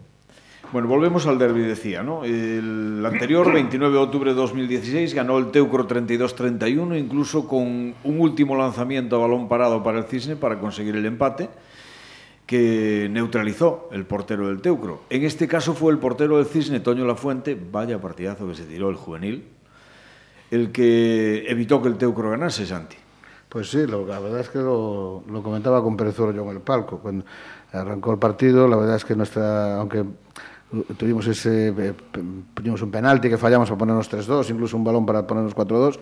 Bueno, 0.73 0.87
volvemos 0.87 1.27
al 1.27 1.37
derby, 1.37 1.61
decía, 1.61 2.01
¿no? 2.01 2.23
El 2.25 3.05
anterior, 3.05 3.53
29 3.53 3.93
de 3.93 4.01
octubre 4.01 4.31
de 4.31 4.35
2016, 4.35 5.13
ganó 5.13 5.37
el 5.37 5.51
Teucro 5.51 5.87
32-31, 5.87 6.97
incluso 6.97 7.47
con 7.47 7.93
un 8.03 8.19
último 8.19 8.55
lanzamiento 8.57 9.15
a 9.17 9.19
balón 9.19 9.47
parado 9.47 9.83
para 9.83 9.99
el 9.99 10.05
Cisne 10.05 10.35
para 10.35 10.59
conseguir 10.59 10.95
el 10.95 11.05
empate 11.05 11.49
que 12.47 13.09
neutralizó 13.11 13.89
el 13.91 14.05
portero 14.05 14.47
del 14.47 14.61
Teucro. 14.61 15.01
En 15.09 15.23
este 15.23 15.47
caso 15.47 15.73
fue 15.73 15.91
el 15.91 15.99
portero 15.99 16.37
del 16.37 16.45
Cisne, 16.45 16.79
Toño 16.79 17.05
Lafuente, 17.05 17.59
vaya 17.71 17.99
partidazo 18.01 18.47
que 18.47 18.55
se 18.55 18.63
tiró 18.63 18.89
el 18.89 18.95
juvenil, 18.95 19.49
el 20.49 20.71
que 20.71 21.45
evitó 21.49 21.81
que 21.81 21.89
el 21.89 21.97
Teucro 21.97 22.31
ganase, 22.31 22.65
Santi. 22.65 22.95
Pues 23.49 23.69
sí, 23.69 23.85
lo, 23.85 24.05
la 24.05 24.19
verdad 24.19 24.39
es 24.39 24.49
que 24.49 24.59
lo, 24.59 25.23
lo 25.29 25.43
comentaba 25.43 25.83
con 25.83 25.97
Pérez 25.97 26.17
Oro 26.19 26.31
yo 26.31 26.43
en 26.43 26.49
el 26.49 26.61
palco. 26.61 26.99
Cuando 26.99 27.25
arrancó 27.73 28.13
el 28.13 28.19
partido, 28.19 28.67
la 28.67 28.77
verdad 28.77 28.95
es 28.95 29.05
que 29.05 29.15
nuestra, 29.15 29.77
aunque 29.77 30.05
tuvimos 30.97 31.27
ese, 31.27 31.73
tuvimos 32.53 32.81
un 32.81 32.91
penalti 32.91 33.29
que 33.29 33.37
fallamos 33.37 33.69
para 33.69 33.77
ponernos 33.79 34.11
3-2, 34.11 34.49
incluso 34.49 34.77
un 34.77 34.83
balón 34.83 35.05
para 35.05 35.25
ponernos 35.25 35.55
4-2, 35.55 35.99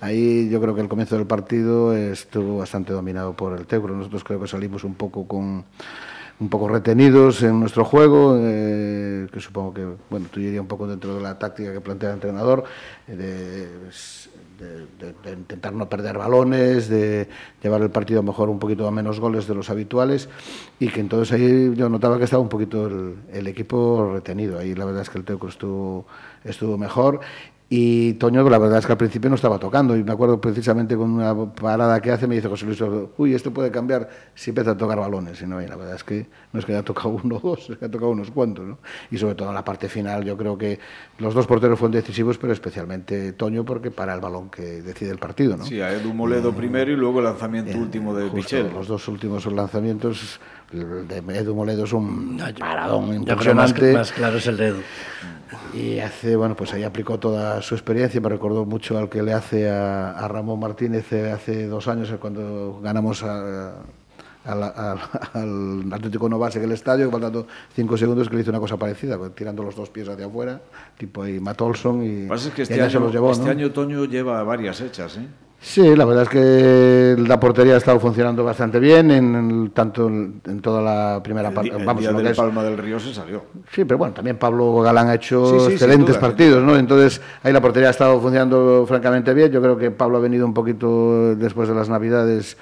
Ahí 0.00 0.48
yo 0.50 0.60
creo 0.60 0.74
que 0.74 0.82
el 0.82 0.88
comienzo 0.88 1.16
del 1.16 1.26
partido 1.26 1.94
estuvo 1.94 2.58
bastante 2.58 2.92
dominado 2.92 3.32
por 3.34 3.58
el 3.58 3.66
Teucro. 3.66 3.94
Nosotros 3.94 4.24
creo 4.24 4.40
que 4.40 4.46
salimos 4.46 4.84
un 4.84 4.94
poco 4.94 5.26
con 5.26 5.64
un 6.38 6.48
poco 6.48 6.68
retenidos 6.68 7.42
en 7.42 7.58
nuestro 7.58 7.84
juego, 7.84 8.36
eh, 8.38 9.26
que 9.32 9.40
supongo 9.40 9.72
que 9.72 9.86
bueno, 10.10 10.26
tú 10.30 10.40
iría 10.40 10.60
un 10.60 10.66
poco 10.66 10.86
dentro 10.86 11.14
de 11.14 11.22
la 11.22 11.38
táctica 11.38 11.72
que 11.72 11.80
plantea 11.80 12.10
el 12.10 12.14
entrenador, 12.16 12.64
eh, 13.08 13.68
de, 14.58 15.12
de, 15.22 15.32
intentar 15.32 15.74
no 15.74 15.88
perder 15.88 16.16
balones, 16.16 16.88
de 16.88 17.28
llevar 17.62 17.82
el 17.82 17.90
partido 17.90 18.22
mejor 18.22 18.48
un 18.48 18.58
poquito 18.58 18.86
a 18.86 18.90
menos 18.90 19.20
goles 19.20 19.46
de 19.46 19.54
los 19.54 19.68
habituales, 19.70 20.28
y 20.78 20.88
que 20.88 21.00
entonces 21.00 21.32
ahí 21.32 21.74
yo 21.74 21.88
notaba 21.88 22.18
que 22.18 22.24
estaba 22.24 22.42
un 22.42 22.48
poquito 22.48 22.86
el, 22.86 23.16
el 23.32 23.46
equipo 23.46 24.12
retenido. 24.14 24.58
Ahí 24.58 24.74
la 24.74 24.86
verdad 24.86 25.02
es 25.02 25.10
que 25.10 25.18
el 25.18 25.24
Teucro 25.24 25.48
estuvo, 25.48 26.06
estuvo 26.44 26.78
mejor 26.78 27.20
y 27.68 28.14
Toño, 28.14 28.48
la 28.48 28.58
verdad 28.58 28.78
es 28.78 28.86
que 28.86 28.92
al 28.92 28.98
principio 28.98 29.28
no 29.28 29.34
estaba 29.34 29.58
tocando. 29.58 29.96
Y 29.96 30.04
me 30.04 30.12
acuerdo 30.12 30.40
precisamente 30.40 30.96
con 30.96 31.10
una 31.10 31.34
parada 31.52 32.00
que 32.00 32.12
hace, 32.12 32.28
me 32.28 32.36
dice 32.36 32.48
José 32.48 32.64
Luis, 32.64 32.80
uy, 33.18 33.34
esto 33.34 33.52
puede 33.52 33.72
cambiar 33.72 34.08
si 34.36 34.50
empieza 34.50 34.72
a 34.72 34.76
tocar 34.76 34.98
balones. 34.98 35.42
Y 35.42 35.46
no, 35.46 35.60
y 35.60 35.66
la 35.66 35.74
verdad 35.74 35.96
es 35.96 36.04
que 36.04 36.26
no 36.52 36.60
es 36.60 36.66
que 36.66 36.72
haya 36.72 36.84
tocado 36.84 37.08
uno 37.24 37.36
o 37.36 37.40
dos, 37.40 37.70
es 37.70 37.76
que 37.76 37.86
ha 37.86 37.90
tocado 37.90 38.12
unos 38.12 38.30
cuantos. 38.30 38.64
¿no? 38.64 38.78
Y 39.10 39.18
sobre 39.18 39.34
todo 39.34 39.48
en 39.48 39.54
la 39.54 39.64
parte 39.64 39.88
final, 39.88 40.24
yo 40.24 40.36
creo 40.36 40.56
que 40.56 40.78
los 41.18 41.34
dos 41.34 41.46
porteros 41.48 41.76
fueron 41.76 41.92
decisivos, 41.92 42.38
pero 42.38 42.52
especialmente 42.52 43.32
Toño, 43.32 43.64
porque 43.64 43.90
para 43.90 44.14
el 44.14 44.20
balón 44.20 44.48
que 44.48 44.62
decide 44.62 45.10
el 45.10 45.18
partido. 45.18 45.56
¿no? 45.56 45.64
Sí, 45.64 45.80
a 45.80 45.92
Edu 45.92 46.14
Moledo 46.14 46.52
primero 46.52 46.92
y 46.92 46.96
luego 46.96 47.18
el 47.18 47.24
lanzamiento 47.24 47.72
eh, 47.72 47.80
último 47.80 48.14
de 48.14 48.30
Pichel. 48.30 48.70
Los 48.72 48.86
dos 48.86 49.08
últimos 49.08 49.44
lanzamientos 49.46 50.38
el 50.72 51.06
de 51.08 51.18
Edu 51.38 51.54
Moledo 51.54 51.84
es 51.84 51.92
un 51.92 52.38
paradón 52.58 53.14
impresionante. 53.14 53.32
Yo 53.32 53.38
creo 53.38 53.54
más, 53.54 54.10
más 54.10 54.12
claro 54.12 54.38
es 54.38 54.46
el 54.46 54.56
de 54.56 54.66
Edu. 54.68 54.80
Y 55.74 55.98
hace, 56.00 56.36
bueno, 56.36 56.56
pues 56.56 56.72
ahí 56.72 56.82
aplicó 56.82 57.18
toda 57.18 57.60
su 57.62 57.74
experiencia, 57.74 58.20
me 58.20 58.28
recordó 58.28 58.64
mucho 58.64 58.98
al 58.98 59.08
que 59.08 59.22
le 59.22 59.32
hace 59.32 59.70
a, 59.70 60.12
a 60.12 60.28
Ramón 60.28 60.58
Martínez 60.58 61.12
hace 61.12 61.66
dos 61.66 61.86
años, 61.86 62.12
cuando 62.18 62.80
ganamos 62.82 63.22
a, 63.22 63.76
al, 64.44 64.62
al, 64.62 64.98
al, 65.34 65.92
Atlético 65.92 66.28
Novas 66.28 66.56
en 66.56 66.64
el 66.64 66.72
estadio, 66.72 67.10
faltando 67.10 67.46
cinco 67.74 67.96
segundos, 67.96 68.28
que 68.28 68.36
le 68.36 68.42
hizo 68.42 68.50
una 68.50 68.60
cosa 68.60 68.76
parecida, 68.76 69.18
tirando 69.34 69.62
los 69.62 69.76
dos 69.76 69.90
pies 69.90 70.08
hacia 70.08 70.26
afuera, 70.26 70.60
tipo 70.96 71.22
ahí 71.22 71.38
Matt 71.40 71.60
Olson, 71.60 72.02
y, 72.02 72.08
Lo 72.08 72.22
que 72.22 72.28
pasa 72.28 72.48
es 72.48 72.54
que 72.54 72.62
este, 72.62 72.76
y 72.76 72.80
año, 72.80 72.90
se 72.90 73.00
los 73.00 73.12
llevó, 73.12 73.32
este 73.32 73.44
¿no? 73.44 73.50
año 73.50 73.70
Toño 73.72 74.04
lleva 74.04 74.42
varias 74.42 74.80
hechas, 74.80 75.16
¿eh? 75.16 75.26
Sí, 75.58 75.96
la 75.96 76.04
verdad 76.04 76.24
es 76.24 76.28
que 76.28 77.16
la 77.26 77.40
portería 77.40 77.74
ha 77.74 77.78
estado 77.78 77.98
funcionando 77.98 78.44
bastante 78.44 78.78
bien, 78.78 79.10
en, 79.10 79.34
en 79.34 79.70
tanto 79.70 80.06
en, 80.06 80.40
en, 80.46 80.60
toda 80.60 80.80
la 80.80 81.22
primera 81.22 81.50
parte. 81.50 81.72
Vamos, 81.84 82.04
el 82.04 82.12
día 82.12 82.22
del 82.22 82.26
es... 82.28 82.36
Palma 82.36 82.62
del 82.62 82.78
Río 82.78 83.00
se 83.00 83.12
salió. 83.12 83.42
Sí, 83.72 83.84
pero 83.84 83.98
bueno, 83.98 84.14
también 84.14 84.38
Pablo 84.38 84.80
Galán 84.82 85.08
ha 85.08 85.14
hecho 85.14 85.58
sí, 85.58 85.66
sí, 85.66 85.72
excelentes 85.72 86.08
duda, 86.08 86.20
partidos, 86.20 86.62
¿no? 86.62 86.76
Entonces 86.76 87.20
ahí 87.42 87.52
la 87.52 87.60
portería 87.60 87.88
ha 87.88 87.90
estado 87.90 88.20
funcionando 88.20 88.84
francamente 88.86 89.34
bien. 89.34 89.50
Yo 89.50 89.60
creo 89.60 89.76
que 89.76 89.90
Pablo 89.90 90.18
ha 90.18 90.20
venido 90.20 90.46
un 90.46 90.54
poquito 90.54 91.34
después 91.34 91.68
de 91.68 91.74
las 91.74 91.88
Navidades 91.88 92.56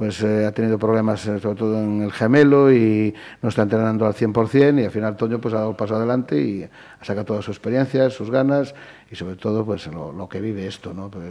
pues 0.00 0.22
eh, 0.22 0.46
ha 0.46 0.52
tenido 0.52 0.78
problemas 0.78 1.26
eh, 1.26 1.38
sobre 1.40 1.56
todo 1.56 1.78
en 1.78 2.00
el 2.00 2.10
gemelo 2.10 2.72
y 2.72 3.14
no 3.42 3.50
está 3.50 3.60
entrenando 3.60 4.06
al 4.06 4.14
100% 4.14 4.80
y 4.80 4.84
al 4.86 4.90
final 4.90 5.14
Toño 5.14 5.38
pues 5.42 5.52
ha 5.52 5.58
dado 5.58 5.68
el 5.72 5.76
paso 5.76 5.94
adelante 5.94 6.40
y 6.40 6.62
ha 6.62 7.04
sacado 7.04 7.26
toda 7.26 7.42
su 7.42 7.50
experiencia, 7.50 8.08
sus 8.08 8.30
ganas 8.30 8.74
y 9.10 9.16
sobre 9.16 9.36
todo 9.36 9.62
pues 9.62 9.88
lo, 9.88 10.10
lo 10.10 10.26
que 10.26 10.40
vive 10.40 10.66
esto, 10.66 10.94
¿no? 10.94 11.10
Pues, 11.10 11.26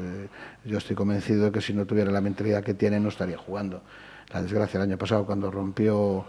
yo 0.65 0.77
estoy 0.77 0.95
convencido 0.95 1.45
de 1.45 1.51
que 1.51 1.61
si 1.61 1.73
no 1.73 1.87
tuviera 1.87 2.11
la 2.11 2.21
mentalidad 2.21 2.63
que 2.63 2.75
tiene 2.75 2.99
no 2.99 3.09
estaría 3.09 3.39
jugando. 3.39 3.81
La 4.31 4.43
desgracia 4.43 4.77
el 4.77 4.83
año 4.83 4.99
pasado 4.99 5.25
cuando 5.25 5.49
rompió 5.49 6.23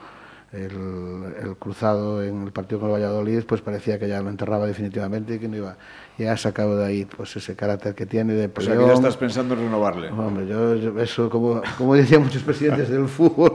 el, 0.52 1.34
el, 1.42 1.56
cruzado 1.56 2.24
en 2.24 2.42
el 2.42 2.52
partido 2.52 2.80
con 2.80 2.88
el 2.88 2.94
Valladolid, 2.94 3.44
pues 3.46 3.60
parecía 3.60 3.98
que 3.98 4.08
ya 4.08 4.20
lo 4.20 4.30
enterraba 4.30 4.66
definitivamente 4.66 5.34
y 5.34 5.38
que 5.38 5.48
no 5.48 5.56
iba. 5.56 5.76
Ya 6.18 6.32
ha 6.32 6.36
sacado 6.36 6.76
de 6.76 6.86
ahí 6.86 7.04
pues 7.04 7.36
ese 7.36 7.54
carácter 7.54 7.94
que 7.94 8.04
tiene 8.04 8.34
de 8.34 8.48
peleón. 8.48 8.72
O 8.72 8.80
sea, 8.80 8.84
que 8.84 8.92
ya 8.92 8.94
estás 8.94 9.16
pensando 9.16 9.54
en 9.54 9.60
renovarle. 9.60 10.08
Hombre, 10.10 10.46
yo, 10.46 10.74
yo 10.74 11.00
eso, 11.00 11.30
como, 11.30 11.62
como 11.78 11.94
decían 11.94 12.22
muchos 12.22 12.42
presidentes 12.42 12.88
del 12.88 13.06
fútbol, 13.08 13.52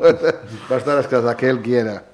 va 0.71 0.75
a 0.75 0.79
estar 0.79 0.97
hasta 0.97 1.36
que 1.36 1.49
él 1.49 1.62
quiera. 1.62 2.05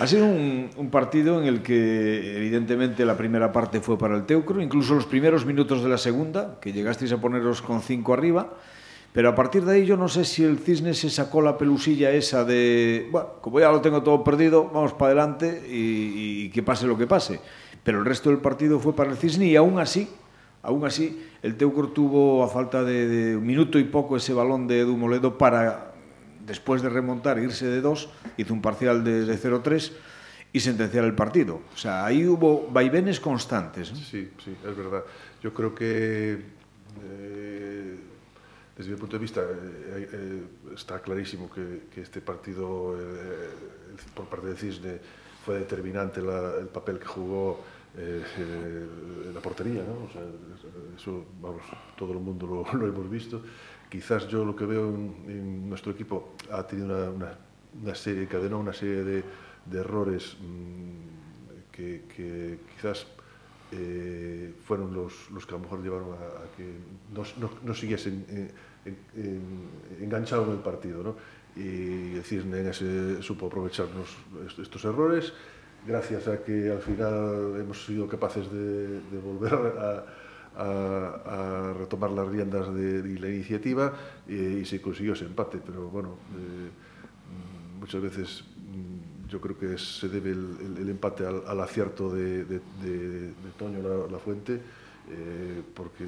Ha 0.00 0.06
sido 0.06 0.24
un, 0.24 0.70
un, 0.76 0.90
partido 0.90 1.40
en 1.40 1.46
el 1.46 1.62
que 1.62 2.36
evidentemente 2.36 3.04
la 3.04 3.16
primera 3.16 3.52
parte 3.52 3.80
fue 3.80 3.98
para 3.98 4.16
el 4.16 4.24
Teucro, 4.24 4.62
incluso 4.62 4.94
los 4.94 5.06
primeros 5.06 5.44
minutos 5.44 5.82
de 5.82 5.88
la 5.90 5.98
segunda, 5.98 6.58
que 6.60 6.72
llegasteis 6.72 7.12
a 7.12 7.18
poneros 7.18 7.60
con 7.60 7.82
cinco 7.82 8.14
arriba, 8.14 8.54
Pero 9.12 9.30
a 9.30 9.34
partir 9.34 9.64
de 9.64 9.72
aí 9.72 9.88
yo 9.88 9.96
non 9.96 10.12
sei 10.12 10.28
se 10.28 10.30
si 10.30 10.40
el 10.44 10.60
cisne 10.60 10.92
se 10.92 11.08
sacou 11.08 11.40
la 11.40 11.56
pelusilla 11.56 12.12
esa 12.12 12.44
de, 12.44 13.08
bueno, 13.08 13.40
como 13.40 13.56
ya 13.56 13.72
lo 13.72 13.80
tengo 13.80 14.04
todo 14.04 14.20
perdido, 14.20 14.68
vamos 14.68 14.92
para 14.92 15.16
adelante 15.16 15.64
y, 15.64 16.44
y 16.44 16.50
que 16.52 16.62
pase 16.62 16.84
lo 16.84 17.00
que 17.00 17.08
pase. 17.08 17.40
Pero 17.80 17.98
el 17.98 18.04
resto 18.04 18.28
del 18.28 18.38
partido 18.38 18.76
fue 18.78 18.92
para 18.92 19.08
el 19.10 19.16
cisne 19.16 19.48
y 19.48 19.56
aún 19.56 19.80
así, 19.80 20.12
aún 20.60 20.84
así, 20.84 21.24
el 21.40 21.56
Teucro 21.56 21.88
tuvo 21.88 22.44
a 22.44 22.48
falta 22.52 22.84
de, 22.84 23.08
de 23.08 23.36
un 23.36 23.46
minuto 23.46 23.80
y 23.80 23.84
poco 23.88 24.16
ese 24.16 24.36
balón 24.36 24.68
de 24.68 24.84
Edu 24.84 24.94
Moledo 24.94 25.40
para, 25.40 25.94
después 26.44 26.84
de 26.84 26.92
remontar, 26.92 27.40
irse 27.40 27.64
de 27.64 27.80
dos, 27.80 28.12
hizo 28.36 28.52
un 28.52 28.60
parcial 28.60 29.02
de, 29.02 29.24
de 29.24 29.34
0-3 29.40 29.90
y 30.52 30.60
sentenciar 30.60 31.04
el 31.08 31.14
partido. 31.14 31.62
O 31.72 31.78
sea, 31.78 32.04
ahí 32.04 32.26
hubo 32.26 32.68
vaivenes 32.68 33.20
constantes. 33.20 33.88
¿eh? 33.88 33.96
Sí, 33.96 34.30
sí, 34.44 34.52
es 34.52 34.76
verdad. 34.76 35.02
Yo 35.42 35.54
creo 35.54 35.74
que... 35.74 36.38
Eh 37.02 37.37
desde 38.78 38.94
o 38.94 38.96
punto 38.96 39.18
de 39.18 39.22
vista 39.26 39.42
eh, 39.42 40.06
eh, 40.06 40.42
está 40.72 41.02
clarísimo 41.02 41.50
que, 41.50 41.90
que 41.90 42.06
este 42.06 42.22
partido 42.22 42.94
eh, 42.94 43.02
eh 43.02 43.98
por 44.14 44.30
parte 44.30 44.46
de 44.46 44.56
Cisne 44.56 45.00
fue 45.44 45.58
determinante 45.58 46.22
la, 46.22 46.54
el 46.60 46.68
papel 46.68 47.00
que 47.00 47.06
jugó 47.06 47.58
eh, 47.96 48.22
eh, 48.38 48.86
la 49.34 49.40
portería, 49.40 49.82
¿no? 49.82 50.06
o 50.06 50.10
sea, 50.12 50.22
eso 50.94 51.24
vamos, 51.42 51.62
todo 51.96 52.12
el 52.12 52.20
mundo 52.20 52.46
lo, 52.46 52.78
lo 52.78 52.86
hemos 52.86 53.10
visto. 53.10 53.42
Quizás 53.90 54.28
yo 54.28 54.44
lo 54.44 54.54
que 54.54 54.66
veo 54.66 54.88
en, 54.88 55.24
en 55.26 55.68
nuestro 55.68 55.90
equipo 55.90 56.34
ha 56.52 56.64
tenido 56.64 56.86
una, 56.86 57.10
una, 57.10 57.38
una 57.82 57.94
serie, 57.96 58.28
cadenó 58.28 58.60
una 58.60 58.72
serie 58.72 59.02
de, 59.02 59.24
de 59.66 59.78
errores 59.80 60.36
mmm, 60.40 61.72
que, 61.72 62.04
que 62.14 62.60
quizás 62.76 63.06
eh, 63.72 64.54
fueron 64.64 64.94
los, 64.94 65.30
los 65.30 65.44
que 65.46 65.54
a 65.54 65.58
lo 65.58 65.64
mejor 65.64 65.82
llevaron 65.82 66.12
a, 66.12 66.44
a 66.44 66.56
que 66.56 66.72
nos, 67.14 67.36
no, 67.38 67.50
no 67.62 67.74
siguiesen 67.74 68.24
eh, 68.28 68.50
en, 68.86 70.02
enganchado 70.02 70.44
en 70.46 70.52
el 70.52 70.58
partido. 70.58 71.02
¿no? 71.02 71.16
Y 71.56 72.16
el 72.16 72.22
Cisne 72.24 72.68
ese, 72.68 73.22
supo 73.22 73.46
aprovecharnos 73.46 74.16
estos 74.58 74.84
errores, 74.84 75.32
gracias 75.86 76.28
a 76.28 76.42
que 76.42 76.70
al 76.70 76.80
final 76.80 77.56
hemos 77.60 77.84
sido 77.84 78.06
capaces 78.06 78.50
de, 78.50 79.00
de 79.00 79.18
volver 79.18 79.54
a, 79.54 80.04
a, 80.56 81.70
a, 81.70 81.72
retomar 81.74 82.10
las 82.10 82.28
riendas 82.28 82.72
de, 82.74 83.02
de 83.02 83.20
la 83.20 83.28
iniciativa 83.28 83.92
y, 84.26 84.34
y 84.34 84.64
se 84.64 84.80
consiguió 84.80 85.12
ese 85.12 85.26
empate. 85.26 85.58
Pero 85.64 85.88
bueno, 85.88 86.16
eh, 86.36 86.70
muchas 87.80 88.02
veces 88.02 88.44
yo 89.28 89.40
creo 89.40 89.58
que 89.58 89.78
se 89.78 90.08
debe 90.08 90.30
el, 90.30 90.88
empate 90.88 91.26
al, 91.26 91.60
acierto 91.60 92.10
de, 92.10 92.60
Toño 93.58 94.08
la, 94.10 94.18
Fuente, 94.18 94.60
eh, 95.10 95.62
porque 95.74 96.04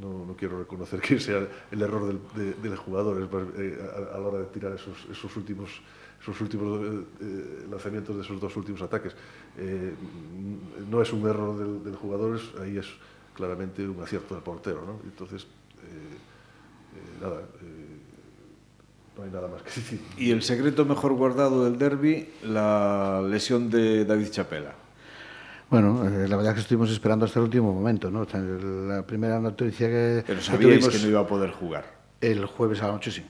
no, 0.00 0.34
quiero 0.36 0.58
reconocer 0.58 1.00
que 1.00 1.18
sea 1.18 1.46
el 1.70 1.82
error 1.82 2.06
del, 2.06 2.20
de, 2.34 2.68
del 2.68 2.76
jugador 2.76 3.28
eh, 3.58 3.78
a, 4.14 4.18
la 4.18 4.26
hora 4.26 4.38
de 4.38 4.46
tirar 4.46 4.72
esos, 4.72 5.36
últimos, 5.36 5.70
eh, 6.26 7.66
lanzamientos 7.70 8.16
de 8.16 8.22
esos 8.22 8.40
dos 8.40 8.56
últimos 8.56 8.82
ataques. 8.82 9.14
No 10.88 11.02
es 11.02 11.12
un 11.12 11.28
error 11.28 11.58
del, 11.58 11.84
del, 11.84 11.96
jugador, 11.96 12.40
ahí 12.60 12.78
es 12.78 12.86
claramente 13.34 13.86
un 13.86 14.00
acierto 14.00 14.34
del 14.34 14.44
portero. 14.44 14.84
¿no? 14.86 15.00
Entonces, 15.04 15.46
nada 17.20 17.42
no 19.16 19.24
hay 19.24 19.30
nada 19.30 19.48
más 19.48 19.62
que 19.62 19.70
decir. 19.70 20.00
Y 20.16 20.30
el 20.30 20.42
secreto 20.42 20.84
mejor 20.84 21.14
guardado 21.14 21.64
del 21.64 21.78
derby, 21.78 22.28
la 22.42 23.22
lesión 23.28 23.70
de 23.70 24.04
David 24.04 24.28
Chapela. 24.30 24.74
Bueno, 25.70 26.06
eh, 26.06 26.28
la 26.28 26.36
verdad 26.36 26.52
es 26.52 26.54
que 26.54 26.60
estuvimos 26.60 26.90
esperando 26.90 27.24
hasta 27.24 27.38
el 27.38 27.44
último 27.44 27.72
momento, 27.72 28.10
¿no? 28.10 28.26
La 28.86 29.02
primera 29.02 29.40
noticia 29.40 29.88
que. 29.88 30.24
Pero 30.26 30.40
sabíais 30.40 30.86
que, 30.86 30.98
que 30.98 31.02
no 31.04 31.10
iba 31.10 31.20
a 31.20 31.26
poder 31.26 31.50
jugar. 31.50 31.84
El 32.20 32.46
jueves 32.46 32.82
a 32.82 32.86
la 32.86 32.92
noche 32.92 33.10
sí. 33.10 33.24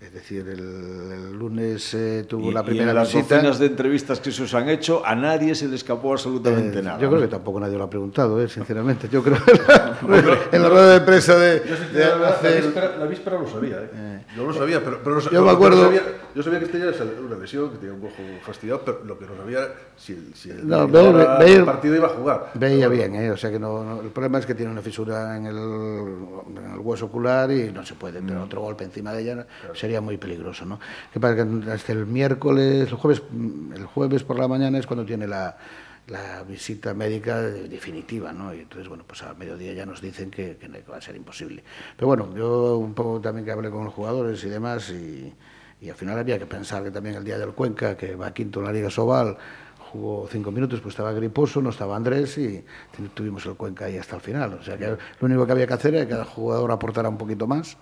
Es 0.00 0.12
decir, 0.12 0.48
el, 0.48 0.60
el 0.60 1.32
lunes 1.32 1.92
eh, 1.92 2.24
tuvo 2.28 2.50
y, 2.50 2.54
la 2.54 2.62
primera 2.62 2.86
y 2.86 2.88
en 2.90 2.94
las 2.94 3.12
visita. 3.12 3.34
docenas 3.34 3.58
de 3.58 3.66
entrevistas 3.66 4.20
que 4.20 4.30
se 4.30 4.44
os 4.44 4.54
han 4.54 4.68
hecho, 4.68 5.04
a 5.04 5.16
nadie 5.16 5.56
se 5.56 5.66
le 5.66 5.74
escapó 5.74 6.12
absolutamente 6.12 6.78
eh, 6.78 6.82
nada. 6.82 7.00
Yo 7.00 7.08
creo 7.08 7.20
que 7.20 7.26
tampoco 7.26 7.58
nadie 7.58 7.76
lo 7.76 7.82
ha 7.82 7.90
preguntado, 7.90 8.40
eh, 8.40 8.48
sinceramente. 8.48 9.08
Yo 9.10 9.24
creo 9.24 9.44
que 9.44 9.54
la, 9.58 9.98
en 10.52 10.62
la 10.62 10.68
rueda 10.68 10.92
de 10.92 11.00
prensa 11.00 11.36
de. 11.36 11.62
Yo, 11.68 11.98
de 11.98 12.04
la, 12.04 12.18
la, 12.18 12.60
víspera, 12.60 12.96
la, 12.96 13.06
víspera, 13.06 13.38
lo 13.40 13.48
sabía, 13.48 13.76
¿eh? 13.78 13.90
eh 13.92 14.20
yo 14.36 14.46
lo 14.46 14.54
sabía, 14.54 14.84
pero, 14.84 15.00
pero 15.02 15.16
no, 15.16 15.30
yo 15.30 15.44
me 15.44 15.50
acuerdo. 15.50 15.86
Sabía, 15.86 16.02
yo 16.34 16.42
sabía 16.42 16.60
que 16.60 16.66
tenía 16.66 16.92
una 17.20 17.36
lesión, 17.36 17.70
que 17.70 17.78
tenía 17.78 17.94
un 17.94 18.04
ojo 18.04 18.22
fastidiado, 18.42 18.82
pero 18.84 19.04
lo 19.04 19.18
que 19.18 19.26
no 19.26 19.36
sabía 19.36 19.60
si 19.96 20.12
el, 20.12 20.34
si 20.34 20.50
el, 20.50 20.66
no, 20.66 20.86
ve, 20.86 21.12
ve, 21.38 21.54
el 21.54 21.64
partido 21.64 21.96
iba 21.96 22.06
a 22.06 22.10
jugar. 22.10 22.50
Veía 22.54 22.88
bien, 22.88 23.14
¿eh? 23.14 23.30
o 23.30 23.36
sea 23.36 23.50
que 23.50 23.58
no, 23.58 23.82
no, 23.84 24.00
el 24.00 24.10
problema 24.10 24.38
es 24.38 24.46
que 24.46 24.54
tiene 24.54 24.70
una 24.70 24.82
fisura 24.82 25.36
en 25.36 25.46
el, 25.46 25.56
en 25.56 26.70
el 26.72 26.78
hueso 26.78 27.06
ocular 27.06 27.50
y 27.50 27.72
no 27.72 27.84
se 27.84 27.94
puede, 27.94 28.20
pero 28.22 28.40
mm. 28.40 28.44
otro 28.44 28.60
golpe 28.60 28.84
encima 28.84 29.12
de 29.12 29.22
ella 29.22 29.46
claro. 29.60 29.74
sería 29.74 30.00
muy 30.00 30.16
peligroso. 30.16 30.64
¿no? 30.64 30.78
Que 31.12 31.20
pasa 31.20 31.36
que 31.36 31.70
hasta 31.70 31.92
el 31.92 32.06
miércoles, 32.06 32.88
el 32.88 32.94
jueves, 32.94 33.22
el 33.74 33.86
jueves 33.86 34.22
por 34.22 34.38
la 34.38 34.48
mañana 34.48 34.78
es 34.78 34.86
cuando 34.86 35.04
tiene 35.04 35.26
la, 35.26 35.56
la 36.08 36.42
visita 36.42 36.94
médica 36.94 37.40
definitiva, 37.42 38.32
¿no? 38.32 38.54
Y 38.54 38.60
entonces, 38.60 38.88
bueno, 38.88 39.04
pues 39.06 39.22
al 39.22 39.36
mediodía 39.36 39.72
ya 39.72 39.86
nos 39.86 40.00
dicen 40.00 40.30
que, 40.30 40.56
que, 40.56 40.68
va 40.90 40.96
a 40.96 41.00
ser 41.00 41.16
imposible. 41.16 41.62
Pero 41.96 42.06
bueno, 42.06 42.34
yo 42.34 42.78
un 42.78 42.94
poco 42.94 43.20
también 43.20 43.44
que 43.44 43.52
hablé 43.52 43.70
con 43.70 43.84
los 43.84 43.92
jugadores 43.92 44.42
y 44.44 44.48
demás, 44.48 44.90
y, 44.90 45.32
y 45.80 45.90
al 45.90 45.96
final 45.96 46.18
había 46.18 46.38
que 46.38 46.46
pensar 46.46 46.82
que 46.82 46.90
también 46.90 47.16
el 47.16 47.24
día 47.24 47.38
del 47.38 47.52
Cuenca, 47.52 47.96
que 47.96 48.16
va 48.16 48.32
quinto 48.32 48.60
en 48.60 48.66
la 48.66 48.72
Liga 48.72 48.90
Sobal, 48.90 49.36
jugó 49.92 50.28
cinco 50.30 50.50
minutos, 50.50 50.80
pues 50.80 50.92
estaba 50.92 51.12
Griposo, 51.12 51.62
no 51.62 51.70
estaba 51.70 51.96
Andrés 51.96 52.36
y 52.38 52.64
tuvimos 53.14 53.46
el 53.46 53.54
Cuenca 53.54 53.86
ahí 53.86 53.96
hasta 53.96 54.16
el 54.16 54.22
final. 54.22 54.54
O 54.54 54.62
sea 54.62 54.76
que 54.76 54.86
lo 54.88 54.98
único 55.22 55.46
que 55.46 55.52
había 55.52 55.66
que 55.66 55.74
hacer 55.74 55.94
era 55.94 56.04
que 56.04 56.10
cada 56.10 56.24
jugador 56.24 56.70
aportara 56.72 57.08
un 57.08 57.18
poquito 57.18 57.46
más 57.46 57.76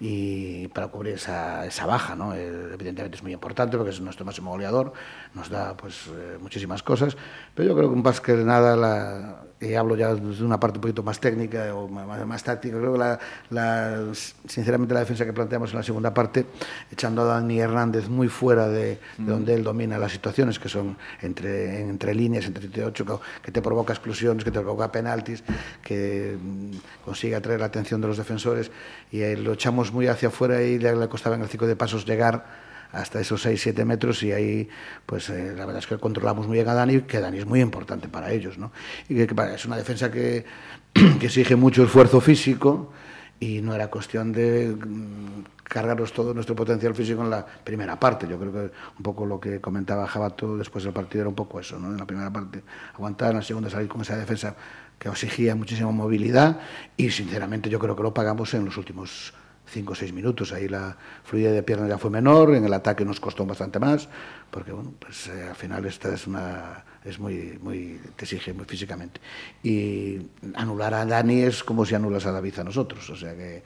y 0.00 0.68
para 0.68 0.88
cubrir 0.88 1.14
esa, 1.14 1.64
esa 1.66 1.86
baja, 1.86 2.14
¿no? 2.14 2.34
Eh, 2.34 2.74
evidentemente 2.74 3.16
es 3.16 3.22
muy 3.22 3.32
importante 3.32 3.76
porque 3.76 3.90
es 3.90 4.00
nuestro 4.00 4.24
máximo 4.24 4.50
goleador, 4.50 4.92
nos 5.34 5.48
da 5.48 5.76
pues 5.76 6.08
eh, 6.08 6.38
muchísimas 6.40 6.82
cosas, 6.82 7.16
pero 7.54 7.68
yo 7.68 7.76
creo 7.76 7.90
que 7.90 7.96
más 7.96 8.20
que 8.20 8.34
nada 8.34 8.76
la, 8.76 9.46
y 9.58 9.72
hablo 9.74 9.96
ya 9.96 10.14
de 10.14 10.44
una 10.44 10.60
parte 10.60 10.78
un 10.78 10.82
poquito 10.82 11.02
más 11.02 11.18
técnica 11.18 11.74
o 11.74 11.88
más, 11.88 12.26
más 12.26 12.44
táctica, 12.44 12.78
creo 12.78 12.92
que 12.92 12.98
la, 12.98 13.18
la, 13.50 14.04
sinceramente 14.46 14.92
la 14.92 15.00
defensa 15.00 15.24
que 15.24 15.32
planteamos 15.32 15.70
en 15.70 15.76
la 15.76 15.82
segunda 15.82 16.12
parte, 16.12 16.44
echando 16.92 17.22
a 17.22 17.24
Dani 17.24 17.58
Hernández 17.58 18.08
muy 18.08 18.28
fuera 18.28 18.68
de, 18.68 18.98
de 19.16 19.24
donde 19.24 19.54
él 19.54 19.64
domina 19.64 19.98
las 19.98 20.12
situaciones, 20.12 20.58
que 20.58 20.68
son 20.68 20.98
entre, 21.22 21.80
entre 21.80 22.14
líneas, 22.14 22.44
entre 22.44 22.68
38, 22.68 23.20
que 23.42 23.52
te 23.52 23.62
provoca 23.62 23.94
exclusiones, 23.94 24.44
que 24.44 24.50
te 24.50 24.60
provoca 24.60 24.92
penaltis, 24.92 25.42
que 25.82 26.36
mm, 26.38 27.04
consigue 27.04 27.34
atraer 27.34 27.60
la 27.60 27.66
atención 27.66 28.02
de 28.02 28.08
los 28.08 28.18
defensores, 28.18 28.70
y 29.10 29.36
lo 29.36 29.54
echamos 29.54 29.85
muy 29.92 30.06
hacia 30.06 30.28
afuera 30.28 30.62
y 30.62 30.78
le, 30.78 31.08
costaba 31.08 31.36
en 31.36 31.42
el 31.42 31.48
ciclo 31.48 31.66
de 31.66 31.76
pasos 31.76 32.04
llegar 32.04 32.66
hasta 32.92 33.20
esos 33.20 33.44
6-7 33.44 33.84
metros 33.84 34.22
y 34.22 34.32
ahí 34.32 34.68
pues 35.04 35.28
eh, 35.28 35.52
la 35.56 35.66
verdad 35.66 35.78
es 35.78 35.86
que 35.86 35.98
controlamos 35.98 36.46
muy 36.46 36.56
bien 36.56 36.68
a 36.68 36.74
Dani, 36.74 37.02
que 37.02 37.20
Dani 37.20 37.38
es 37.38 37.46
muy 37.46 37.60
importante 37.60 38.08
para 38.08 38.30
ellos, 38.32 38.58
¿no? 38.58 38.72
Y 39.08 39.16
que, 39.16 39.26
que 39.26 39.54
es 39.54 39.64
una 39.66 39.76
defensa 39.76 40.10
que, 40.10 40.44
que 41.20 41.26
exige 41.26 41.56
mucho 41.56 41.84
esfuerzo 41.84 42.20
físico 42.20 42.92
y 43.38 43.60
no 43.60 43.74
era 43.74 43.88
cuestión 43.88 44.32
de 44.32 44.68
mm, 44.68 45.44
cargarnos 45.64 46.12
todo 46.12 46.32
nuestro 46.32 46.54
potencial 46.54 46.94
físico 46.94 47.22
en 47.22 47.30
la 47.30 47.44
primera 47.44 47.98
parte. 47.98 48.26
Yo 48.26 48.38
creo 48.38 48.52
que 48.52 48.70
un 48.96 49.02
poco 49.02 49.26
lo 49.26 49.38
que 49.38 49.60
comentaba 49.60 50.06
Jabato 50.06 50.56
después 50.56 50.84
del 50.84 50.92
partido 50.92 51.22
era 51.22 51.28
un 51.28 51.34
poco 51.34 51.60
eso, 51.60 51.78
¿no? 51.78 51.88
En 51.88 51.98
la 51.98 52.06
primera 52.06 52.32
parte 52.32 52.62
aguantar, 52.94 53.30
en 53.30 53.36
la 53.36 53.42
segunda 53.42 53.68
salir 53.68 53.88
con 53.88 54.00
esa 54.00 54.16
defensa 54.16 54.56
que 54.98 55.08
exigía 55.08 55.54
muchísima 55.54 55.90
movilidad 55.90 56.60
y 56.96 57.10
sinceramente 57.10 57.68
yo 57.68 57.78
creo 57.78 57.94
que 57.94 58.02
lo 58.02 58.14
pagamos 58.14 58.54
en 58.54 58.64
los 58.64 58.76
últimos 58.78 59.34
5 59.66 59.92
o 59.92 59.94
6 59.94 60.12
minutos. 60.12 60.52
Ahí 60.52 60.68
la 60.68 60.96
fluidez 61.24 61.52
de 61.52 61.62
piernas 61.62 61.88
ya 61.88 61.98
fue 61.98 62.10
menor, 62.10 62.54
en 62.54 62.64
el 62.64 62.72
ataque 62.72 63.04
nos 63.04 63.20
costó 63.20 63.44
bastante 63.44 63.78
más, 63.78 64.08
porque 64.50 64.72
bueno, 64.72 64.94
pues 64.98 65.28
eh, 65.28 65.48
al 65.48 65.56
final 65.56 65.84
esta 65.86 66.14
es 66.14 66.26
una 66.26 66.84
es 67.04 67.18
muy 67.20 67.58
muy 67.62 68.00
te 68.16 68.24
exige 68.24 68.52
muy 68.52 68.64
físicamente. 68.64 69.20
Y 69.62 70.18
anular 70.54 70.94
a 70.94 71.04
Dani 71.04 71.42
es 71.42 71.62
como 71.62 71.84
si 71.84 71.94
anulas 71.94 72.26
a 72.26 72.32
David 72.32 72.58
a 72.60 72.64
nosotros, 72.64 73.08
o 73.10 73.16
sea 73.16 73.34
que 73.36 73.62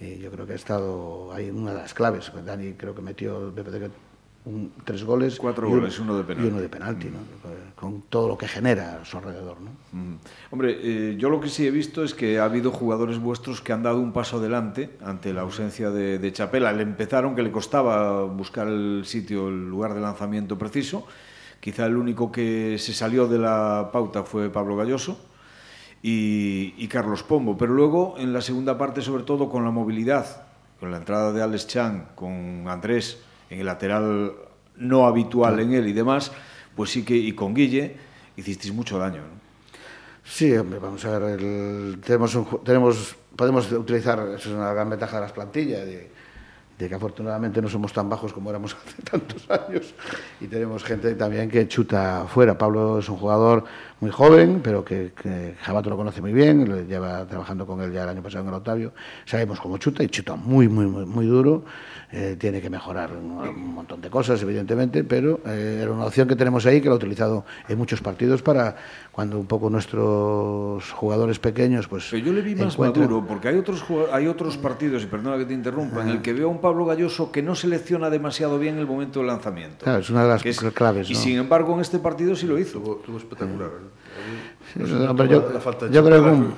eh, 0.00 0.18
yo 0.20 0.30
creo 0.30 0.46
que 0.46 0.52
ha 0.54 0.56
estado 0.56 1.32
ahí 1.32 1.50
una 1.50 1.72
de 1.72 1.78
las 1.78 1.94
claves. 1.94 2.30
Dani 2.44 2.72
creo 2.74 2.94
que 2.94 3.02
metió 3.02 3.52
un, 4.44 4.72
tres 4.84 5.04
goles. 5.04 5.38
Cuatro 5.38 5.68
y 5.68 5.70
goles, 5.70 5.98
uno 5.98 6.16
de 6.16 6.24
penalti. 6.24 6.46
Y 6.46 6.50
uno 6.50 6.60
de 6.60 6.68
penalti, 6.68 7.08
mm. 7.08 7.12
¿no? 7.12 7.18
con 7.76 8.02
todo 8.02 8.28
lo 8.28 8.38
que 8.38 8.46
genera 8.46 9.00
a 9.02 9.04
su 9.04 9.18
alrededor. 9.18 9.56
¿no? 9.60 9.70
Mm. 9.92 10.18
Hombre, 10.50 10.78
eh, 10.82 11.16
yo 11.18 11.30
lo 11.30 11.40
que 11.40 11.48
sí 11.48 11.66
he 11.66 11.70
visto 11.70 12.04
es 12.04 12.14
que 12.14 12.38
ha 12.38 12.44
habido 12.44 12.70
jugadores 12.70 13.18
vuestros 13.18 13.60
que 13.60 13.72
han 13.72 13.82
dado 13.82 13.98
un 13.98 14.12
paso 14.12 14.38
adelante 14.38 14.90
ante 15.04 15.32
la 15.32 15.42
ausencia 15.42 15.90
de, 15.90 16.18
de 16.18 16.32
Chapela. 16.32 16.72
Le 16.72 16.82
empezaron 16.82 17.34
que 17.34 17.42
le 17.42 17.50
costaba 17.50 18.24
buscar 18.24 18.68
el 18.68 19.02
sitio, 19.04 19.48
el 19.48 19.68
lugar 19.68 19.94
de 19.94 20.00
lanzamiento 20.00 20.58
preciso. 20.58 21.06
Quizá 21.60 21.86
el 21.86 21.96
único 21.96 22.32
que 22.32 22.76
se 22.78 22.92
salió 22.92 23.28
de 23.28 23.38
la 23.38 23.90
pauta 23.92 24.24
fue 24.24 24.50
Pablo 24.50 24.76
Galloso. 24.76 25.18
Y, 26.04 26.74
y 26.78 26.88
Carlos 26.88 27.22
Pombo, 27.22 27.56
pero 27.56 27.74
luego 27.74 28.16
en 28.18 28.32
la 28.32 28.40
segunda 28.40 28.76
parte, 28.76 29.02
sobre 29.02 29.22
todo 29.22 29.48
con 29.48 29.62
la 29.62 29.70
movilidad, 29.70 30.42
con 30.80 30.90
la 30.90 30.96
entrada 30.96 31.32
de 31.32 31.40
Alex 31.40 31.68
Chan, 31.68 32.08
con 32.16 32.66
Andrés, 32.66 33.22
en 33.52 33.60
el 33.60 33.66
lateral 33.66 34.32
no 34.76 35.06
habitual 35.06 35.60
en 35.60 35.74
él 35.74 35.86
y 35.86 35.92
demás, 35.92 36.32
pues 36.74 36.90
sí 36.90 37.04
que, 37.04 37.14
y 37.14 37.32
con 37.32 37.54
Guille, 37.54 37.96
hicisteis 38.36 38.72
mucho 38.72 38.98
daño. 38.98 39.22
Sí, 40.24 40.56
hombre, 40.56 40.78
vamos 40.78 41.04
a 41.04 41.18
ver, 41.18 41.40
el, 41.40 42.00
tenemos, 42.04 42.34
un, 42.34 42.64
tenemos, 42.64 43.16
podemos 43.36 43.70
utilizar, 43.72 44.18
eso 44.20 44.48
es 44.48 44.54
una 44.54 44.72
gran 44.72 44.88
ventaja 44.88 45.16
de 45.16 45.22
las 45.22 45.32
plantillas, 45.32 45.84
de, 45.84 46.10
de 46.82 46.88
que 46.88 46.94
afortunadamente 46.96 47.62
no 47.62 47.68
somos 47.68 47.92
tan 47.92 48.08
bajos 48.08 48.32
como 48.32 48.50
éramos 48.50 48.76
hace 48.86 49.02
tantos 49.02 49.48
años 49.48 49.94
y 50.40 50.46
tenemos 50.46 50.82
gente 50.82 51.14
también 51.14 51.48
que 51.48 51.68
chuta 51.68 52.26
fuera. 52.28 52.58
Pablo 52.58 52.98
es 52.98 53.08
un 53.08 53.16
jugador 53.16 53.64
muy 54.00 54.10
joven, 54.10 54.60
pero 54.64 54.84
que, 54.84 55.12
que 55.14 55.54
Jabato 55.62 55.88
lo 55.88 55.96
conoce 55.96 56.20
muy 56.20 56.32
bien, 56.32 56.68
lo 56.68 56.82
lleva 56.82 57.24
trabajando 57.26 57.64
con 57.66 57.80
él 57.80 57.92
ya 57.92 58.02
el 58.02 58.08
año 58.08 58.22
pasado 58.22 58.42
en 58.42 58.48
el 58.48 58.54
Octavio. 58.54 58.92
Sabemos 59.24 59.60
cómo 59.60 59.78
chuta 59.78 60.02
y 60.02 60.08
chuta 60.08 60.34
muy, 60.34 60.68
muy, 60.68 60.86
muy, 60.86 61.06
muy 61.06 61.26
duro. 61.26 61.64
Eh, 62.10 62.36
tiene 62.38 62.60
que 62.60 62.68
mejorar 62.68 63.12
un, 63.12 63.30
un, 63.30 63.74
montón 63.74 64.00
de 64.00 64.10
cosas, 64.10 64.42
evidentemente, 64.42 65.02
pero 65.02 65.40
eh, 65.46 65.80
era 65.82 65.92
una 65.92 66.04
opción 66.06 66.28
que 66.28 66.36
tenemos 66.36 66.66
ahí 66.66 66.80
que 66.80 66.88
lo 66.88 66.94
ha 66.94 66.96
utilizado 66.96 67.46
en 67.68 67.78
muchos 67.78 68.02
partidos 68.02 68.42
para 68.42 68.76
cuando 69.12 69.38
un 69.38 69.46
poco 69.46 69.70
nuestros 69.70 70.90
jugadores 70.92 71.38
pequeños 71.38 71.86
pues 71.86 72.08
pero 72.10 72.24
yo 72.24 72.32
le 72.32 72.40
vi 72.40 72.54
más 72.54 72.74
encuentran... 72.74 73.06
maduro 73.06 73.26
porque 73.26 73.48
hay 73.48 73.58
otros 73.58 73.84
hay 74.10 74.26
otros 74.26 74.56
partidos 74.56 75.02
y 75.04 75.06
perdona 75.06 75.36
que 75.36 75.44
te 75.44 75.52
interrumpa 75.52 76.00
ah. 76.00 76.02
en 76.02 76.08
el 76.08 76.22
que 76.22 76.32
veo 76.32 76.48
a 76.48 76.50
un 76.50 76.60
Pablo 76.60 76.71
Galloso 76.86 77.30
que 77.30 77.42
no 77.42 77.54
selecciona 77.54 78.10
demasiado 78.10 78.58
bien 78.58 78.78
el 78.78 78.86
momento 78.86 79.20
del 79.20 79.28
lanzamiento 79.28 79.84
claro, 79.84 80.00
es 80.00 80.10
una 80.10 80.22
de 80.22 80.28
las 80.28 80.46
es, 80.46 80.58
claves 80.74 81.08
¿no? 81.08 81.12
y 81.12 81.14
sin 81.14 81.38
embargo 81.38 81.74
en 81.74 81.80
este 81.80 81.98
partido 81.98 82.34
sí 82.34 82.46
lo 82.46 82.58
hizo 82.58 82.80
tuvo, 82.80 82.96
tuvo 82.96 83.18
espectacular 83.18 83.68
¿eh? 83.68 84.02
No, 84.74 85.16
yo, 85.26 85.60
yo, 85.90 86.04
creo 86.04 86.24
que 86.24 86.30
un, 86.30 86.54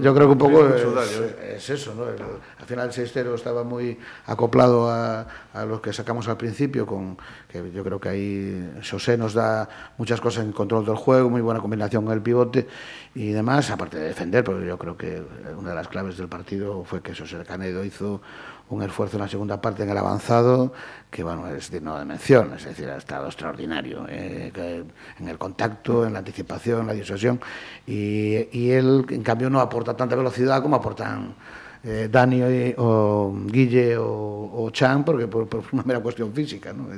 yo 0.00 0.14
creo 0.14 0.26
que 0.26 0.32
un 0.32 0.38
poco 0.38 0.66
es, 0.66 0.82
¿eh? 0.82 1.54
es, 1.56 1.70
eso, 1.70 1.94
¿no? 1.94 2.08
El, 2.08 2.16
al 2.58 2.66
final 2.66 2.88
el 2.88 2.94
6-0 2.94 3.34
estaba 3.34 3.64
muy 3.64 3.98
acoplado 4.26 4.88
a, 4.88 5.26
a 5.52 5.64
lo 5.64 5.82
que 5.82 5.92
sacamos 5.92 6.26
al 6.28 6.36
principio, 6.36 6.86
con 6.86 7.18
que 7.48 7.70
yo 7.70 7.84
creo 7.84 8.00
que 8.00 8.08
ahí 8.08 8.70
José 8.88 9.18
nos 9.18 9.34
da 9.34 9.68
muchas 9.98 10.20
cosas 10.20 10.44
en 10.44 10.52
control 10.52 10.86
del 10.86 10.96
juego, 10.96 11.28
muy 11.28 11.42
buena 11.42 11.60
combinación 11.60 12.04
con 12.04 12.14
el 12.14 12.22
pivote 12.22 12.66
y 13.14 13.30
demás, 13.30 13.70
aparte 13.70 13.98
de 13.98 14.08
defender, 14.08 14.44
porque 14.44 14.66
yo 14.66 14.78
creo 14.78 14.96
que 14.96 15.22
una 15.56 15.70
de 15.70 15.76
las 15.76 15.88
claves 15.88 16.16
del 16.16 16.28
partido 16.28 16.84
fue 16.84 17.02
que 17.02 17.14
José 17.14 17.36
Canedo 17.46 17.84
hizo 17.84 18.22
un 18.70 18.82
esfuerzo 18.82 19.16
en 19.16 19.22
la 19.22 19.28
segunda 19.28 19.60
parte 19.60 19.82
en 19.82 19.90
el 19.90 19.98
avanzado 19.98 20.72
que 21.10 21.22
bueno 21.22 21.48
es 21.48 21.70
digno 21.70 21.98
de 21.98 22.04
mención, 22.04 22.52
es 22.54 22.64
decir, 22.64 22.88
ha 22.90 22.96
estado 22.96 23.26
extraordinario 23.26 24.06
eh, 24.08 24.84
en 25.18 25.28
el 25.28 25.38
contacto, 25.38 26.06
en 26.06 26.12
la 26.12 26.18
anticipación, 26.18 26.80
en 26.82 26.86
la 26.88 26.92
disuasión 26.92 27.40
y, 27.86 28.70
él 28.70 29.06
en 29.08 29.22
cambio 29.22 29.48
no 29.48 29.60
aporta 29.60 29.96
tanta 29.96 30.14
velocidad 30.14 30.62
como 30.62 30.76
aportan 30.76 31.34
eh, 31.82 32.08
Dani 32.10 32.74
o 32.76 33.34
Guille 33.46 33.96
o, 33.98 34.68
Chan, 34.72 35.04
porque 35.04 35.26
por, 35.26 35.48
una 35.72 35.82
mera 35.84 36.00
cuestión 36.00 36.32
física, 36.32 36.72
¿no? 36.72 36.88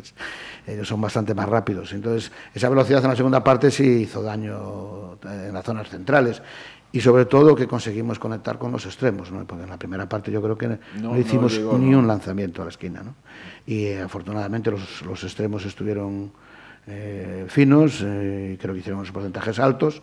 Ellos 0.67 0.89
son 0.89 1.01
bastante 1.01 1.35
más 1.35 1.49
rápidos. 1.49 1.93
Entonces, 1.93 2.33
esa 2.55 2.69
velocidad 2.69 3.05
en 3.05 3.11
la 3.11 3.17
segunda 3.17 3.45
parte 3.45 3.71
sí 3.71 3.85
hizo 3.85 4.23
daño 4.23 5.19
en 5.23 5.53
las 5.53 5.65
zonas 5.65 5.89
centrales. 5.89 6.43
Y 6.93 7.01
sobre 7.01 7.25
todo 7.25 7.55
que 7.55 7.67
conseguimos 7.67 8.19
conectar 8.19 8.59
con 8.59 8.73
los 8.73 8.85
extremos, 8.85 9.31
¿no? 9.31 9.47
porque 9.47 9.65
en 9.65 9.71
la 9.71 9.79
primera 9.79 10.09
parte 10.09 10.33
yo 10.33 10.43
creo 10.43 10.59
que 10.59 10.69
no, 10.69 10.79
no 10.95 11.19
hicimos 11.19 11.53
no 11.53 11.59
llegó, 11.59 11.79
ni 11.79 11.95
un 11.95 12.07
lanzamiento 12.07 12.63
a 12.63 12.65
la 12.65 12.71
esquina. 12.71 13.03
¿no? 13.03 13.15
Y 13.67 13.87
eh, 13.87 14.01
afortunadamente 14.01 14.71
los, 14.71 15.03
los 15.03 15.23
extremos 15.23 15.65
estuvieron 15.65 16.33
eh, 16.87 17.45
finos, 17.49 18.03
eh, 18.05 18.59
creo 18.61 18.75
que 18.75 18.81
hicieron 18.81 19.01
unos 19.01 19.13
porcentajes 19.13 19.59
altos 19.61 20.03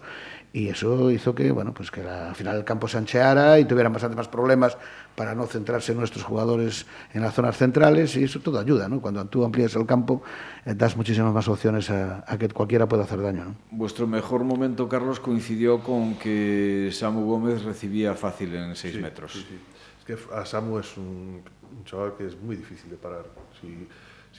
y 0.53 0.69
eso 0.69 1.11
hizo 1.11 1.35
que 1.35 1.51
bueno 1.51 1.73
pues 1.73 1.91
que 1.91 2.03
la, 2.03 2.29
al 2.29 2.35
final 2.35 2.57
el 2.57 2.63
campo 2.63 2.87
se 2.87 2.97
ancheara 2.97 3.59
y 3.59 3.65
tuvieran 3.65 3.91
bastante 3.91 4.15
más 4.15 4.27
problemas 4.27 4.77
para 5.15 5.35
no 5.35 5.45
centrarse 5.45 5.93
nuestros 5.93 6.23
jugadores 6.23 6.85
en 7.13 7.21
las 7.21 7.33
zonas 7.33 7.57
centrales 7.57 8.15
y 8.15 8.23
eso 8.23 8.39
todo 8.39 8.59
ayuda 8.59 8.87
¿no? 8.87 9.01
cuando 9.01 9.25
tú 9.25 9.43
amplías 9.43 9.75
el 9.75 9.85
campo 9.85 10.23
eh, 10.65 10.73
das 10.73 10.95
muchísimas 10.95 11.33
más 11.33 11.47
opciones 11.47 11.89
a, 11.89 12.23
a, 12.25 12.37
que 12.37 12.47
cualquiera 12.49 12.87
pueda 12.87 13.03
hacer 13.03 13.21
daño 13.21 13.45
¿no? 13.45 13.55
vuestro 13.71 14.07
mejor 14.07 14.43
momento 14.43 14.87
Carlos 14.87 15.19
coincidió 15.19 15.79
con 15.81 16.15
que 16.15 16.89
Samu 16.93 17.25
Gómez 17.25 17.63
recibía 17.63 18.13
fácil 18.13 18.55
en 18.55 18.75
6 18.75 18.93
sí, 18.93 19.01
metros 19.01 19.33
sí, 19.33 19.45
sí. 19.47 19.59
es 19.99 20.05
que 20.05 20.33
a 20.33 20.45
Samu 20.45 20.79
es 20.79 20.95
un, 20.97 21.41
un 21.77 21.83
chaval 21.83 22.13
que 22.17 22.25
es 22.25 22.39
muy 22.39 22.55
difícil 22.55 22.89
de 22.89 22.95
parar 22.95 23.25
si 23.59 23.87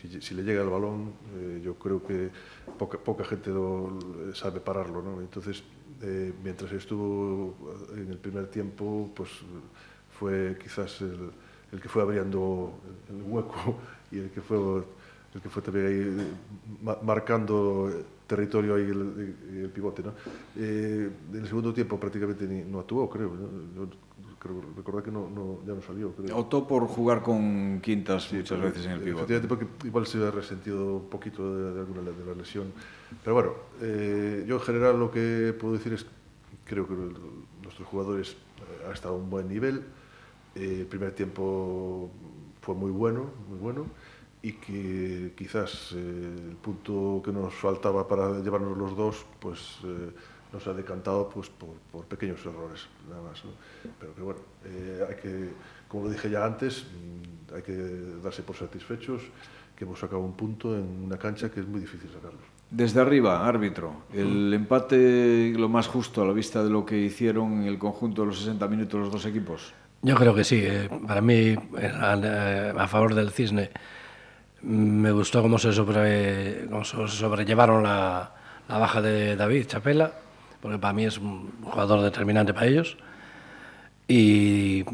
si, 0.00 0.20
si 0.20 0.34
le 0.34 0.42
llega 0.42 0.62
el 0.62 0.68
balón, 0.68 1.12
eh, 1.36 1.60
yo 1.64 1.74
creo 1.74 2.02
que 2.04 2.30
poca, 2.78 2.98
poca 2.98 3.24
gente 3.24 3.50
lo, 3.50 3.98
sabe 4.34 4.60
pararlo. 4.60 5.02
¿no? 5.02 5.20
Entonces, 5.20 5.62
eh, 6.02 6.32
mientras 6.42 6.72
estuvo 6.72 7.54
eh, 7.92 8.00
en 8.00 8.10
el 8.10 8.18
primer 8.18 8.46
tiempo, 8.48 9.10
pues 9.14 9.30
fue 10.18 10.56
quizás 10.62 11.00
el, 11.00 11.30
el 11.72 11.80
que 11.80 11.88
fue 11.88 12.02
abriendo 12.02 12.72
el 13.08 13.22
hueco 13.22 13.78
y 14.10 14.18
el 14.18 14.30
que 14.30 14.40
fue 14.40 14.84
el 15.34 15.42
que 15.42 15.48
fue 15.48 15.62
también 15.62 15.86
ahí 15.86 16.26
eh, 16.90 16.96
marcando 17.02 17.90
territorio 18.26 18.74
ahí 18.74 18.82
el, 18.82 19.36
el 19.64 19.70
pivote. 19.70 20.02
¿no? 20.02 20.12
Eh, 20.56 21.10
en 21.32 21.40
el 21.40 21.46
segundo 21.46 21.72
tiempo 21.72 21.98
prácticamente 21.98 22.46
ni, 22.46 22.62
no 22.62 22.80
actuó, 22.80 23.08
creo. 23.08 23.32
¿no? 23.34 24.07
creo, 24.48 24.62
recordar 24.76 25.02
que 25.04 25.10
no, 25.10 25.28
no, 25.28 25.60
ya 25.66 25.74
no 25.74 25.82
salió. 25.82 26.12
Creo. 26.12 26.36
Optó 26.36 26.66
por 26.66 26.86
jugar 26.86 27.22
con 27.22 27.80
quintas 27.80 28.24
sí, 28.24 28.36
muchas 28.36 28.60
veces 28.60 28.86
en 28.86 28.92
el 28.92 29.00
pivote. 29.00 29.34
Efectivamente, 29.34 29.48
porque 29.48 29.86
igual 29.86 30.06
se 30.06 30.26
ha 30.26 30.30
resentido 30.30 30.96
un 30.96 31.08
poquito 31.08 31.54
de, 31.54 31.74
de 31.74 31.80
alguna 31.80 32.00
de 32.02 32.24
la 32.24 32.34
lesión. 32.34 32.72
Pero 33.22 33.34
bueno, 33.34 33.52
eh, 33.80 34.44
yo 34.48 34.56
en 34.56 34.62
general 34.62 34.98
lo 34.98 35.10
que 35.10 35.54
puedo 35.58 35.74
decir 35.74 35.92
es, 35.92 36.06
creo 36.64 36.86
que 36.88 36.94
nuestros 37.62 37.86
jugadores 37.88 38.32
eh, 38.32 38.86
han 38.86 38.92
estado 38.92 39.14
a 39.14 39.18
un 39.18 39.30
buen 39.30 39.48
nivel. 39.48 39.82
Eh, 40.54 40.78
el 40.80 40.86
primer 40.86 41.12
tiempo 41.12 42.10
fue 42.60 42.74
muy 42.74 42.90
bueno, 42.90 43.30
muy 43.48 43.58
bueno. 43.58 43.86
y 44.42 44.52
que 44.52 45.32
quizás 45.36 45.92
eh, 45.96 46.50
el 46.50 46.56
punto 46.56 47.20
que 47.24 47.32
nos 47.32 47.54
faltaba 47.54 48.06
para 48.06 48.40
llevarnos 48.40 48.76
los 48.78 48.96
dos, 48.96 49.26
pues 49.40 49.78
eh, 49.84 50.10
nos 50.52 50.66
ha 50.66 50.72
decantado 50.72 51.28
pues, 51.28 51.48
por, 51.48 51.70
por, 51.92 52.04
pequeños 52.04 52.40
errores, 52.44 52.86
nada 53.08 53.22
más. 53.22 53.44
¿no? 53.44 53.50
Pero 53.98 54.14
que 54.14 54.22
bueno, 54.22 54.40
eh, 54.64 55.04
hay 55.08 55.16
que, 55.16 55.50
como 55.88 56.04
lo 56.04 56.10
dije 56.10 56.30
ya 56.30 56.44
antes, 56.44 56.84
mmm, 56.84 57.54
hay 57.54 57.62
que 57.62 57.72
darse 58.22 58.42
por 58.42 58.56
satisfechos 58.56 59.22
que 59.76 59.84
hemos 59.84 59.98
sacado 60.00 60.20
un 60.20 60.32
punto 60.32 60.74
en 60.74 61.04
una 61.04 61.18
cancha 61.18 61.50
que 61.50 61.60
es 61.60 61.66
muy 61.66 61.80
difícil 61.80 62.10
sacarlo. 62.10 62.40
Desde 62.70 63.00
arriba, 63.00 63.46
árbitro, 63.46 64.02
el 64.12 64.52
empate 64.52 65.54
lo 65.56 65.68
más 65.68 65.86
justo 65.86 66.20
a 66.20 66.26
la 66.26 66.32
vista 66.32 66.62
de 66.62 66.68
lo 66.68 66.84
que 66.84 66.98
hicieron 66.98 67.62
en 67.62 67.64
el 67.64 67.78
conjunto 67.78 68.22
de 68.22 68.28
los 68.28 68.40
60 68.40 68.66
minutos 68.68 69.00
los 69.00 69.12
dos 69.12 69.24
equipos. 69.24 69.72
Yo 70.02 70.14
creo 70.16 70.34
que 70.34 70.44
sí. 70.44 70.60
Eh, 70.62 70.88
para 71.06 71.22
mí, 71.22 71.54
a, 71.80 72.72
a 72.76 72.88
favor 72.88 73.14
del 73.14 73.30
Cisne, 73.30 73.70
me 74.62 75.12
gustó 75.12 75.40
cómo 75.40 75.58
se, 75.58 75.72
sobre, 75.72 76.66
cómo 76.68 76.84
se 76.84 77.08
sobrellevaron 77.08 77.84
la, 77.84 78.34
la 78.68 78.78
baja 78.78 79.00
de 79.00 79.36
David 79.36 79.66
Chapela 79.66 80.12
porque 80.60 80.78
para 80.78 80.92
mí 80.92 81.04
es 81.04 81.18
un 81.18 81.50
jugador 81.62 82.00
determinante 82.02 82.54
para 82.54 82.66
ellos. 82.66 82.96
Y, 84.06 84.84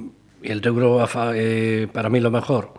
y 0.42 0.50
el 0.50 0.60
Teuro, 0.60 1.06
eh, 1.34 1.88
para 1.92 2.08
mí 2.08 2.20
lo 2.20 2.30
mejor, 2.30 2.74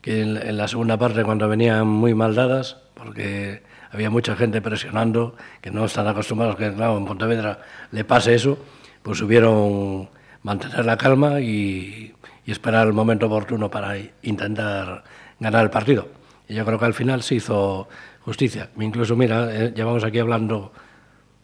que 0.00 0.22
en, 0.22 0.36
en, 0.36 0.56
la 0.56 0.68
segunda 0.68 0.96
parte 0.98 1.24
cuando 1.24 1.48
venían 1.48 1.86
muy 1.86 2.14
mal 2.14 2.34
dadas, 2.34 2.78
porque 2.94 3.62
había 3.92 4.10
mucha 4.10 4.36
gente 4.36 4.62
presionando, 4.62 5.34
que 5.60 5.70
no 5.70 5.84
están 5.84 6.06
acostumbrados 6.06 6.56
que 6.56 6.72
claro, 6.72 6.96
en 6.96 7.04
Pontevedra 7.04 7.60
le 7.90 8.04
pase 8.04 8.34
eso, 8.34 8.58
pues 9.02 9.18
subieron 9.18 10.08
mantener 10.42 10.86
la 10.86 10.96
calma 10.96 11.40
y, 11.40 12.14
y 12.46 12.50
esperar 12.50 12.86
el 12.86 12.92
momento 12.92 13.26
oportuno 13.26 13.70
para 13.70 13.96
intentar 14.22 15.04
ganar 15.38 15.64
el 15.64 15.70
partido. 15.70 16.08
Y 16.48 16.54
yo 16.54 16.64
creo 16.64 16.78
que 16.78 16.84
al 16.84 16.94
final 16.94 17.22
se 17.22 17.36
hizo 17.36 17.88
justicia. 18.20 18.70
Incluso, 18.78 19.16
mira, 19.16 19.54
eh, 19.54 19.72
llevamos 19.74 20.04
aquí 20.04 20.18
hablando 20.18 20.72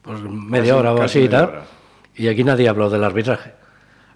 pues 0.06 0.22
media 0.22 0.72
casi, 0.72 0.78
hora 0.78 0.94
o 0.94 1.02
así 1.02 1.18
y 1.20 1.28
tal. 1.28 1.62
Y 2.14 2.28
aquí 2.28 2.44
nadie 2.44 2.68
habló 2.68 2.88
del 2.88 3.04
arbitraje. 3.04 3.52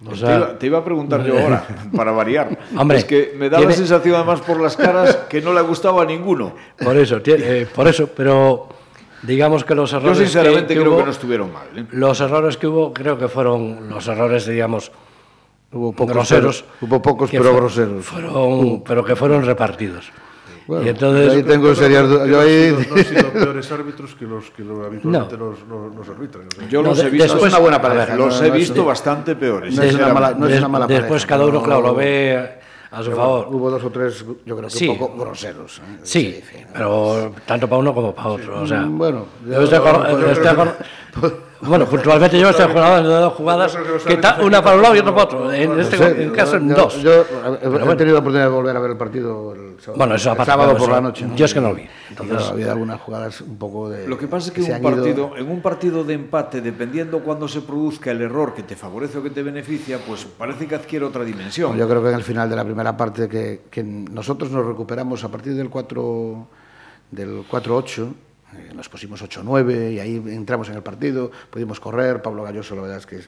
O 0.06 0.16
sea, 0.16 0.28
te, 0.28 0.36
iba, 0.36 0.58
te, 0.58 0.66
iba, 0.66 0.78
a 0.78 0.84
preguntar 0.84 1.22
yo 1.24 1.38
ahora, 1.38 1.66
para 1.96 2.10
variar. 2.12 2.58
Hombre, 2.74 2.98
es 2.98 3.04
que 3.04 3.34
me 3.36 3.50
da 3.50 3.58
tiene... 3.58 3.72
la 3.72 3.76
sensación, 3.76 4.14
además, 4.14 4.40
por 4.40 4.58
las 4.58 4.74
caras, 4.74 5.14
que 5.28 5.42
no 5.42 5.52
le 5.52 5.58
ha 5.58 5.62
gustado 5.62 6.00
a 6.00 6.06
ninguno. 6.06 6.54
Por 6.82 6.96
eso, 6.96 7.20
tiene, 7.20 7.44
eh, 7.44 7.66
por 7.66 7.86
eso, 7.86 8.08
pero 8.16 8.68
digamos 9.22 9.62
que 9.62 9.74
los 9.74 9.92
errores. 9.92 10.16
Yo, 10.18 10.24
sinceramente, 10.24 10.68
que, 10.68 10.74
que 10.74 10.80
creo 10.80 10.92
hubo, 10.92 10.98
que 11.00 11.04
no 11.04 11.10
estuvieron 11.10 11.52
mal. 11.52 11.66
¿eh? 11.76 11.84
Los 11.90 12.18
errores 12.20 12.56
que 12.56 12.66
hubo, 12.66 12.94
creo 12.94 13.18
que 13.18 13.28
fueron 13.28 13.90
los 13.90 14.08
errores, 14.08 14.46
digamos, 14.46 14.90
hubo 15.72 15.92
pocos, 15.92 16.14
groseros. 16.14 16.64
Pero, 16.80 16.86
hubo 16.86 17.02
pocos, 17.02 17.30
pero 17.30 17.54
groseros. 17.54 18.06
Fueron, 18.06 18.34
uh. 18.34 18.82
Pero 18.82 19.04
que 19.04 19.16
fueron 19.16 19.44
repartidos. 19.44 20.10
Bueno, 20.70 20.86
y 20.86 20.88
entonces, 20.90 21.32
ahí 21.32 21.42
tengo 21.42 21.74
serias 21.74 22.08
dudas. 22.08 22.28
Yo 22.28 22.40
ahí... 22.40 22.72
No 22.88 22.94
han 22.94 23.04
sido 23.04 23.30
peores 23.32 23.72
árbitros 23.72 24.14
que 24.14 24.24
los 24.24 24.50
que 24.52 24.62
los 24.62 24.86
habitualmente 24.86 25.36
no. 25.36 25.50
nos, 25.50 25.66
nos, 25.66 25.92
nos, 25.96 26.08
arbitran. 26.08 26.46
O 26.46 26.60
sea, 26.60 26.68
Yo 26.68 26.80
los 26.80 26.96
no, 26.96 27.04
he 27.04 27.10
visto. 27.10 27.24
Después, 27.24 27.52
es 27.52 27.54
una 27.54 27.58
buena 27.58 27.82
pareja. 27.82 28.14
Los 28.14 28.40
he 28.40 28.50
visto 28.52 28.84
bastante 28.84 29.34
peores. 29.34 29.74
No 29.74 29.82
es 29.82 29.96
una 29.96 30.14
mala, 30.14 30.32
no 30.32 30.46
es 30.46 30.58
una 30.58 30.68
mala 30.68 30.86
pareja. 30.86 31.02
Después 31.02 31.26
cada 31.26 31.44
uno, 31.44 31.60
claro, 31.60 31.80
lo 31.80 31.94
ve 31.96 32.60
a 32.88 33.02
su 33.02 33.10
favor. 33.10 33.48
Hubo 33.50 33.68
dos 33.68 33.82
o 33.82 33.90
tres, 33.90 34.24
yo 34.46 34.56
creo 34.56 34.68
que 34.68 34.76
sí. 34.76 34.86
un 34.86 34.96
poco 34.96 35.18
groseros. 35.24 35.78
¿eh? 35.78 35.98
Sí, 36.04 36.40
pero 36.72 37.32
tanto 37.44 37.66
para 37.66 37.80
uno 37.80 37.92
como 37.92 38.14
para 38.14 38.28
otro. 38.28 38.58
Sí. 38.58 38.62
O 38.62 38.66
sea, 38.68 38.84
bueno, 38.84 39.26
yo, 39.44 39.64
yo, 39.64 39.70
yo, 39.72 41.32
Bueno, 41.62 41.84
puntualmente 41.86 42.38
yo 42.40 42.48
estoy 42.48 42.66
jugando 42.72 43.08
de 43.10 43.20
dos 43.20 43.34
jugadas, 43.34 43.76
que 44.06 44.14
está 44.14 44.38
una 44.42 44.62
para 44.62 44.76
un 44.76 44.82
lado 44.82 44.96
y 44.96 44.98
otra 45.00 45.12
para 45.12 45.24
otro. 45.24 45.52
En 45.52 45.78
este 45.78 45.96
Sí, 45.98 46.30
caso, 46.30 46.56
en 46.56 46.70
yo- 46.70 46.74
dos. 46.74 47.02
Yo 47.02 47.12
he, 47.12 47.22
he 47.22 47.96
tenido 47.96 48.14
la 48.14 48.20
oportunidad 48.20 48.44
de 48.44 48.48
volver 48.48 48.76
a 48.76 48.80
ver 48.80 48.90
el 48.92 48.96
partido 48.96 49.52
el 49.52 49.78
sábado, 49.78 49.98
Bueno, 49.98 50.14
eso 50.14 50.30
el 50.30 50.32
aparte, 50.34 50.50
sábado 50.52 50.68
pero 50.70 50.78
por 50.78 50.88
eso- 50.88 50.94
la 50.96 51.00
noche. 51.02 51.26
yo 51.36 51.44
es 51.44 51.52
que 51.52 51.60
no 51.60 51.68
lo 51.68 51.74
vi. 51.74 51.82
Y 52.10 52.14
claro, 52.14 52.44
ha 52.44 52.48
habido 52.48 52.72
algunas 52.72 53.00
jugadas 53.02 53.40
un 53.42 53.58
poco 53.58 53.90
de. 53.90 54.08
Lo 54.08 54.16
que 54.16 54.26
pasa 54.26 54.48
es 54.48 54.52
que 54.54 54.60
en 54.64 54.72
un, 54.72 54.80
ido- 54.80 54.96
partido, 54.96 55.30
en 55.36 55.50
un 55.50 55.60
partido 55.60 56.04
de 56.04 56.14
empate, 56.14 56.60
dependiendo 56.62 57.20
cuando 57.20 57.46
se 57.46 57.60
produzca 57.60 58.10
el 58.10 58.22
error 58.22 58.54
que 58.54 58.62
te 58.62 58.74
favorece 58.74 59.18
o 59.18 59.22
que 59.22 59.30
te 59.30 59.42
beneficia, 59.42 59.98
pues 60.06 60.24
parece 60.24 60.66
que 60.66 60.74
adquiere 60.76 61.04
otra 61.04 61.24
dimensión. 61.24 61.76
Yo 61.76 61.86
creo 61.86 62.02
que 62.02 62.08
en 62.08 62.14
el 62.14 62.22
final 62.24 62.48
de 62.48 62.56
la 62.56 62.64
primera 62.64 62.96
parte 62.96 63.28
que, 63.28 63.62
que 63.70 63.82
nosotros 63.82 64.50
nos 64.50 64.64
recuperamos 64.64 65.22
a 65.24 65.28
partir 65.28 65.54
del 65.54 65.68
4 65.68 66.46
del 67.10 67.42
4-8, 67.50 68.02
eh, 68.02 68.12
nos 68.74 68.88
pusimos 68.88 69.22
8-9 69.22 69.92
y 69.94 70.00
ahí 70.00 70.16
entramos 70.16 70.68
en 70.68 70.76
el 70.76 70.82
partido, 70.82 71.30
pudimos 71.50 71.80
correr, 71.80 72.22
Pablo 72.22 72.42
Galloso 72.42 72.74
la 72.74 72.82
verdad 72.82 72.98
es 72.98 73.06
que 73.06 73.20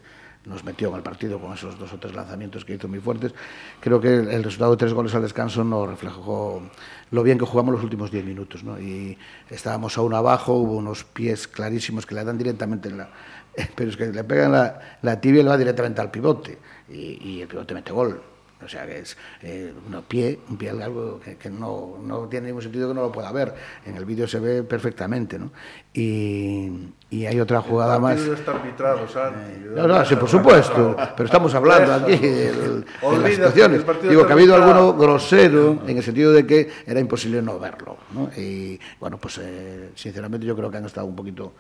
nos 0.44 0.64
metió 0.64 0.88
en 0.88 0.96
el 0.96 1.02
partido 1.02 1.40
con 1.40 1.52
esos 1.52 1.78
dos 1.78 1.92
o 1.92 1.98
tres 1.98 2.14
lanzamientos 2.14 2.64
que 2.64 2.74
hizo 2.74 2.88
muy 2.88 2.98
fuertes. 2.98 3.32
Creo 3.80 4.00
que 4.00 4.12
el 4.12 4.42
resultado 4.42 4.72
de 4.72 4.76
tres 4.76 4.92
goles 4.92 5.14
al 5.14 5.22
descanso 5.22 5.62
nos 5.62 5.88
reflejó 5.88 6.62
lo 7.10 7.22
bien 7.22 7.38
que 7.38 7.44
jugamos 7.44 7.74
los 7.74 7.84
últimos 7.84 8.10
10 8.10 8.24
minutos. 8.24 8.64
¿no? 8.64 8.80
Y 8.80 9.16
estábamos 9.50 9.96
aún 9.98 10.14
abajo, 10.14 10.54
hubo 10.54 10.76
unos 10.76 11.04
pies 11.04 11.46
clarísimos 11.46 12.06
que 12.06 12.14
le 12.14 12.24
dan 12.24 12.38
directamente 12.38 12.88
en 12.88 12.98
la... 12.98 13.10
Pero 13.76 13.90
es 13.90 13.96
que 13.96 14.06
le 14.06 14.24
pegan 14.24 14.50
la, 14.50 15.20
tibia 15.20 15.40
y 15.40 15.44
le 15.44 15.50
va 15.50 15.56
directamente 15.56 16.00
al 16.00 16.10
pivote. 16.10 16.58
Y 16.88 17.40
el 17.40 17.46
pivote 17.46 17.74
mete 17.74 17.92
gol. 17.92 18.31
O 18.64 18.68
sea 18.68 18.86
que 18.86 19.00
es 19.00 19.16
eh, 19.42 19.72
un 19.86 20.02
pie, 20.02 20.38
un 20.48 20.56
pie 20.56 20.70
algo 20.70 21.20
que, 21.20 21.36
que 21.36 21.50
no, 21.50 21.98
no 22.02 22.28
tiene 22.28 22.46
ningún 22.48 22.62
sentido 22.62 22.88
que 22.88 22.94
no 22.94 23.02
lo 23.02 23.12
pueda 23.12 23.30
ver. 23.32 23.54
En 23.84 23.96
el 23.96 24.04
vídeo 24.04 24.26
se 24.28 24.38
ve 24.40 24.62
perfectamente, 24.62 25.38
¿no? 25.38 25.50
Y, 25.92 26.70
y 27.10 27.26
hay 27.26 27.38
otra 27.40 27.60
jugada 27.60 27.98
más. 27.98 28.14
partido 28.16 28.34
está 28.34 28.50
arbitrado, 28.52 29.06
Santi. 29.08 29.60
No, 29.74 29.86
no, 29.86 30.04
sí, 30.04 30.16
por 30.16 30.28
supuesto, 30.28 30.96
pero 31.16 31.26
estamos 31.26 31.54
hablando 31.54 31.92
aquí 31.94 32.16
de, 32.16 32.52
de 32.52 32.84
las 33.20 33.30
situaciones. 33.30 33.82
el 34.02 34.08
Digo 34.08 34.26
que 34.26 34.32
ha 34.32 34.34
habido 34.36 34.54
alguno 34.54 34.94
grosero 34.94 35.82
en 35.86 35.96
el 35.96 36.02
sentido 36.02 36.32
de 36.32 36.46
que 36.46 36.70
era 36.86 36.98
imposible 37.00 37.42
no 37.42 37.58
verlo. 37.58 37.96
¿no? 38.14 38.30
Y 38.36 38.78
bueno, 38.98 39.18
pues 39.18 39.38
eh, 39.42 39.90
sinceramente 39.94 40.46
yo 40.46 40.56
creo 40.56 40.70
que 40.70 40.78
han 40.78 40.86
estado 40.86 41.06
un 41.06 41.16
poquito. 41.16 41.52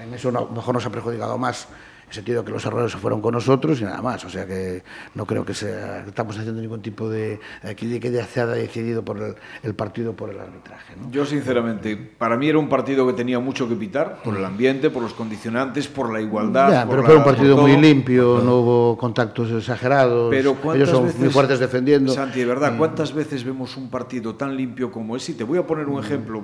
En 0.00 0.14
eso 0.14 0.30
no- 0.30 0.46
mejor 0.46 0.74
nos 0.74 0.86
ha 0.86 0.90
perjudicado 0.90 1.36
más, 1.38 1.66
el 2.08 2.14
sentido 2.14 2.40
de 2.42 2.46
que 2.46 2.52
los 2.52 2.64
errores 2.64 2.90
se 2.92 2.98
fueron 2.98 3.20
con 3.20 3.34
nosotros 3.34 3.80
y 3.80 3.84
nada 3.84 4.00
más. 4.02 4.24
O 4.24 4.30
sea 4.30 4.46
que 4.46 4.82
no 5.14 5.26
creo 5.26 5.44
que 5.44 5.54
sea, 5.54 6.04
estamos 6.06 6.36
haciendo 6.38 6.60
ningún 6.60 6.80
tipo 6.82 7.08
de. 7.08 7.38
De 7.62 7.76
que 7.76 8.10
se 8.10 8.40
haya 8.40 8.46
decidido 8.46 9.04
por 9.04 9.18
el, 9.18 9.34
el 9.62 9.74
partido 9.74 10.14
por 10.14 10.30
el 10.30 10.40
arbitraje. 10.40 10.94
¿no? 11.00 11.10
Yo, 11.10 11.24
sinceramente, 11.24 11.96
para 11.96 12.36
mí 12.36 12.48
era 12.48 12.58
un 12.58 12.68
partido 12.68 13.06
que 13.06 13.12
tenía 13.12 13.38
mucho 13.38 13.68
que 13.68 13.74
pitar, 13.74 14.20
por 14.22 14.36
el 14.36 14.44
ambiente, 14.44 14.90
por 14.90 15.02
los 15.02 15.14
condicionantes, 15.14 15.88
por 15.88 16.12
la 16.12 16.20
igualdad. 16.20 16.70
Ya, 16.70 16.86
por 16.86 16.90
pero 16.96 17.02
la- 17.02 17.06
fue 17.08 17.16
un 17.16 17.24
partido 17.24 17.56
muy 17.56 17.76
limpio, 17.76 18.40
no 18.44 18.56
hubo 18.58 18.96
contactos 18.98 19.50
exagerados. 19.50 20.30
Pero 20.30 20.50
Ellos 20.50 20.62
¿cuántas 20.62 20.88
son 20.90 21.04
veces, 21.04 21.20
muy 21.20 21.28
fuertes 21.30 21.58
defendiendo. 21.58 22.12
Santi, 22.12 22.40
de 22.40 22.46
verdad, 22.46 22.76
¿cuántas 22.78 23.12
veces 23.12 23.44
vemos 23.44 23.76
un 23.76 23.90
partido 23.90 24.34
tan 24.34 24.56
limpio 24.56 24.90
como 24.90 25.16
ese? 25.16 25.32
Y 25.32 25.34
te 25.34 25.44
voy 25.44 25.58
a 25.58 25.66
poner 25.66 25.86
un 25.86 26.02
ejemplo, 26.02 26.42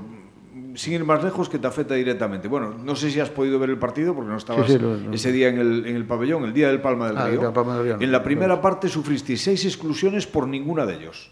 sin 0.74 0.92
ir 0.94 1.04
más 1.04 1.22
lejos, 1.22 1.48
que 1.48 1.58
te 1.58 1.66
afecta 1.66 1.94
directamente. 1.94 2.48
Bueno, 2.48 2.74
no 2.82 2.96
sé 2.96 3.10
si 3.10 3.20
has 3.20 3.30
podido 3.30 3.58
ver 3.58 3.70
el 3.70 3.78
partido 3.78 4.14
porque 4.14 4.30
no 4.30 4.37
estabas 4.37 4.66
Sí, 4.66 4.72
sí, 4.74 4.78
lo- 4.78 4.96
lo- 4.96 5.12
ese 5.12 5.32
día 5.32 5.48
en 5.48 5.58
el, 5.58 5.87
en 5.87 5.96
el 5.96 6.04
pabellón, 6.04 6.44
el 6.44 6.52
día 6.52 6.68
del 6.68 6.80
Palma 6.80 7.06
del 7.08 7.16
Ah, 7.18 7.24
Río. 7.28 7.38
día 7.38 7.44
del 7.46 7.52
Palma 7.54 7.74
del 7.76 7.84
Río, 7.84 7.96
no, 7.96 8.02
en 8.02 8.12
la 8.12 8.18
no, 8.18 8.24
primera 8.24 8.60
parte 8.60 8.88
sufristeis 8.88 9.42
seis 9.42 9.64
exclusiones 9.64 10.26
por 10.26 10.48
ninguna 10.48 10.87
de 10.87 10.94
ellos. 10.94 11.30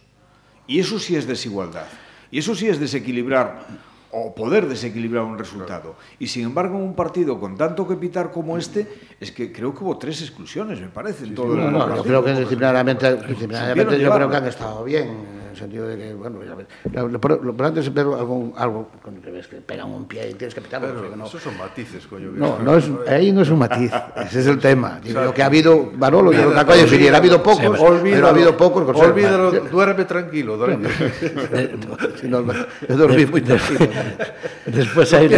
Y 0.67 0.79
eso 0.79 0.99
sí 0.99 1.17
es 1.17 1.27
desigualdad. 1.27 1.87
Y 2.31 2.39
eso 2.39 2.55
sí 2.55 2.69
es 2.69 2.79
desequilibrar 2.81 3.67
o 4.15 4.35
poder 4.35 4.69
desequilibrar 4.69 5.25
un 5.25 5.39
resultado. 5.39 5.97
Y 6.19 6.27
sin 6.27 6.45
embargo, 6.45 6.77
en 6.77 6.83
un 6.85 6.95
partido 6.95 7.41
con 7.41 7.57
tanto 7.57 7.89
que 7.89 7.97
pitar 7.97 8.31
como 8.31 8.59
este, 8.59 8.87
es 9.19 9.33
que 9.33 9.51
creo 9.51 9.75
que 9.75 9.83
hubo 9.83 9.97
tres 9.97 10.21
exclusiones, 10.21 10.81
me 10.81 10.89
parece, 10.89 11.25
en 11.25 11.35
todo 11.35 11.55
el 11.55 11.61
No, 11.61 11.71
no, 11.71 11.97
yo 11.97 12.03
creo 12.03 12.23
que 12.23 12.35
disciplinariamente, 12.35 13.17
disciplinariamente 13.27 13.95
yo 13.95 13.99
llevar, 13.99 14.19
creo 14.19 14.29
que 14.29 14.33
¿no? 14.37 14.43
han 14.43 14.49
estado 14.49 14.85
bien, 14.85 15.09
en 15.09 15.42
el 15.53 15.59
sentido 15.59 15.87
de 15.87 15.97
que, 15.97 16.15
bueno, 16.15 16.41
ya 16.45 16.55
ves, 16.55 16.67
lo, 16.93 17.09
lo, 17.09 17.19
lo 17.19 17.51
importante 17.51 17.81
es 17.81 17.93
ver 17.93 18.07
algo, 18.07 18.89
te 19.23 19.31
ves 19.31 19.47
que 19.47 19.57
pegan 19.57 19.91
un 19.91 20.07
pie 20.07 20.31
y 20.31 20.35
tienes 20.35 20.55
que 20.55 20.61
pitarlo. 20.61 20.89
Pero 20.89 21.17
no, 21.17 21.27
esos 21.27 21.43
son 21.43 21.57
matices, 21.57 22.07
coño. 22.07 22.33
que 22.33 22.39
no, 22.39 22.59
no 22.59 22.77
es, 22.77 22.91
ahí 23.09 23.33
no 23.33 23.43
es 23.43 23.51
un 23.51 23.59
matiz, 23.59 23.93
ese 24.27 24.41
es 24.41 24.47
el 24.47 24.59
tema. 24.59 25.01
Digo, 25.03 25.23
lo 25.23 25.35
que 25.35 25.43
ha 25.43 25.47
habido, 25.47 25.93
Manolo, 25.97 26.33
yo 26.33 26.49
otra 26.49 26.65
cosa, 26.65 26.87
si 26.89 27.09
ha 27.09 27.17
habido 27.17 27.43
pocos, 27.43 27.79
pero 28.03 28.27
ha 28.27 28.31
habido 28.31 28.57
pocos. 28.57 28.85
que 28.85 29.01
Olvídalo, 29.03 29.51
duerme 29.53 30.05
tranquilo, 30.05 30.57
duerme. 30.57 30.89
Si 32.21 32.29
no, 32.29 32.43
yo 32.89 32.97
dormí 32.97 33.27
muy 33.27 33.43
tranquilo. 33.43 33.89
Después 34.67 35.13
hay. 35.13 35.29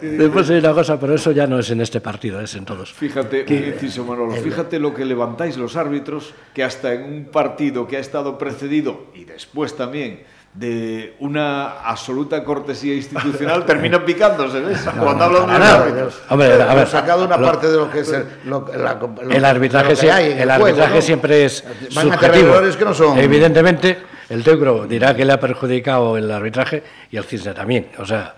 Después 0.00 0.48
hay 0.50 0.58
una 0.58 0.72
cosa, 0.72 0.98
pero 0.98 1.14
eso 1.14 1.32
ya 1.32 1.46
no 1.46 1.58
es 1.58 1.70
en 1.70 1.80
este 1.80 2.00
partido, 2.00 2.40
es 2.40 2.54
en 2.54 2.64
todos. 2.64 2.92
Fíjate, 2.92 3.44
un 3.48 3.72
inciso, 3.74 4.04
Manolo, 4.04 4.32
fíjate 4.34 4.78
lo 4.78 4.94
que 4.94 5.04
levantáis 5.04 5.56
los 5.56 5.76
árbitros, 5.76 6.32
que 6.54 6.64
hasta 6.64 6.92
en 6.94 7.02
un 7.04 7.24
partido 7.26 7.86
que 7.86 7.96
ha 7.96 8.00
estado 8.00 8.36
precedido 8.38 9.06
y 9.14 9.24
después 9.24 9.76
también 9.76 10.22
de 10.52 11.14
una 11.20 11.80
absoluta 11.82 12.42
cortesía 12.42 12.94
institucional, 12.94 13.64
terminan 13.66 14.04
picándose, 14.04 14.58
¿ves? 14.60 14.80
Cuando 14.98 15.24
hablan 15.24 15.46
de 15.60 15.66
árbitros. 15.66 16.20
Hombre, 16.28 16.60
a 16.60 16.74
ver, 16.74 16.88
sacado 16.88 17.24
una 17.24 17.38
parte 17.38 17.68
de 17.68 17.76
lo 17.76 17.88
que 17.88 18.00
es 18.00 18.12
el, 18.12 18.24
lo, 18.46 18.66
la- 18.76 18.94
lo- 18.94 19.30
el 19.30 19.44
arbitraje, 19.44 19.94
lo 19.94 20.00
que 20.00 20.10
hay 20.10 20.32
en 20.32 20.38
el 20.40 20.48
juego, 20.48 20.64
arbitraje 20.66 20.94
¿no? 20.96 21.02
siempre 21.02 21.44
es 21.44 21.62
Van 21.94 22.10
a 22.10 22.14
subjetivo. 22.14 22.48
errores 22.48 22.76
que 22.76 22.84
no 22.84 22.94
son. 22.94 23.16
Evidentemente, 23.18 23.98
el 24.28 24.42
Teucro 24.42 24.88
dirá 24.88 25.14
que 25.14 25.24
le 25.24 25.32
ha 25.34 25.38
perjudicado 25.38 26.16
el 26.16 26.28
arbitraje 26.28 26.82
y 27.12 27.16
el 27.16 27.22
Cisne 27.24 27.54
también. 27.54 27.86
O 27.98 28.04
sea, 28.04 28.34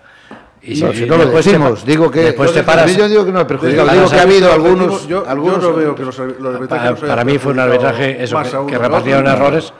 y 0.65 0.79
No, 0.81 0.93
si- 0.93 1.05
no 1.05 1.17
lo 1.17 1.23
después 1.25 1.43
te 1.45 1.51
decimos, 1.51 1.79
pa- 1.81 1.85
digo 1.85 2.09
que 2.11 2.19
después 2.21 2.53
te 2.53 2.63
paras. 2.63 2.95
yo 2.95 3.09
digo 3.09 3.25
que 3.25 3.31
no 3.31 3.41
he 3.41 3.45
perjudicado, 3.45 3.89
digo 3.91 4.03
para 4.05 4.15
que 4.15 4.19
ha 4.19 4.23
habido 4.23 4.51
algunos, 4.53 5.07
yo, 5.07 5.25
algunos 5.27 5.61
yo 5.61 5.69
no 5.71 5.75
veo 5.75 5.95
que 5.95 6.03
los, 6.03 6.17
los 6.17 6.55
arbitrajes 6.55 6.91
Para, 6.99 7.07
para 7.07 7.25
mí 7.25 7.37
fue 7.37 7.51
un 7.53 7.59
arbitraje 7.59 8.23
eso, 8.23 8.41
que, 8.41 8.71
que 8.71 8.77
repartieron 8.77 9.27
errores. 9.27 9.73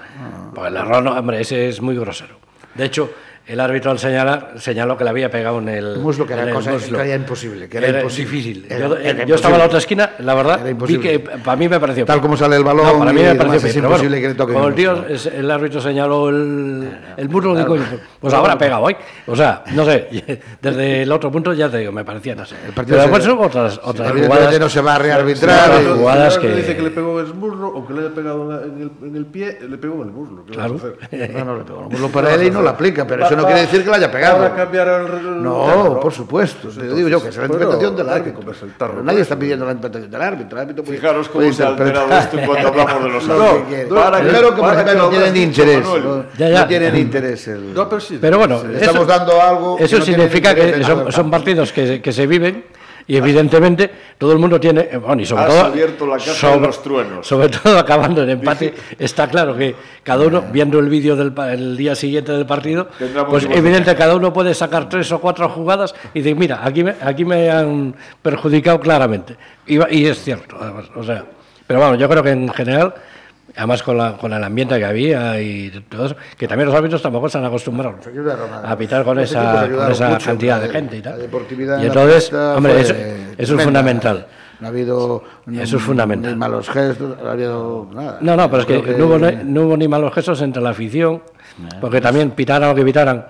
Pues 0.53 0.67
el 0.67 0.77
error, 0.77 1.01
no, 1.03 1.11
hombre, 1.17 1.41
ese 1.41 1.69
es 1.69 1.81
muy 1.81 1.95
grosero. 1.97 2.35
De 2.75 2.85
hecho, 2.85 3.09
el 3.45 3.59
árbitro 3.59 3.91
al 3.91 3.99
señalar 3.99 4.53
señaló 4.57 4.95
que 4.97 5.03
le 5.03 5.09
había 5.09 5.29
pegado 5.29 5.59
en 5.59 5.67
el, 5.67 5.97
muslo, 5.99 6.25
que 6.25 6.31
era 6.33 6.43
en 6.43 6.47
el 6.49 6.53
cosa 6.55 6.71
muslo. 6.71 6.97
que 6.97 7.03
era 7.05 7.15
imposible, 7.15 7.67
que 7.67 7.77
era 7.77 7.99
imposible. 7.99 8.31
difícil. 8.31 8.65
Era- 8.69 8.87
yo, 8.87 8.97
era 8.97 9.25
yo 9.25 9.35
estaba 9.35 9.55
en 9.55 9.59
la 9.59 9.65
otra 9.65 9.79
esquina, 9.79 10.11
la 10.19 10.33
verdad, 10.33 10.65
Era 10.65 10.77
vi 10.85 10.97
que 10.97 11.19
para 11.19 11.57
mí 11.57 11.67
me 11.67 11.77
pareció 11.79 12.05
Tal 12.05 12.21
como 12.21 12.37
sale 12.37 12.55
el 12.55 12.63
balón 12.63 12.85
No, 12.85 12.99
para 12.99 13.11
mí 13.11 13.19
me 13.21 13.27
demás, 13.27 13.45
pareció 13.47 13.57
es 13.57 13.63
bien, 13.73 13.83
pero 13.83 13.87
imposible 13.89 14.15
bueno, 14.17 14.21
que 14.21 14.27
le 14.29 14.35
toque 14.35 14.53
como 14.53 14.65
el, 14.67 14.73
el 14.73 14.75
tío, 14.77 15.31
el 15.39 15.51
árbitro 15.51 15.81
señaló 15.81 16.29
el, 16.29 16.89
el 17.17 17.29
muslo, 17.29 17.55
digo, 17.55 17.75
pues 18.21 18.33
habrá 18.33 18.57
pegado 18.57 18.83
hoy. 18.83 18.95
O 19.27 19.35
sea, 19.35 19.63
no 19.73 19.83
sé, 19.83 20.07
desde 20.61 21.01
el 21.01 21.11
otro 21.11 21.29
punto 21.29 21.51
ya 21.53 21.69
te 21.69 21.79
digo, 21.79 21.91
me 21.91 22.05
parecía 22.05 22.35
no 22.35 22.45
sé. 22.45 22.55
partido 22.73 22.97
Pero 22.97 23.01
después 23.01 23.27
hubo 23.27 23.43
otras, 23.47 23.77
otras 23.83 24.09
Evidentemente 24.11 24.45
jugadas. 24.45 24.59
no 24.61 24.69
se 24.69 24.81
va 24.81 24.95
a 24.95 24.99
rearbitrar. 24.99 25.69
Claro, 25.69 25.81
y- 25.95 25.97
jugadas 25.99 26.33
Si 26.35 26.39
que- 26.39 26.55
dice 26.55 26.75
que 26.77 26.81
le 26.81 26.91
pegó 26.91 27.19
en 27.19 27.25
el 27.25 27.33
muslo 27.33 27.67
o 27.67 27.85
que 27.85 27.93
le 27.93 27.99
haya 28.05 28.15
pegado 28.15 28.43
en, 28.43 28.49
la- 28.49 28.63
en 28.63 28.81
el, 29.01 29.09
en 29.09 29.15
el 29.17 29.25
pie, 29.25 29.59
le 29.69 29.77
pegó 29.77 29.95
en 30.01 30.07
el 30.07 30.13
muslo. 30.13 30.45
¿qué 30.45 30.53
Claro. 30.53 30.75
No, 31.33 31.43
no, 31.45 31.57
le 31.57 31.63
pegó 31.65 31.81
el 31.81 31.89
muslo 31.89 32.07
para 32.09 32.33
él 32.35 32.43
y 32.43 32.51
no 32.51 32.61
lo 32.61 32.69
aplica, 32.69 33.05
pero 33.05 33.32
eso 33.33 33.41
no 33.41 33.45
quiere 33.45 33.61
decir 33.61 33.81
que 33.83 33.89
lo 33.89 33.95
haya 33.95 34.11
pegado. 34.11 34.37
Ahora 34.37 34.55
cambiar 34.55 34.87
el, 34.87 35.05
el- 35.17 35.43
No, 35.43 35.63
claro, 35.65 35.99
por 35.99 36.13
supuesto. 36.13 36.59
Pues 36.63 36.75
Te 36.77 36.93
digo 36.95 37.07
yo 37.09 37.21
que 37.21 37.29
es 37.29 37.37
la 37.37 37.43
entonces, 37.45 37.67
interpretación 37.67 37.95
del 37.95 38.05
que 38.05 38.11
árbitro. 38.11 38.93
nadie 39.03 39.03
pues. 39.17 39.21
está 39.21 39.35
pidiendo 39.37 39.65
la 39.65 39.71
interpretación 39.73 40.11
del 40.11 40.21
árbitro. 40.21 40.57
El 40.57 40.61
árbitro 40.63 40.83
puede- 40.83 40.97
Fijaros 40.97 41.27
cómo 41.29 41.39
puede 41.41 41.53
se 41.53 41.63
ha 41.63 41.67
alterado 41.67 42.13
esto 42.17 42.39
en 42.39 42.45
cuanto 42.45 42.67
hablamos 42.69 43.03
de 43.03 43.09
los 43.09 43.23
lo 43.27 43.35
que 43.35 43.43
árbitros. 43.43 43.67
quiere. 43.67 43.85
Para 43.89 44.17
que- 44.17 44.23
Primero 44.23 44.55
que 44.55 44.61
para 44.61 44.85
que 44.85 44.95
no 44.95 45.09
tienen 45.09 45.37
interés. 45.37 45.83
No, 45.85 46.25
Ya, 46.37 46.49
ya. 46.49 46.59
no 46.61 46.67
tienen 46.67 46.95
interés. 46.97 47.47
El... 47.47 47.73
No, 47.73 47.89
pero 47.89 48.01
sí. 48.01 48.17
Pero 48.21 48.37
bueno, 48.37 48.63
Le 48.63 48.77
eso- 48.77 48.85
estamos 48.85 49.07
dando 49.07 49.41
algo. 49.41 49.77
que 49.77 49.83
Eso 49.85 49.97
no 49.99 50.03
tiene 50.05 50.23
significa 50.23 50.55
que 50.55 50.83
son, 50.83 51.11
son 51.11 51.31
partidos 51.31 51.71
que, 51.71 52.01
que 52.01 52.11
se 52.13 52.27
viven 52.27 52.65
y 53.07 53.17
evidentemente 53.17 53.89
todo 54.17 54.31
el 54.31 54.39
mundo 54.39 54.59
tiene, 54.59 54.87
eh, 54.91 54.97
bueno, 54.97 55.21
y 55.21 55.25
sobre 55.25 55.43
Has 55.43 55.49
todo, 55.49 55.65
abierto 55.65 56.07
la 56.07 56.17
casa 56.17 56.51
de 56.51 56.59
los 56.59 56.81
truenos. 56.81 57.27
sobre 57.27 57.49
todo 57.49 57.77
acabando 57.77 58.23
en 58.23 58.29
empate, 58.31 58.73
está 58.97 59.27
claro 59.27 59.55
que 59.55 59.75
cada 60.03 60.25
uno, 60.25 60.43
viendo 60.51 60.79
el 60.79 60.89
vídeo 60.89 61.15
del 61.15 61.33
el 61.51 61.77
día 61.77 61.95
siguiente 61.95 62.31
del 62.31 62.45
partido, 62.45 62.87
pues 63.29 63.45
evidente 63.49 63.95
cada 63.95 64.15
uno 64.15 64.31
puede 64.31 64.53
sacar 64.53 64.89
tres 64.89 65.11
o 65.11 65.19
cuatro 65.19 65.49
jugadas 65.49 65.93
y 66.13 66.21
decir, 66.21 66.37
mira, 66.37 66.61
aquí 66.63 66.83
me, 66.83 66.95
aquí 67.01 67.25
me 67.25 67.49
han 67.49 67.95
perjudicado 68.21 68.79
claramente. 68.79 69.35
Y 69.65 70.05
es 70.05 70.21
cierto, 70.21 70.57
además, 70.59 70.85
o 70.95 71.03
sea, 71.03 71.25
pero 71.67 71.79
bueno, 71.79 71.95
yo 71.95 72.09
creo 72.09 72.23
que 72.23 72.31
en 72.31 72.49
general 72.49 72.93
además 73.55 73.83
con, 73.83 73.97
la, 73.97 74.17
con 74.17 74.33
el 74.33 74.43
ambiente 74.43 74.77
que 74.77 74.85
había 74.85 75.39
y 75.41 75.69
todo 75.89 76.05
eso, 76.07 76.15
que 76.37 76.47
también 76.47 76.67
los 76.67 76.75
árbitros 76.75 77.01
tampoco 77.01 77.27
están 77.27 77.45
acostumbrados 77.45 78.05
ayudaron 78.07 78.49
a- 78.63 78.75
pitar 78.77 79.03
con 79.03 79.19
esa, 79.19 79.67
con 79.69 79.91
esa 79.91 80.09
mucho, 80.09 80.25
cantidad 80.25 80.59
de 80.61 80.69
gente 80.69 80.97
y 80.97 81.01
tal. 81.01 81.19
deportividad 81.19 81.81
Y 81.81 81.85
entonces, 81.87 82.31
hombre, 82.33 82.81
eso, 82.81 82.95
eso 83.37 83.55
es 83.57 83.63
fundamental. 83.63 84.27
No 84.59 84.67
ha 84.67 84.69
habido 84.69 85.23
Eso 85.59 85.75
es 85.77 85.83
fundamental. 85.83 86.31
ni 86.31 86.37
malos 86.37 86.69
gestos, 86.69 87.17
no 87.21 87.27
ha 87.29 87.33
habido 87.33 87.89
nada. 87.93 88.17
No, 88.21 88.37
no, 88.37 88.49
pero 88.49 88.61
es 88.61 88.65
que, 88.67 88.95
no, 88.97 89.05
hubo, 89.07 89.17
no 89.19 89.61
hubo 89.63 89.75
ni 89.77 89.87
malos 89.89 90.13
gestos 90.13 90.41
entre 90.41 90.61
la 90.63 90.69
afición, 90.69 91.21
porque 91.81 91.99
también 91.99 92.31
pitaran 92.31 92.69
lo 92.69 92.75
que 92.75 92.85
pitaran, 92.85 93.25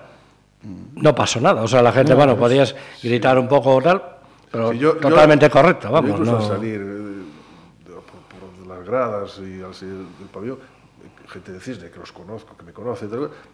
no 0.94 1.14
pasó 1.14 1.40
nada. 1.40 1.62
O 1.62 1.68
sea, 1.68 1.82
la 1.82 1.90
gente, 1.92 2.14
bueno, 2.14 2.36
podías 2.36 2.74
gritar 3.02 3.38
un 3.38 3.48
poco 3.48 3.74
o 3.74 3.82
tal, 3.82 4.00
pero 4.50 4.70
Sí, 4.72 4.78
yo- 4.78 4.94
yo- 4.94 5.00
totalmente 5.00 5.50
correcto, 5.50 5.88
yo 5.88 5.92
vamos. 5.94 6.10
incluso 6.12 6.32
no- 6.32 6.38
al 6.38 6.44
salir 6.44 6.80
eh, 6.80 6.84
de- 6.84 7.94
por, 7.94 8.04
por 8.04 8.73
las 8.84 8.88
gradas 8.90 9.38
y 9.40 9.62
al 9.62 9.72
del 9.72 10.28
pabellón, 10.32 10.58
gente 11.28 11.52
de 11.52 11.60
Cisne 11.60 11.90
que 11.90 11.98
los 11.98 12.12
conozco, 12.12 12.56
que 12.56 12.64
me 12.64 12.72
conoce, 12.72 13.06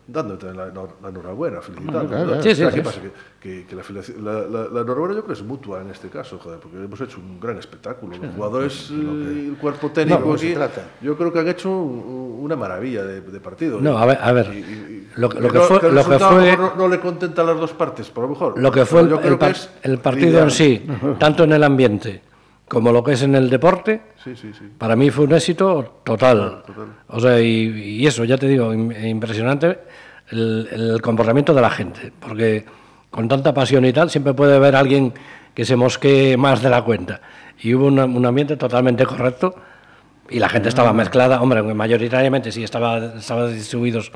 dándote 0.06 0.46
la, 0.52 0.66
la, 0.66 0.82
la 1.02 1.08
enhorabuena, 1.08 1.60
felicitando. 1.60 2.08
claro, 2.08 2.24
¿no? 2.24 2.26
claro. 2.32 2.42
Sí, 2.42 2.54
sí, 2.54 2.64
¿Qué 2.64 2.70
sí. 2.72 2.80
pasa? 2.80 3.00
Que, 3.40 3.66
que, 3.66 3.74
la, 3.74 4.32
la, 4.32 4.80
enhorabuena 4.80 5.14
yo 5.14 5.22
creo 5.22 5.26
que 5.26 5.32
es 5.32 5.42
mutua 5.42 5.80
en 5.80 5.90
este 5.90 6.08
caso, 6.08 6.38
joder, 6.38 6.58
porque 6.60 6.76
hemos 6.78 7.00
hecho 7.00 7.18
un 7.18 7.40
gran 7.40 7.58
espectáculo. 7.58 8.16
Los 8.16 8.34
jugadores, 8.34 8.90
eh, 8.90 8.94
el 9.50 9.56
cuerpo 9.60 9.90
técnico 9.90 10.20
No, 10.26 10.34
aquí, 10.34 10.54
yo 11.00 11.16
creo 11.16 11.32
que 11.32 11.38
han 11.40 11.48
hecho 11.48 11.70
un- 11.70 12.38
una 12.40 12.56
maravilla 12.56 13.04
de, 13.04 13.20
de 13.20 13.40
partido. 13.40 13.80
No, 13.80 13.98
a 13.98 14.06
ver, 14.06 14.18
a 14.20 14.32
ver. 14.32 14.46
Y- 14.52 14.58
y- 14.58 14.60
y- 14.60 15.08
Lo, 15.16 15.28
lo 15.28 15.28
que 15.28 15.48
que 15.48 15.60
fue, 15.60 15.80
que 15.80 15.88
lo 15.90 16.04
que 16.08 16.18
fue, 16.18 16.56
no, 16.56 16.74
no 16.76 16.88
le 16.88 17.00
contenta 17.00 17.42
a 17.42 17.44
las 17.44 17.58
dos 17.58 17.72
partes, 17.72 18.08
por 18.10 18.24
lo 18.24 18.30
mejor. 18.30 18.58
lo 18.60 18.70
que 18.72 18.84
fue 18.86 19.00
el, 19.02 19.12
el 19.24 19.38
par- 19.38 19.56
el 19.82 19.98
partido 19.98 20.40
en 20.42 20.50
sí, 20.50 20.86
tanto 21.18 21.44
en 21.44 21.52
el 21.52 21.62
ambiente 21.64 22.22
como 22.70 22.92
lo 22.92 23.02
que 23.02 23.12
es 23.14 23.22
en 23.22 23.34
el 23.34 23.50
deporte, 23.50 24.00
Sí, 24.22 24.36
sí, 24.36 24.52
sí. 24.56 24.64
para 24.78 24.94
mí 24.94 25.10
fue 25.10 25.24
un 25.24 25.32
éxito 25.34 26.00
total. 26.04 26.62
total. 26.64 26.86
O 27.08 27.18
sea, 27.18 27.40
y, 27.40 27.98
y 28.00 28.06
eso, 28.06 28.22
ya 28.24 28.38
te 28.38 28.46
digo, 28.46 28.72
im- 28.72 28.94
impresionante 29.08 29.80
el, 30.30 30.68
el 30.70 31.02
comportamiento 31.02 31.52
de 31.52 31.60
la 31.60 31.70
gente, 31.70 32.12
porque 32.20 32.64
con 33.10 33.26
tanta 33.26 33.52
pasión 33.52 33.84
y 33.84 33.92
tal, 33.92 34.08
siempre 34.08 34.34
puede 34.34 34.54
haber 34.54 34.76
alguien 34.76 35.12
que 35.52 35.64
se 35.64 35.74
mosquee 35.74 36.36
más 36.36 36.62
de 36.62 36.70
la 36.70 36.82
cuenta. 36.82 37.20
Y 37.60 37.74
hubo 37.74 37.86
una- 37.88 38.04
un 38.04 38.24
ambiente 38.24 38.56
totalmente 38.56 39.04
correcto 39.04 39.52
y 40.28 40.38
la 40.38 40.48
gente 40.48 40.68
estaba 40.68 40.92
mezclada, 40.92 41.42
hombre, 41.42 41.60
mayoritariamente 41.62 42.52
sí 42.52 42.62
estaba, 42.62 42.98
estaba 43.18 43.48
distribuidos, 43.48 44.12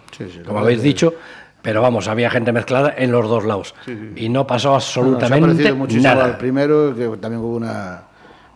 como 0.47 0.61
habéis 0.61 0.81
dicho, 0.81 1.13
pero 1.61 1.83
vamos, 1.83 2.07
había 2.07 2.31
gente 2.31 2.53
mezclada 2.53 2.95
en 2.97 3.11
los 3.11 3.29
dos 3.29 3.45
lados. 3.45 3.75
Y 4.15 4.29
no 4.29 4.47
pasó 4.47 4.75
No, 4.75 4.81
se 4.81 5.01
ha 5.01 5.03
absolutamente 5.03 5.73
muchísimo 5.73 6.05
nada. 6.05 6.25
al 6.27 6.37
primero, 6.39 6.95
que 6.95 7.09
también 7.21 7.43
hubo 7.43 7.57
una, 7.57 8.03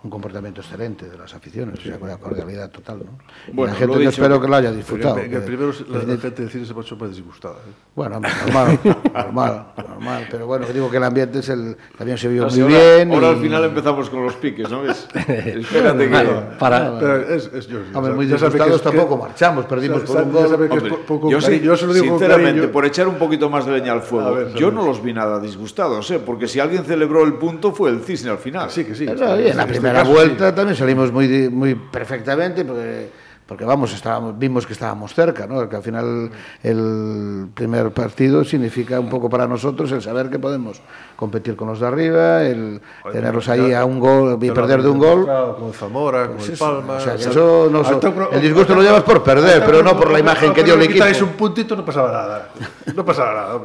un 0.09 0.11
comportamiento 0.11 0.63
excelente 0.63 1.07
de 1.09 1.19
las 1.19 1.35
aficiones, 1.35 1.79
o 1.79 1.83
sea, 1.83 1.99
con 1.99 2.09
la 2.09 2.17
cordialidad 2.17 2.71
total, 2.71 3.01
¿no? 3.05 3.19
Y 3.47 3.53
Bueno, 3.55 3.75
la 3.75 3.79
gente 3.79 3.87
lo 3.89 3.93
yo 3.95 3.99
dicho, 4.11 4.23
espero 4.23 4.41
que 4.41 4.49
lo 4.49 4.57
haya 4.57 4.73
disfrutado. 4.73 5.19
el 5.19 5.29
que- 5.31 5.39
primero 5.41 5.71
la, 5.91 5.99
la 6.03 6.17
gente 6.17 6.43
de 6.45 6.49
cine 6.49 6.65
se 6.65 6.75
pasó 6.75 6.97
más 6.97 7.11
disgustada. 7.11 7.57
¿eh? 7.57 7.73
Bueno, 7.95 8.21
normal, 8.21 8.79
normal, 9.15 9.67
normal, 9.77 10.29
pero 10.31 10.47
bueno, 10.47 10.67
digo 10.73 10.91
que 10.91 10.97
el 10.97 11.05
ambiente 11.05 11.41
es 11.41 11.49
el, 11.51 11.77
también 11.97 12.17
se 12.17 12.29
vio 12.29 12.47
Así 12.47 12.61
muy 12.63 12.75
ahora, 12.75 12.95
bien. 12.97 13.13
ahora 13.13 13.27
y- 13.27 13.31
al 13.31 13.37
final 13.41 13.65
empezamos 13.65 14.09
con 14.11 14.25
los 14.25 14.35
piques, 14.35 14.71
¿no 14.71 14.83
ves? 14.83 15.07
Espérate 15.15 15.99
que... 16.07 16.13
Vale, 16.13 16.31
para, 16.59 16.99
Pero 16.99 17.17
es, 17.35 17.51
es 17.53 17.67
yo, 17.69 17.79
Hombre, 17.95 18.15
muy 18.15 18.27
que 18.27 18.33
disgustados 18.33 18.77
es 18.77 18.81
que- 18.83 18.89
tampoco 18.89 19.17
marchamos, 19.19 19.67
perdimos 19.67 20.01
por 20.03 20.23
un 20.23 20.33
gol. 20.33 20.49
que 20.71 20.77
es 20.77 21.31
yo, 21.31 21.41
sí, 21.41 21.53
cari- 21.53 21.61
yo 21.61 21.77
se 21.77 21.87
lo 21.87 21.93
digo 21.93 22.07
sinceramente, 22.19 22.69
por 22.69 22.85
echar 22.87 23.07
un 23.09 23.17
poquito 23.17 23.51
más 23.51 23.67
de 23.67 23.73
leña 23.73 23.93
al 23.93 24.03
fuego, 24.03 24.49
yo 24.55 24.71
no 24.71 24.85
los 24.87 25.03
vi 25.03 25.13
nada 25.13 25.39
disgustados, 25.41 26.11
¿eh? 26.11 26.19
porque 26.25 26.49
si 26.49 26.61
alguien 26.61 26.85
celebró 26.85 27.25
el 27.25 27.35
punto 27.35 27.73
fue 27.73 27.91
el 27.91 28.01
Cisne 28.01 28.31
al 28.31 28.39
final. 28.39 28.71
Sí, 28.71 28.85
que 28.85 28.95
sí. 28.95 29.07
En 29.09 29.57
la 29.57 29.67
primera 29.67 29.98
caso, 30.01 30.11
vuelta 30.13 30.55
también 30.55 30.77
salimos 30.77 31.13
muy, 31.13 31.27
di- 31.27 31.49
muy 31.49 31.75
perfectamente 31.75 32.65
porque, 32.65 33.11
porque 33.47 33.65
vamos, 33.65 33.95
estábamos, 33.95 34.39
vimos 34.39 34.67
que 34.67 34.73
estábamos 34.75 35.15
cerca, 35.15 35.47
¿no? 35.47 35.69
que 35.69 35.77
al 35.77 35.83
final 35.83 36.31
el 36.63 37.49
primer 37.55 37.91
partido 37.93 38.45
significa 38.45 39.01
un 39.01 39.09
poco 39.09 39.31
para 39.31 39.47
nosotros 39.47 39.91
el 39.93 40.03
saber 40.03 40.29
que 40.29 40.39
podemos 40.39 40.81
competir 41.17 41.57
con 41.57 41.69
los 41.69 41.81
de 41.81 41.87
arriba, 41.87 42.43
el 42.43 42.81
tenerlos 43.11 43.49
ahí 43.49 43.73
a 43.73 43.85
un 43.85 43.99
gol 43.99 44.39
y 44.43 44.51
perder 44.51 44.83
de 44.83 44.89
un 44.89 44.99
gol. 44.99 45.27
Con 45.59 45.69
el 45.69 45.75
Zamora, 45.75 46.27
con 46.29 46.39
el 46.41 46.59
Palma. 46.59 46.97
o 46.97 47.01
sea, 47.01 47.13
que 47.15 47.19
o 47.19 47.23
sea, 47.23 47.31
eso 47.31 47.69
no 47.73 48.29
el 48.33 48.41
disgusto 48.43 48.75
lo 48.75 48.83
llevas 48.83 49.03
por 49.03 49.23
perder, 49.23 49.65
pero 49.65 49.83
no 49.83 49.97
por 49.97 50.11
la 50.11 50.19
imagen 50.19 50.53
que 50.53 50.63
dio 50.63 50.75
el 50.75 50.83
equipo. 50.83 51.05
un 51.23 51.33
puntito 51.37 51.75
no 51.75 51.85
pasaba 51.85 52.13
nada. 52.13 52.49
No 52.95 53.05
pasaba 53.05 53.33
nada. 53.35 53.61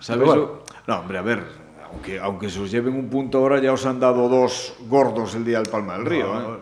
¿Sabes 0.00 0.26
lo- 0.26 0.62
No, 0.86 1.00
hombre, 1.00 1.18
a 1.18 1.22
ver, 1.22 1.63
aunque, 1.94 2.18
aunque 2.20 2.50
se 2.50 2.60
os 2.60 2.70
lleven 2.70 2.94
un 2.94 3.08
punto 3.08 3.38
ahora, 3.38 3.60
ya 3.60 3.72
os 3.72 3.86
han 3.86 4.00
dado 4.00 4.28
dos 4.28 4.74
gordos 4.88 5.34
el 5.34 5.44
día 5.44 5.58
del 5.58 5.70
Palma 5.70 5.94
del 5.96 6.06
Río. 6.06 6.26
¿eh? 6.26 6.58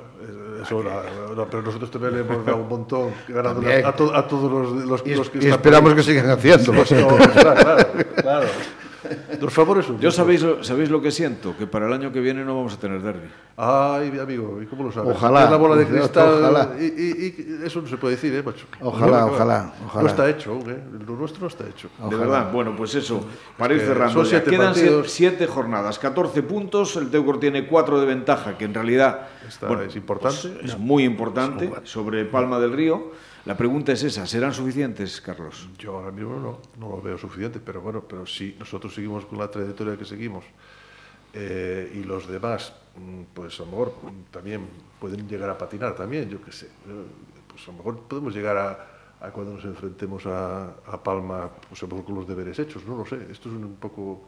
Eso, 0.62 0.80
no, 0.82 1.34
no, 1.34 1.46
pero 1.46 1.62
nosotros 1.62 1.90
también 1.90 2.14
le 2.14 2.20
hemos 2.20 2.44
dado 2.46 2.58
un 2.58 2.68
montón 2.68 3.10
ganando 3.28 3.62
a, 3.68 3.92
to- 3.96 4.14
a 4.14 4.28
todos 4.28 4.50
los, 4.50 4.84
los, 4.86 5.02
Y, 5.04 5.14
los 5.16 5.28
que 5.30 5.38
y 5.44 5.48
esperamos 5.50 5.94
que 5.94 6.02
sigan 6.04 6.30
haciéndolo. 6.30 6.84
claro, 6.84 7.16
claro, 7.56 7.86
claro. 8.14 8.46
Los 9.40 9.52
favores 9.52 9.86
son 9.86 9.98
Yo 10.00 10.10
sabéis, 10.10 10.42
lo- 10.42 10.62
sabéis 10.62 10.90
lo 10.90 11.00
que 11.00 11.10
siento, 11.10 11.56
que 11.56 11.66
para 11.66 11.86
el 11.86 11.92
año 11.92 12.12
que 12.12 12.20
viene 12.20 12.44
no 12.44 12.56
vamos 12.56 12.74
a 12.74 12.78
tener 12.78 13.02
derby. 13.02 13.28
Ay, 13.56 14.18
amigo, 14.18 14.60
¿y 14.62 14.66
cómo 14.66 14.84
lo 14.84 14.92
sabes? 14.92 15.14
Ojalá, 15.14 15.40
Tienes 15.40 15.50
la 15.50 15.56
bola 15.58 15.76
de 15.76 15.86
cristal. 15.86 16.28
ojalá. 16.40 16.70
Y, 16.80 16.84
y- 16.84 17.60
y 17.62 17.66
eso 17.66 17.82
no 17.82 17.88
se 17.88 17.96
puede 17.98 18.14
decir, 18.14 18.34
¿eh, 18.34 18.42
macho? 18.42 18.66
Ojalá, 18.80 19.20
No, 19.20 19.26
ojalá, 19.26 19.72
ojalá. 19.86 20.02
No 20.02 20.08
está 20.08 20.28
hecho, 20.30 20.58
¿eh? 20.68 20.82
Lo 21.06 21.16
nuestro 21.16 21.42
no 21.42 21.46
está 21.48 21.68
hecho. 21.68 21.88
De 22.08 22.16
verdad, 22.16 22.50
bueno, 22.52 22.74
pues 22.76 22.94
eso, 22.94 23.24
para 23.58 23.74
ir 23.74 23.80
que 23.80 23.86
cerrando. 23.86 24.12
son 24.14 24.24
ya. 24.24 24.30
siete 24.30 24.50
Quedan 24.50 24.74
siete, 24.74 24.88
partidos. 24.90 25.10
siete 25.12 25.46
jornadas, 25.46 25.98
14 25.98 26.42
puntos, 26.42 26.96
el 26.96 27.10
Teucor 27.10 27.38
tiene 27.40 27.66
4 27.66 28.00
de 28.00 28.06
ventaja, 28.06 28.56
que 28.56 28.64
en 28.64 28.74
realidad 28.74 29.28
Esta 29.46 29.66
bueno, 29.68 29.82
es 29.82 29.94
importante. 29.96 30.48
pues, 30.48 30.64
es 30.72 30.78
muy 30.78 31.04
importante 31.04 31.70
sobre 31.84 32.24
Palma 32.24 32.58
del 32.58 32.72
Río. 32.72 33.12
La 33.44 33.56
pregunta 33.56 33.90
es 33.92 34.02
esa, 34.04 34.24
¿serán 34.26 34.54
suficientes, 34.54 35.20
Carlos? 35.20 35.68
Yo 35.76 35.96
ahora 35.96 36.12
mismo 36.12 36.38
no, 36.38 36.58
no 36.78 36.94
lo 36.94 37.02
veo 37.02 37.18
suficiente, 37.18 37.58
pero 37.58 37.80
bueno, 37.80 38.02
pero 38.08 38.24
si 38.24 38.54
nosotros 38.58 38.94
seguimos 38.94 39.26
con 39.26 39.38
la 39.38 39.50
trayectoria 39.50 39.96
que 39.96 40.04
seguimos 40.04 40.44
eh, 41.34 41.90
y 41.92 42.04
los 42.04 42.28
demás, 42.28 42.72
mm, 42.96 43.22
pues 43.34 43.58
a 43.58 43.64
lo 43.64 43.70
mejor 43.70 43.94
mm, 44.02 44.30
también 44.30 44.60
pueden 45.00 45.26
llegar 45.28 45.50
a 45.50 45.58
patinar 45.58 45.96
también, 45.96 46.28
yo 46.30 46.40
qué 46.40 46.52
sé. 46.52 46.66
eh, 46.66 46.70
Pues 47.48 47.66
a 47.66 47.72
lo 47.72 47.78
mejor 47.78 47.98
podemos 48.02 48.32
llegar 48.32 48.56
a, 48.56 49.26
a 49.26 49.30
cuando 49.32 49.54
nos 49.54 49.64
enfrentemos 49.64 50.24
a, 50.26 50.66
a 50.86 51.02
Palma, 51.02 51.50
pues 51.68 51.82
a 51.82 51.86
lo 51.86 51.90
mejor 51.96 52.04
con 52.06 52.14
los 52.14 52.28
deberes 52.28 52.56
hechos, 52.60 52.84
no 52.86 52.96
lo 52.96 53.04
sé. 53.06 53.16
Esto 53.30 53.48
es 53.48 53.56
un 53.56 53.74
poco... 53.74 54.22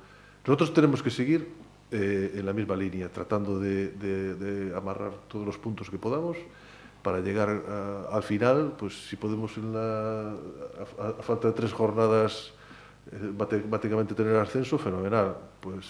Nosotros 0.44 0.74
tenemos 0.74 1.02
que 1.04 1.10
seguir 1.10 1.48
eh, 1.92 2.32
en 2.34 2.44
la 2.44 2.52
misma 2.52 2.74
línea, 2.74 3.08
tratando 3.08 3.60
de, 3.60 3.90
de- 3.90 4.34
de 4.34 4.76
amarrar 4.76 5.12
todos 5.28 5.46
los 5.46 5.56
puntos 5.56 5.88
que 5.88 5.98
podamos 5.98 6.36
para 7.04 7.20
llegar 7.20 7.50
a- 7.68 8.16
al 8.16 8.22
final, 8.22 8.72
pues 8.78 8.94
si 9.08 9.16
podemos 9.16 9.54
en 9.58 9.74
la, 9.74 10.30
a, 10.98 11.22
falta 11.22 11.48
de 11.48 11.54
tres 11.54 11.70
jornadas 11.72 12.52
eh, 13.12 13.30
bate- 13.36 13.62
básicamente 13.68 14.14
tener 14.14 14.34
ascenso, 14.36 14.78
fenomenal. 14.78 15.36
Pues 15.60 15.84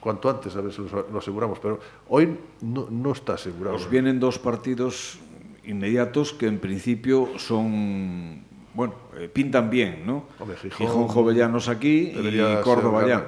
cuanto 0.00 0.30
antes 0.30 0.54
a 0.54 0.60
ver 0.60 0.72
si 0.72 0.82
lo, 0.82 1.18
aseguramos, 1.18 1.58
pero 1.58 1.80
hoy 2.08 2.38
no, 2.62 2.86
no 2.88 3.10
está 3.10 3.34
asegurado. 3.34 3.74
Os 3.74 3.90
vienen 3.90 4.20
dos 4.20 4.38
partidos 4.38 5.18
inmediatos 5.64 6.32
que 6.32 6.46
en 6.46 6.60
principio 6.60 7.28
son, 7.38 8.44
bueno, 8.72 8.94
eh, 9.18 9.28
pintan 9.28 9.68
bien, 9.68 10.06
¿no? 10.06 10.26
Hombre, 10.38 10.56
Gijón- 10.58 10.76
Gijón, 10.78 11.08
Jovellanos 11.08 11.68
aquí 11.68 12.12
y 12.14 12.62
Córdoba 12.62 13.00
ya. 13.08 13.26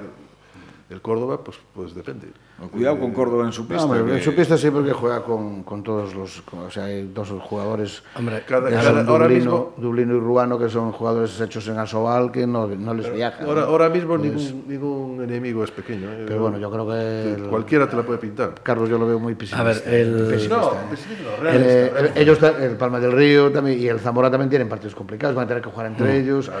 El 0.89 1.01
Córdoba, 1.01 1.43
pues, 1.43 1.57
pues 1.75 1.93
depende. 1.93 2.27
Cuidado 2.67 2.99
con 2.99 3.11
Córdoba 3.11 3.45
en 3.45 3.51
su 3.53 3.67
pista. 3.67 3.85
No, 3.85 3.91
hombre, 3.93 4.05
que- 4.11 4.17
en 4.17 4.23
su 4.23 4.35
pista 4.35 4.57
sí 4.57 4.69
porque 4.69 4.91
juega 4.91 5.23
con, 5.23 5.63
con 5.63 5.81
todos 5.81 6.13
los... 6.13 6.41
con- 6.41 6.59
o 6.59 6.69
sea, 6.71 6.85
hay 6.85 7.09
dos 7.13 7.29
jugadores... 7.41 8.03
hombre, 8.15 8.43
Cada- 8.47 8.69
que 8.69 8.75
cada- 8.75 8.83
son 8.89 9.09
ahora 9.09 9.25
Dublino, 9.27 9.51
mismo, 9.51 9.73
Dublino 9.77 10.15
y 10.15 10.19
Ruano, 10.19 10.59
que 10.59 10.67
son 10.69 10.91
jugadores 10.91 11.39
hechos 11.39 11.67
en 11.69 11.77
Asobal, 11.79 12.31
que 12.31 12.45
no, 12.45 12.67
no 12.67 12.93
les 12.93 13.13
viaja. 13.13 13.43
ahora, 13.45 13.61
¿no? 13.61 13.67
ahora 13.67 13.89
mismo 13.89 14.17
ningún, 14.17 14.65
ningún 14.67 15.23
enemigo 15.23 15.63
es 15.63 15.71
pequeño. 15.71 16.11
¿eh? 16.11 16.25
Pero 16.27 16.41
bueno, 16.41 16.57
yo 16.57 16.69
creo 16.69 16.87
que... 16.87 17.33
el- 17.35 17.43
Cualquiera 17.49 17.89
te 17.89 17.95
la 17.95 18.03
puede 18.03 18.19
pintar. 18.19 18.53
Carlos 18.61 18.89
yo 18.89 18.97
lo 18.97 19.07
veo 19.07 19.19
muy 19.19 19.35
pesimista. 19.35 19.61
A 19.61 19.63
ver, 19.63 19.83
el- 19.87 20.27
pesimista, 20.27 20.57
No, 20.57 20.71
¿eh? 20.73 20.75
pesimista 20.89 21.23
no, 21.23 21.29
Eh, 21.31 21.89
realista, 21.91 21.99
el- 21.99 22.17
ellos, 22.21 22.39
el 22.61 22.75
Palma 22.77 22.99
del 22.99 23.11
Río 23.13 23.51
también, 23.51 23.79
y 23.79 23.87
el 23.87 23.99
Zamora 23.99 24.29
también 24.29 24.49
tienen 24.49 24.67
partidos 24.67 24.95
complicados, 24.95 25.35
van 25.35 25.45
a 25.45 25.47
tener 25.47 25.63
que 25.63 25.69
jugar 25.69 25.87
entre 25.87 26.17
ellos. 26.19 26.51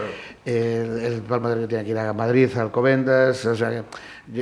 El, 0.45 0.99
el 0.99 1.21
Palma 1.23 1.49
del 1.49 1.59
Río 1.59 1.67
tiene 1.67 1.83
que 1.83 1.91
ir 1.91 1.97
a 1.97 2.13
Madrid, 2.13 2.49
a 2.57 2.61
Alcobendas. 2.61 3.45
O 3.45 3.55
sea, 3.55 3.69
que- 3.69 3.83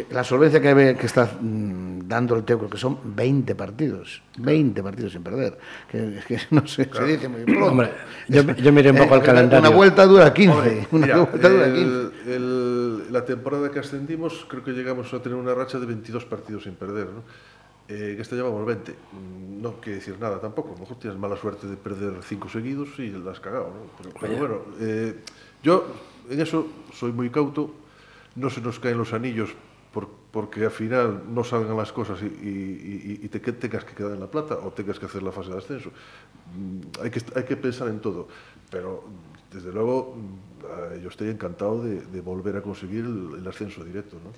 la 0.10 0.24
solvencia 0.24 0.60
que, 0.62 0.98
que 1.00 1.06
está 1.06 1.26
mm, 1.40 2.08
dando 2.08 2.36
el 2.36 2.44
Teucro, 2.44 2.70
que 2.70 2.78
son 2.78 2.98
20 3.16 3.56
partidos, 3.56 4.22
20 4.38 4.84
partidos 4.84 5.14
sin 5.14 5.24
perder. 5.24 5.58
Que, 5.90 6.20
que 6.28 6.40
no 6.52 6.68
sé, 6.68 6.90
se 6.94 7.04
dice 7.06 7.28
muy 7.30 7.44
pronto. 7.44 7.66
Hombre, 7.68 7.92
yo, 8.28 8.42
yo 8.44 8.74
miré 8.74 8.92
un 8.92 8.98
poco 8.98 9.16
Eh, 9.16 9.18
el 9.20 9.24
calendario. 9.24 9.70
Una 9.70 9.76
vuelta 9.78 10.06
dura 10.06 10.34
15. 10.34 10.52
Hombre, 10.58 10.88
una 10.92 11.06
mira, 11.06 11.18
vuelta 11.20 11.50
dura 11.50 11.66
15. 11.66 11.82
el- 11.82 12.12
el- 12.28 13.14
la 13.14 13.24
temporada 13.24 13.72
que 13.72 13.80
ascendimos, 13.80 14.46
creo 14.50 14.64
que 14.64 14.72
llegamos 14.72 15.14
a 15.14 15.22
tener 15.22 15.38
una 15.38 15.54
racha 15.54 15.80
de 15.80 15.86
22 15.86 16.26
partidos 16.26 16.64
sin 16.64 16.74
perder. 16.76 17.06
¿no? 17.08 17.24
Eh, 17.88 18.12
en 18.16 18.22
esta 18.22 18.36
llevamos 18.36 18.66
20. 18.66 18.92
Mm, 18.92 19.62
No 19.62 19.80
quiere 19.80 20.00
decir 20.00 20.18
nada 20.20 20.42
tampoco. 20.42 20.72
A 20.72 20.74
lo 20.74 20.80
mejor 20.80 21.00
tienes 21.00 21.18
mala 21.18 21.38
suerte 21.38 21.66
de 21.68 21.78
perder 21.78 22.16
5 22.22 22.50
seguidos 22.50 22.90
y 23.00 23.10
la 23.12 23.32
has 23.32 23.40
cagado. 23.40 23.68
¿no? 23.68 23.92
Pero, 23.98 24.10
pero 24.20 24.36
bueno, 24.38 24.62
eh, 24.82 25.16
yo 25.64 25.88
en 26.30 26.42
eso 26.42 26.68
soy 26.94 27.14
muy 27.14 27.30
cauto. 27.30 27.74
No 28.36 28.50
se 28.52 28.60
nos 28.62 28.80
caen 28.80 28.98
los 28.98 29.14
anillos 29.14 29.50
porque 30.32 30.66
al 30.66 30.72
final 30.72 31.24
no 31.34 31.44
salgan 31.44 31.78
las 31.78 31.92
cosas 31.92 32.22
y, 32.22 32.26
y- 32.26 33.20
te 33.30 33.40
tengas 33.40 33.84
que 33.86 33.96
quedar 33.96 34.12
en 34.14 34.20
la 34.20 34.30
plata 34.30 34.56
o 34.64 34.72
tengas 34.72 35.00
que 35.00 35.06
hacer 35.06 35.24
la 35.24 35.32
fase 35.32 35.52
de 35.52 35.58
ascenso. 35.58 35.90
Mm, 36.56 37.04
Hay 37.04 37.10
que, 37.10 37.22
hay 37.36 37.44
que 37.44 37.58
pensar 37.58 37.88
en 37.88 38.00
todo. 38.00 38.28
Pero 38.70 39.04
desde 39.52 39.72
luego. 39.72 40.16
Eh, 40.94 41.00
yo 41.02 41.10
estoy 41.10 41.30
encantado 41.30 41.84
de, 41.84 42.02
de 42.02 42.22
volver 42.22 42.58
a 42.58 42.62
conseguir 42.62 43.06
el, 43.06 43.40
el 43.40 43.48
ascenso 43.48 43.84
directo, 43.84 44.18
¿no? 44.24 44.32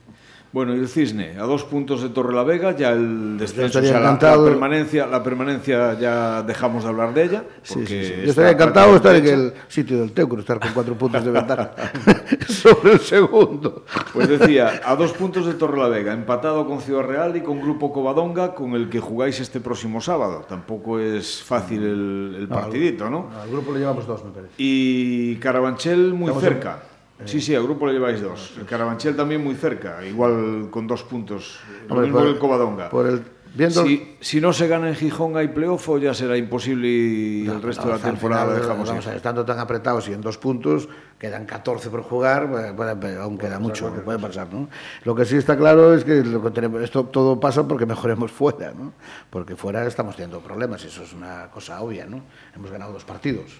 Bueno, 0.51 0.75
y 0.75 0.79
el 0.79 0.87
Cisne, 0.87 1.37
a 1.37 1.43
dos 1.43 1.63
puntos 1.63 2.01
de 2.01 2.09
Torrelavega, 2.09 2.75
ya 2.75 2.89
el 2.89 3.37
descenso, 3.37 3.79
o 3.79 3.81
sea, 3.83 3.99
la, 3.99 4.13
la 4.13 4.43
permanencia, 4.43 5.05
la 5.05 5.21
permanencia 5.21 5.99
ya 5.99 6.41
dejamos 6.41 6.83
de 6.83 6.89
hablar 6.89 7.13
de 7.13 7.23
ella. 7.23 7.43
Sí, 7.61 7.85
sí, 7.85 8.03
sí. 8.03 8.13
Yo 8.23 8.29
estaría 8.31 8.51
encantado 8.51 8.89
de 8.89 8.95
estar 8.97 9.15
en 9.15 9.27
el 9.27 9.53
sitio 9.67 9.99
del 9.99 10.11
Teucro, 10.11 10.39
estar 10.39 10.59
con 10.59 10.71
cuatro 10.73 10.95
puntos 10.95 11.23
de 11.23 11.31
ventaja 11.31 11.71
sobre 12.47 12.93
el 12.93 12.99
segundo. 12.99 13.85
Pues 14.11 14.27
decía, 14.27 14.81
a 14.83 14.95
dos 14.95 15.13
puntos 15.13 15.45
de 15.45 15.53
Torrelavega, 15.53 16.13
empatado 16.13 16.65
con 16.65 16.81
Ciudad 16.81 17.03
Real 17.03 17.37
y 17.37 17.41
con 17.41 17.61
Grupo 17.61 17.93
Covadonga, 17.93 18.55
con 18.55 18.73
el 18.73 18.89
que 18.89 18.99
jugáis 18.99 19.39
este 19.39 19.59
próximo 19.59 20.01
sábado. 20.01 20.45
Tampoco 20.49 20.99
es 20.99 21.43
fácil 21.43 21.83
el, 21.83 22.35
el 22.39 22.47
partidito, 22.47 23.07
¿no? 23.07 23.29
Al 23.39 23.49
grupo 23.51 23.71
le 23.71 23.81
llevamos 23.81 24.07
dos, 24.07 24.25
me 24.25 24.31
parece. 24.31 24.53
Y 24.57 25.35
Carabanchel 25.35 26.13
muy 26.19 26.29
Estamos 26.29 26.43
en- 26.43 26.49
cerca. 26.53 26.79
Sí, 27.25 27.41
sí, 27.41 27.53
al 27.53 27.63
grupo 27.63 27.85
le 27.85 27.91
lleváis 27.93 28.21
dos. 28.21 28.53
El 28.57 28.65
Carabanchel 28.65 29.13
también 29.15 29.43
muy 29.43 29.55
cerca, 29.55 30.05
igual 30.05 30.67
con 30.71 30.87
dos 30.87 31.03
puntos. 31.03 31.59
Lo 31.87 31.95
Hombre, 31.95 32.07
mismo 32.07 32.19
por- 32.19 32.27
que 32.27 32.33
el 32.33 32.39
Covadonga. 32.39 32.89
Por 32.89 33.07
el, 33.07 33.21
viendo 33.53 33.83
Si, 33.83 34.15
si 34.21 34.39
no 34.39 34.53
se 34.53 34.69
gana 34.69 34.87
en 34.87 34.95
Gijón 34.95 35.35
hay 35.35 35.49
playoff 35.49 35.89
o 35.89 35.97
ya 35.97 36.13
será 36.13 36.37
imposible 36.37 36.87
y 36.87 37.45
el 37.45 37.61
resto 37.61 37.87
de 37.87 37.93
la 37.95 37.99
temporada 37.99 38.43
final, 38.45 38.55
lo 38.59 38.61
dejamos 38.63 38.87
vamos 38.87 39.07
estando 39.07 39.43
tan 39.43 39.59
apretados 39.59 40.07
y 40.07 40.13
en 40.13 40.21
dos 40.21 40.37
puntos, 40.37 40.87
quedan 41.19 41.45
14 41.45 41.89
por 41.89 42.03
jugar, 42.03 42.47
bueno, 42.47 42.73
bueno, 42.73 42.97
pero 43.01 43.23
aún 43.23 43.37
queda 43.37 43.59
mucho, 43.59 43.91
puede 44.05 44.17
pasar, 44.19 44.47
¿no? 44.53 44.69
Lo 45.03 45.13
que 45.13 45.25
sí 45.25 45.35
está 45.35 45.57
claro 45.57 45.93
es 45.93 46.05
que, 46.05 46.23
lo 46.23 46.41
que 46.41 46.51
tenemos, 46.51 46.81
esto 46.81 47.03
todo 47.03 47.37
pasa 47.37 47.67
porque 47.67 47.85
mejoremos 47.85 48.31
fuera, 48.39 48.71
¿no? 48.71 48.93
Porque 49.29 49.57
fuera 49.57 49.85
estamos 49.85 50.15
teniendo 50.15 50.39
problemas, 50.39 50.81
y 50.85 50.87
eso 50.87 51.03
es 51.03 51.11
una 51.11 51.49
cosa 51.51 51.81
obvia, 51.81 52.05
¿no? 52.05 52.21
Hemos 52.55 52.71
ganado 52.71 52.93
dos 52.93 53.03
partidos. 53.03 53.59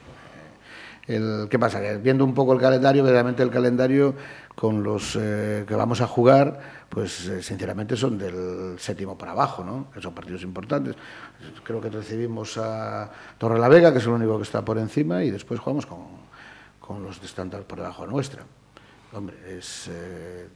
El, 1.10 1.48
¿Qué 1.50 1.58
pasa? 1.58 1.82
Que 1.82 1.98
viendo 1.98 2.24
un 2.24 2.36
poco 2.36 2.54
el 2.54 2.60
calendario, 2.60 3.02
verdaderamente 3.02 3.42
el 3.42 3.50
calendario 3.50 4.14
con 4.54 4.84
los 4.84 5.18
eh, 5.20 5.66
que 5.68 5.74
vamos 5.74 6.02
a 6.02 6.08
jugar, 6.08 6.60
pues 6.88 7.26
eh, 7.26 7.42
sinceramente 7.42 7.98
son 7.98 8.16
del 8.16 8.78
séptimo 8.78 9.18
para 9.18 9.32
abajo, 9.32 9.64
¿no? 9.64 9.88
Que 9.92 10.02
son 10.02 10.14
partidos 10.14 10.44
importantes. 10.44 10.96
Creo 11.64 11.82
que 11.82 11.90
recibimos 11.90 12.60
a 12.60 13.10
Torrelavega, 13.40 13.92
que 13.92 13.98
es 13.98 14.06
el 14.06 14.12
único 14.12 14.38
que 14.38 14.44
está 14.44 14.64
por 14.64 14.78
encima, 14.78 15.24
y 15.24 15.32
después 15.32 15.60
jugamos 15.60 15.88
con, 15.88 15.98
con 16.80 17.02
los 17.02 17.20
de 17.20 17.26
estándar 17.26 17.64
por 17.64 17.80
debajo 17.80 18.06
nuestra. 18.06 18.44
Hombre, 19.12 19.36
es, 19.58 19.90
eh, 19.92 20.48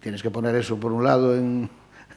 tienes 0.00 0.22
que 0.22 0.30
poner 0.30 0.54
eso 0.54 0.80
por 0.80 0.92
un 0.92 1.04
lado 1.04 1.36
en, 1.36 1.68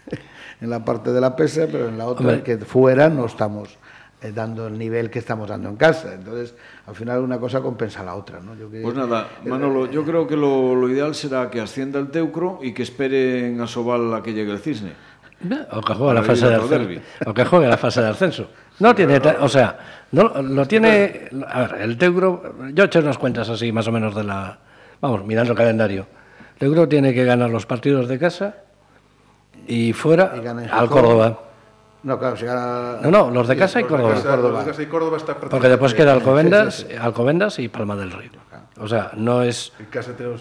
en 0.62 0.70
la 0.70 0.86
parte 0.86 1.12
de 1.12 1.20
la 1.20 1.36
pesa, 1.36 1.68
pero 1.70 1.90
en 1.90 1.98
la 1.98 2.06
otra 2.06 2.28
Hombre. 2.28 2.44
que 2.44 2.58
fuera 2.60 3.10
no 3.10 3.26
estamos 3.26 3.78
eh, 4.24 4.32
dando 4.34 4.68
el 4.68 4.78
nivel 4.78 5.10
que 5.10 5.20
estamos 5.20 5.50
dando 5.50 5.70
en 5.70 5.76
casa. 5.76 6.14
Entonces, 6.14 6.56
al 6.88 6.96
final 6.96 7.22
una 7.22 7.38
cosa 7.40 7.62
compensa 7.62 8.02
a 8.02 8.06
la 8.06 8.16
otra. 8.16 8.40
¿no? 8.40 8.56
Yo 8.56 8.72
que- 8.72 8.82
Pues 8.82 8.96
nada, 8.96 9.28
Manolo, 9.46 9.90
yo 9.92 10.04
creo 10.04 10.26
que 10.26 10.36
lo, 10.38 10.74
lo 10.76 10.90
ideal 10.90 11.14
será 11.14 11.50
que 11.50 11.60
ascienda 11.62 12.00
el 12.00 12.10
Teucro 12.10 12.60
y 12.62 12.74
que 12.74 12.84
esperen 12.84 13.60
a 13.62 13.68
Sobal 13.68 14.14
a 14.14 14.24
que 14.24 14.34
llegue 14.34 14.52
el 14.52 14.60
Cisne. 14.60 14.94
O 15.72 15.82
que 15.82 15.94
juegue 15.94 16.14
la 16.14 16.24
fase 16.24 16.48
de 16.48 16.56
ascenso. 16.56 17.02
O 17.26 17.34
que 17.34 17.44
juegue 17.46 17.68
la 17.68 17.78
fase 17.78 18.02
de 18.02 18.08
ascenso. 18.08 18.48
No 18.80 18.96
tiene, 18.96 19.18
o 19.42 19.50
sea, 19.50 19.78
no 20.14 20.30
lo 20.42 20.66
tiene. 20.66 21.28
A 21.50 21.62
ver, 21.64 21.82
el 21.82 21.98
Teucro, 21.98 22.56
yo 22.74 22.84
he 22.84 22.88
hecho 22.88 23.00
unas 23.00 23.18
cuentas 23.18 23.50
así 23.50 23.72
más 23.74 23.86
o 23.88 23.92
menos 23.92 24.16
de 24.16 24.24
la. 24.24 24.58
Vamos, 25.02 25.26
mirando 25.26 25.52
el 25.52 25.58
calendario. 25.58 26.08
El 26.54 26.60
Teucro 26.60 26.88
tiene 26.88 27.14
que 27.14 27.26
ganar 27.26 27.50
los 27.50 27.66
partidos 27.66 28.08
de 28.08 28.18
casa 28.18 28.56
y 29.68 29.92
fuera 29.92 30.34
Y 30.42 30.48
al. 30.48 30.88
Córdoba. 30.90 31.40
No, 32.04 32.20
claro, 32.20 32.36
si 32.36 32.46
gana... 32.46 32.98
No, 33.02 33.10
no, 33.12 33.32
los 33.32 33.48
de 33.48 33.56
casa 33.56 33.80
y 33.80 33.84
Los 33.84 33.92
de 33.92 33.98
Córdoba. 33.98 34.14
casa- 34.16 34.36
los 34.38 34.60
de 34.60 34.66
casa 34.72 34.82
y 34.82 34.86
Córdoba 34.88 35.18
está 35.18 35.36
Porque 35.38 35.70
después 35.70 35.94
queda 35.94 36.12
Alcobendas, 36.14 36.86
Alcobendas 37.00 37.60
y 37.60 37.70
Palma 37.70 37.96
del 37.96 38.12
Río. 38.12 38.32
O 38.80 38.88
sea, 38.88 39.12
no 39.16 39.44
es, 39.44 39.72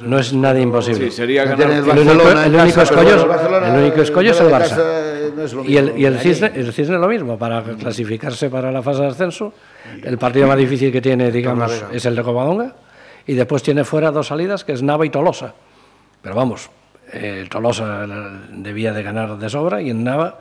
no 0.02 0.18
es 0.18 0.32
nada 0.32 0.58
imposible. 0.58 1.10
Sí, 1.10 1.16
sería 1.16 1.44
ganar. 1.44 1.70
El 1.70 1.82
Barcelona 1.82 2.46
el 2.46 2.54
único 2.56 2.80
escollo, 2.80 3.64
el 3.66 3.82
único 3.82 4.00
escollo 4.02 4.30
es 4.32 4.40
el 4.40 4.46
Barça. 4.48 4.68
casa, 4.70 4.80
eh, 5.18 5.32
no 5.36 5.42
es 5.42 5.52
lo 5.52 5.64
y 5.64 5.76
el, 5.76 5.98
y 5.98 6.06
el 6.06 6.18
Cisne, 6.18 6.50
el 6.54 6.72
Cisne 6.72 6.96
lo 6.98 7.08
mismo, 7.08 7.38
para 7.38 7.62
clasificarse 7.62 8.48
para 8.48 8.72
la 8.72 8.82
fase 8.82 9.02
de 9.02 9.08
ascenso. 9.08 9.52
El 10.02 10.16
partido 10.18 10.46
más 10.48 10.56
difícil 10.56 10.90
que 10.90 11.02
tiene, 11.02 11.30
digamos, 11.30 11.84
es 11.92 12.04
el 12.06 12.16
de 12.16 12.22
Covadonga. 12.22 12.74
Y 13.26 13.34
después 13.34 13.62
tiene 13.62 13.84
fuera 13.84 14.10
dos 14.10 14.26
salidas, 14.28 14.64
que 14.64 14.72
es 14.72 14.82
Nava 14.82 15.04
y 15.06 15.10
Tolosa. 15.10 15.54
Pero 16.22 16.34
vamos, 16.34 16.70
eh, 17.12 17.46
Tolosa 17.50 18.06
debía 18.50 18.92
de 18.94 19.02
ganar 19.02 19.36
de 19.38 19.48
sobra 19.50 19.80
y 19.82 19.90
en 19.90 20.02
Nava, 20.04 20.38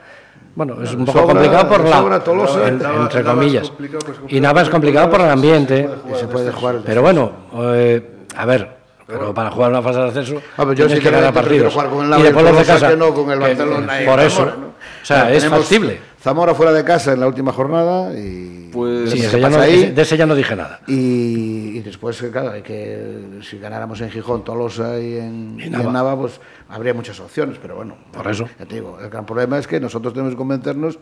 bueno, 0.56 0.82
es 0.84 0.94
un 0.94 1.06
poco 1.06 1.20
Sobra- 1.20 1.34
complicado 1.34 1.68
por 1.70 1.86
la, 2.10 2.20
Tolosa. 2.24 2.68
en- 2.68 2.80
Nava- 2.80 3.02
entre 3.04 3.24
Nava 3.24 3.32
es 3.34 3.38
comillas. 3.40 3.72
pues, 3.78 3.90
y 4.28 4.40
Nava 4.42 4.62
es 4.62 4.70
complicado 4.70 5.10
por 5.10 5.22
el 5.22 5.28
Nava 5.28 5.42
sí 5.42 5.48
se 5.48 5.54
ambiente. 5.54 5.84
puede 5.84 6.16
Y 6.16 6.20
se 6.20 6.28
puede 6.28 6.52
jugar 6.52 6.76
el 6.76 6.82
Pero 6.82 7.02
bueno, 7.02 7.32
eh, 7.74 8.10
a 8.36 8.46
ver, 8.46 8.78
pero 9.08 9.34
para 9.34 9.52
jugar 9.52 9.72
una 9.72 9.82
fase 9.82 10.00
de 10.00 10.08
ascenso 10.10 10.36
Ah, 10.58 10.64
yo 10.64 10.74
tienes 10.74 10.94
sí 10.94 11.00
que 11.00 11.10
que 11.10 11.16
ganar 11.16 11.34
partidos. 11.34 11.74
jugar 11.74 11.90
con 11.90 12.14
el 12.14 12.20
y 12.20 12.24
después 12.24 12.46
el 12.46 12.52
los 12.56 12.68
de 12.68 12.74
casa. 12.74 12.90
que 12.90 12.98
no 12.98 13.14
con 13.14 13.32
el 13.32 13.40
que- 13.40 13.46
Barcelona 13.46 14.02
y 14.02 14.06
por 14.06 14.20
el 14.20 14.28
eso. 14.28 14.46
¿no? 14.46 14.52
O 14.52 15.06
sea, 15.06 15.32
es 15.32 15.44
Tenemos 15.44 15.60
factible. 15.60 16.00
Zamora 16.22 16.54
fuera 16.54 16.72
de 16.72 16.84
casa 16.84 17.14
en 17.14 17.20
la 17.20 17.28
última 17.28 17.52
jornada 17.52 18.14
y... 18.18 18.70
Pues- 18.72 19.10
Sí, 19.12 19.20
ese 19.20 19.40
ya 19.42 19.50
no- 19.50 19.58
ahí. 19.60 19.92
de 19.92 20.02
ese 20.02 20.16
ya 20.16 20.26
no 20.28 20.36
dije 20.36 20.56
nada. 20.56 20.80
Y, 20.88 21.78
y 21.78 21.80
después, 21.82 22.22
eh, 22.22 22.30
claro, 22.32 22.52
hay 22.52 22.62
que, 22.62 23.40
si 23.42 23.58
ganáramos 23.58 24.00
en 24.02 24.12
Gijón, 24.12 24.44
Tolosa 24.44 25.00
y 25.00 25.18
en, 25.18 25.58
Y 25.60 25.64
y 25.64 25.66
en 25.66 25.92
Nava. 25.92 26.16
Pues 26.18 26.40
habría 26.70 26.94
muchas 26.94 27.20
opciones, 27.20 27.58
pero 27.62 27.76
bueno. 27.76 27.96
Por 28.14 28.28
eso. 28.30 28.48
Ya 28.60 28.66
te 28.66 28.76
digo, 28.76 28.98
el 29.02 29.10
gran 29.10 29.26
problema 29.26 29.58
es 29.58 29.66
que 29.68 29.80
nosotros 29.80 30.14
tenemos 30.14 30.34
que 30.34 30.38
convencernos 30.38 31.00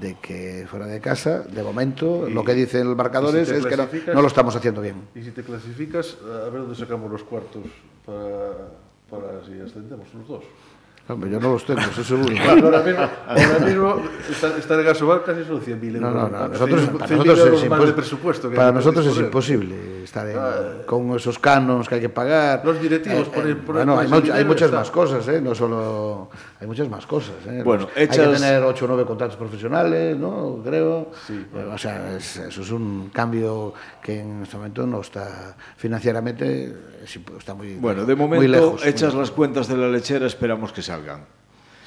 de 0.00 0.16
que 0.20 0.66
fuera 0.70 0.86
de 0.86 1.00
casa, 1.00 1.40
de 1.40 1.62
momento, 1.62 2.28
Y- 2.28 2.32
lo 2.34 2.44
que 2.44 2.54
dicen 2.54 2.86
los 2.86 2.96
marcadores 2.96 3.48
si 3.48 3.54
es 3.54 3.66
que 3.66 3.76
no, 3.76 3.88
no 4.14 4.20
lo 4.22 4.28
estamos 4.28 4.54
haciendo 4.54 4.80
bien. 4.82 4.96
Y 5.14 5.22
si 5.22 5.30
te 5.32 5.42
clasificas, 5.42 6.18
a 6.24 6.50
ver 6.50 6.60
dónde 6.60 6.76
sacamos 6.76 7.10
los 7.10 7.24
cuartos 7.24 7.62
para, 8.06 8.52
para 9.10 9.44
si 9.46 9.58
ascendemos 9.60 10.06
los 10.14 10.28
dos. 10.28 10.44
Hombre, 11.08 11.30
yo 11.30 11.40
no 11.40 11.52
los 11.52 11.64
tengo, 11.64 11.80
eso 11.80 12.04
seguro. 12.04 12.34
ahora 12.48 12.82
mismo, 12.82 13.08
ahora 13.26 13.58
mismo 13.64 14.02
estar, 14.30 14.58
estar 14.58 14.78
en 14.78 14.84
Gasobar 14.84 15.24
casi 15.24 15.42
son 15.44 15.60
100.000 15.62 15.96
euros. 15.96 16.00
No, 16.02 16.10
no, 16.10 16.28
no. 16.28 16.36
Ah, 16.36 16.48
Nosotros, 16.48 16.82
100.000 16.82 16.98
para 16.98 17.06
100.000 17.08 17.16
nosotros, 17.24 17.62
es, 17.80 17.86
de 17.86 17.92
presupuesto. 17.94 18.50
que 18.50 18.56
para 18.56 18.72
nosotros 18.72 19.06
es 19.06 19.16
imposible 19.16 20.04
estar 20.04 20.28
en- 20.28 20.82
con 20.86 21.16
esos 21.16 21.38
canos 21.38 21.88
que 21.88 21.94
hay 21.94 22.00
que 22.02 22.08
pagar. 22.10 22.60
Los 22.64 22.80
directivos 22.80 23.26
Eh, 23.28 23.30
ponen- 23.34 23.56
eh, 23.56 23.62
bueno, 23.66 23.98
hay, 23.98 24.06
much- 24.08 24.30
hay 24.30 24.44
muchas 24.44 24.66
está. 24.66 24.78
más 24.80 24.90
cosas, 24.90 25.26
¿eh? 25.28 25.40
no 25.40 25.54
solo. 25.54 26.28
Hay 26.60 26.66
muchas 26.66 26.88
más 26.90 27.06
cosas. 27.06 27.34
¿eh? 27.46 27.62
Bueno, 27.64 27.84
Los- 27.84 27.96
Hay 27.96 28.08
que 28.08 28.14
hechas- 28.14 28.40
tener 28.40 28.62
8 28.62 28.84
o 28.84 28.88
9 28.88 29.04
contratos 29.06 29.36
profesionales, 29.36 30.16
¿no? 30.18 30.60
Creo. 30.62 31.10
Eh, 31.30 31.70
O 31.72 31.78
sea, 31.78 32.16
es- 32.16 32.36
eso 32.36 32.60
es 32.62 32.70
un 32.70 33.10
cambio 33.14 33.72
que 34.02 34.20
en 34.20 34.42
este 34.42 34.56
momento 34.56 34.86
no 34.86 35.00
está 35.00 35.56
financieramente, 35.76 36.74
está 37.38 37.54
muy, 37.54 37.76
Bueno, 37.76 38.04
de 38.04 38.14
muy 38.14 38.24
momento, 38.26 38.46
lejos. 38.48 38.86
hechas 38.86 39.14
las 39.14 39.30
cuentas 39.30 39.68
de 39.68 39.76
la 39.76 39.88
lechera, 39.88 40.26
esperamos 40.26 40.72
que 40.72 40.82
salgan. 40.98 41.24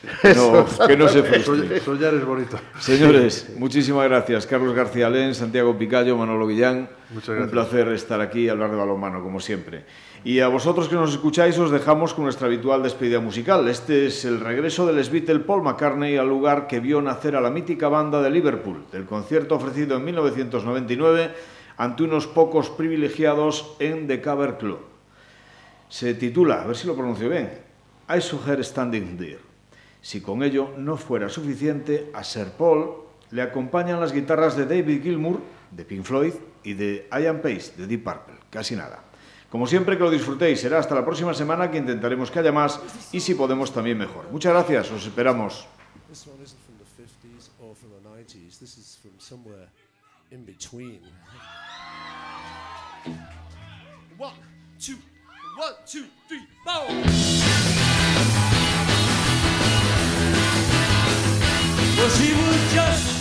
Que 0.22 0.34
no, 0.34 0.66
que 0.88 0.98
no 0.98 1.08
se 1.08 1.22
frustren. 1.22 1.80
Soñar 1.80 2.16
es 2.16 2.26
bonito. 2.26 2.58
Señores, 2.80 3.54
muchísimas 3.58 4.10
gracias. 4.10 4.48
Carlos 4.48 4.74
García 4.74 5.06
Alén, 5.06 5.36
Santiago 5.36 5.78
Picayo, 5.78 6.18
Manolo 6.18 6.48
Guillán. 6.48 6.90
Muchas 7.12 7.40
Un 7.40 7.50
placer 7.52 7.88
estar 7.90 8.20
aquí 8.20 8.46
y 8.46 8.50
hablar 8.50 8.72
de 8.72 8.78
balonmano, 8.78 9.22
como 9.22 9.40
siempre. 9.40 9.86
Y 10.24 10.40
a 10.40 10.48
vosotros 10.48 10.90
que 10.90 10.96
nos 10.96 11.12
escucháis, 11.12 11.56
os 11.60 11.70
dejamos 11.70 12.16
con 12.16 12.24
nuestra 12.24 12.48
habitual 12.48 12.82
despedida 12.82 13.20
musical. 13.20 13.68
Este 13.68 14.08
es 14.08 14.26
el 14.26 14.40
regreso 14.40 14.88
del 14.88 15.08
Beatle 15.08 15.42
Paul 15.42 15.62
McCartney 15.62 16.18
al 16.18 16.28
lugar 16.28 16.66
que 16.66 16.80
vio 16.80 17.00
nacer 17.00 17.36
a 17.36 17.42
la 17.42 17.52
mítica 17.52 17.88
banda 17.88 18.24
de 18.24 18.32
Liverpool, 18.32 18.86
del 18.92 19.06
concierto 19.06 19.54
ofrecido 19.54 19.98
en 19.98 20.06
1999 20.06 21.32
ante 21.78 22.02
unos 22.02 22.26
pocos 22.26 22.72
privilegiados 22.72 23.76
en 23.78 24.08
The 24.08 24.20
Cover 24.20 24.58
Club. 24.58 24.80
Se 25.90 26.16
titula, 26.16 26.64
a 26.64 26.66
ver 26.66 26.76
si 26.76 26.88
lo 26.88 26.96
pronuncio 26.96 27.30
bien, 27.30 27.71
I 28.14 28.20
Saw 28.20 28.40
Her 28.46 28.64
Standing 28.64 29.18
There. 29.18 29.40
Si 30.02 30.20
con 30.20 30.44
ello 30.44 30.74
no 30.78 30.98
fuera 30.98 31.30
suficiente, 31.30 32.12
a 32.14 32.24
Sir 32.24 32.52
Paul 32.58 33.06
le 33.30 33.42
acompañan 33.42 34.02
las 34.02 34.12
guitarras 34.12 34.58
de 34.58 34.66
David 34.66 35.02
Gilmour, 35.02 35.42
de 35.72 35.86
Pink 35.86 36.04
Floyd, 36.04 36.34
y 36.64 36.74
de 36.74 37.08
Ian 37.12 37.42
Pace, 37.42 37.74
de 37.78 37.88
Deep 37.88 38.04
Purple. 38.04 38.36
Casi 38.50 38.76
nada. 38.76 39.04
Como 39.50 39.66
siempre, 39.66 39.98
que 39.98 40.04
lo 40.04 40.12
disfrutéis. 40.12 40.60
Será 40.60 40.80
hasta 40.80 40.96
la 40.96 41.06
próxima 41.06 41.34
semana 41.34 41.72
que 41.72 41.78
intentaremos 41.78 42.30
que 42.32 42.40
haya 42.40 42.52
más 42.52 42.80
y 43.12 43.20
si 43.20 43.34
podemos 43.34 43.74
también 43.74 43.98
mejor. 43.98 44.30
Muchas 44.32 44.54
gracias, 44.54 44.92
os 44.92 45.06
esperamos. 45.06 45.66
This 46.10 46.28
one 46.28 46.44
isn't 46.44 46.60
from 46.66 46.78
the 46.78 46.86
50s 46.86 47.50
or 47.60 47.76
from 47.76 47.92
the 47.92 48.10
90s. 48.10 48.60
This 48.60 48.78
is 48.78 48.98
from 49.02 49.18
somewhere 49.20 49.70
in 50.32 50.46
between. 50.46 51.00
One, 54.18 54.34
two, 54.78 54.98
one, 55.58 55.74
two, 55.86 56.06
three, 56.28 56.46
four. 56.66 57.91
Well, 62.02 62.10
she 62.10 62.34
was 62.34 62.74
just 62.74 63.21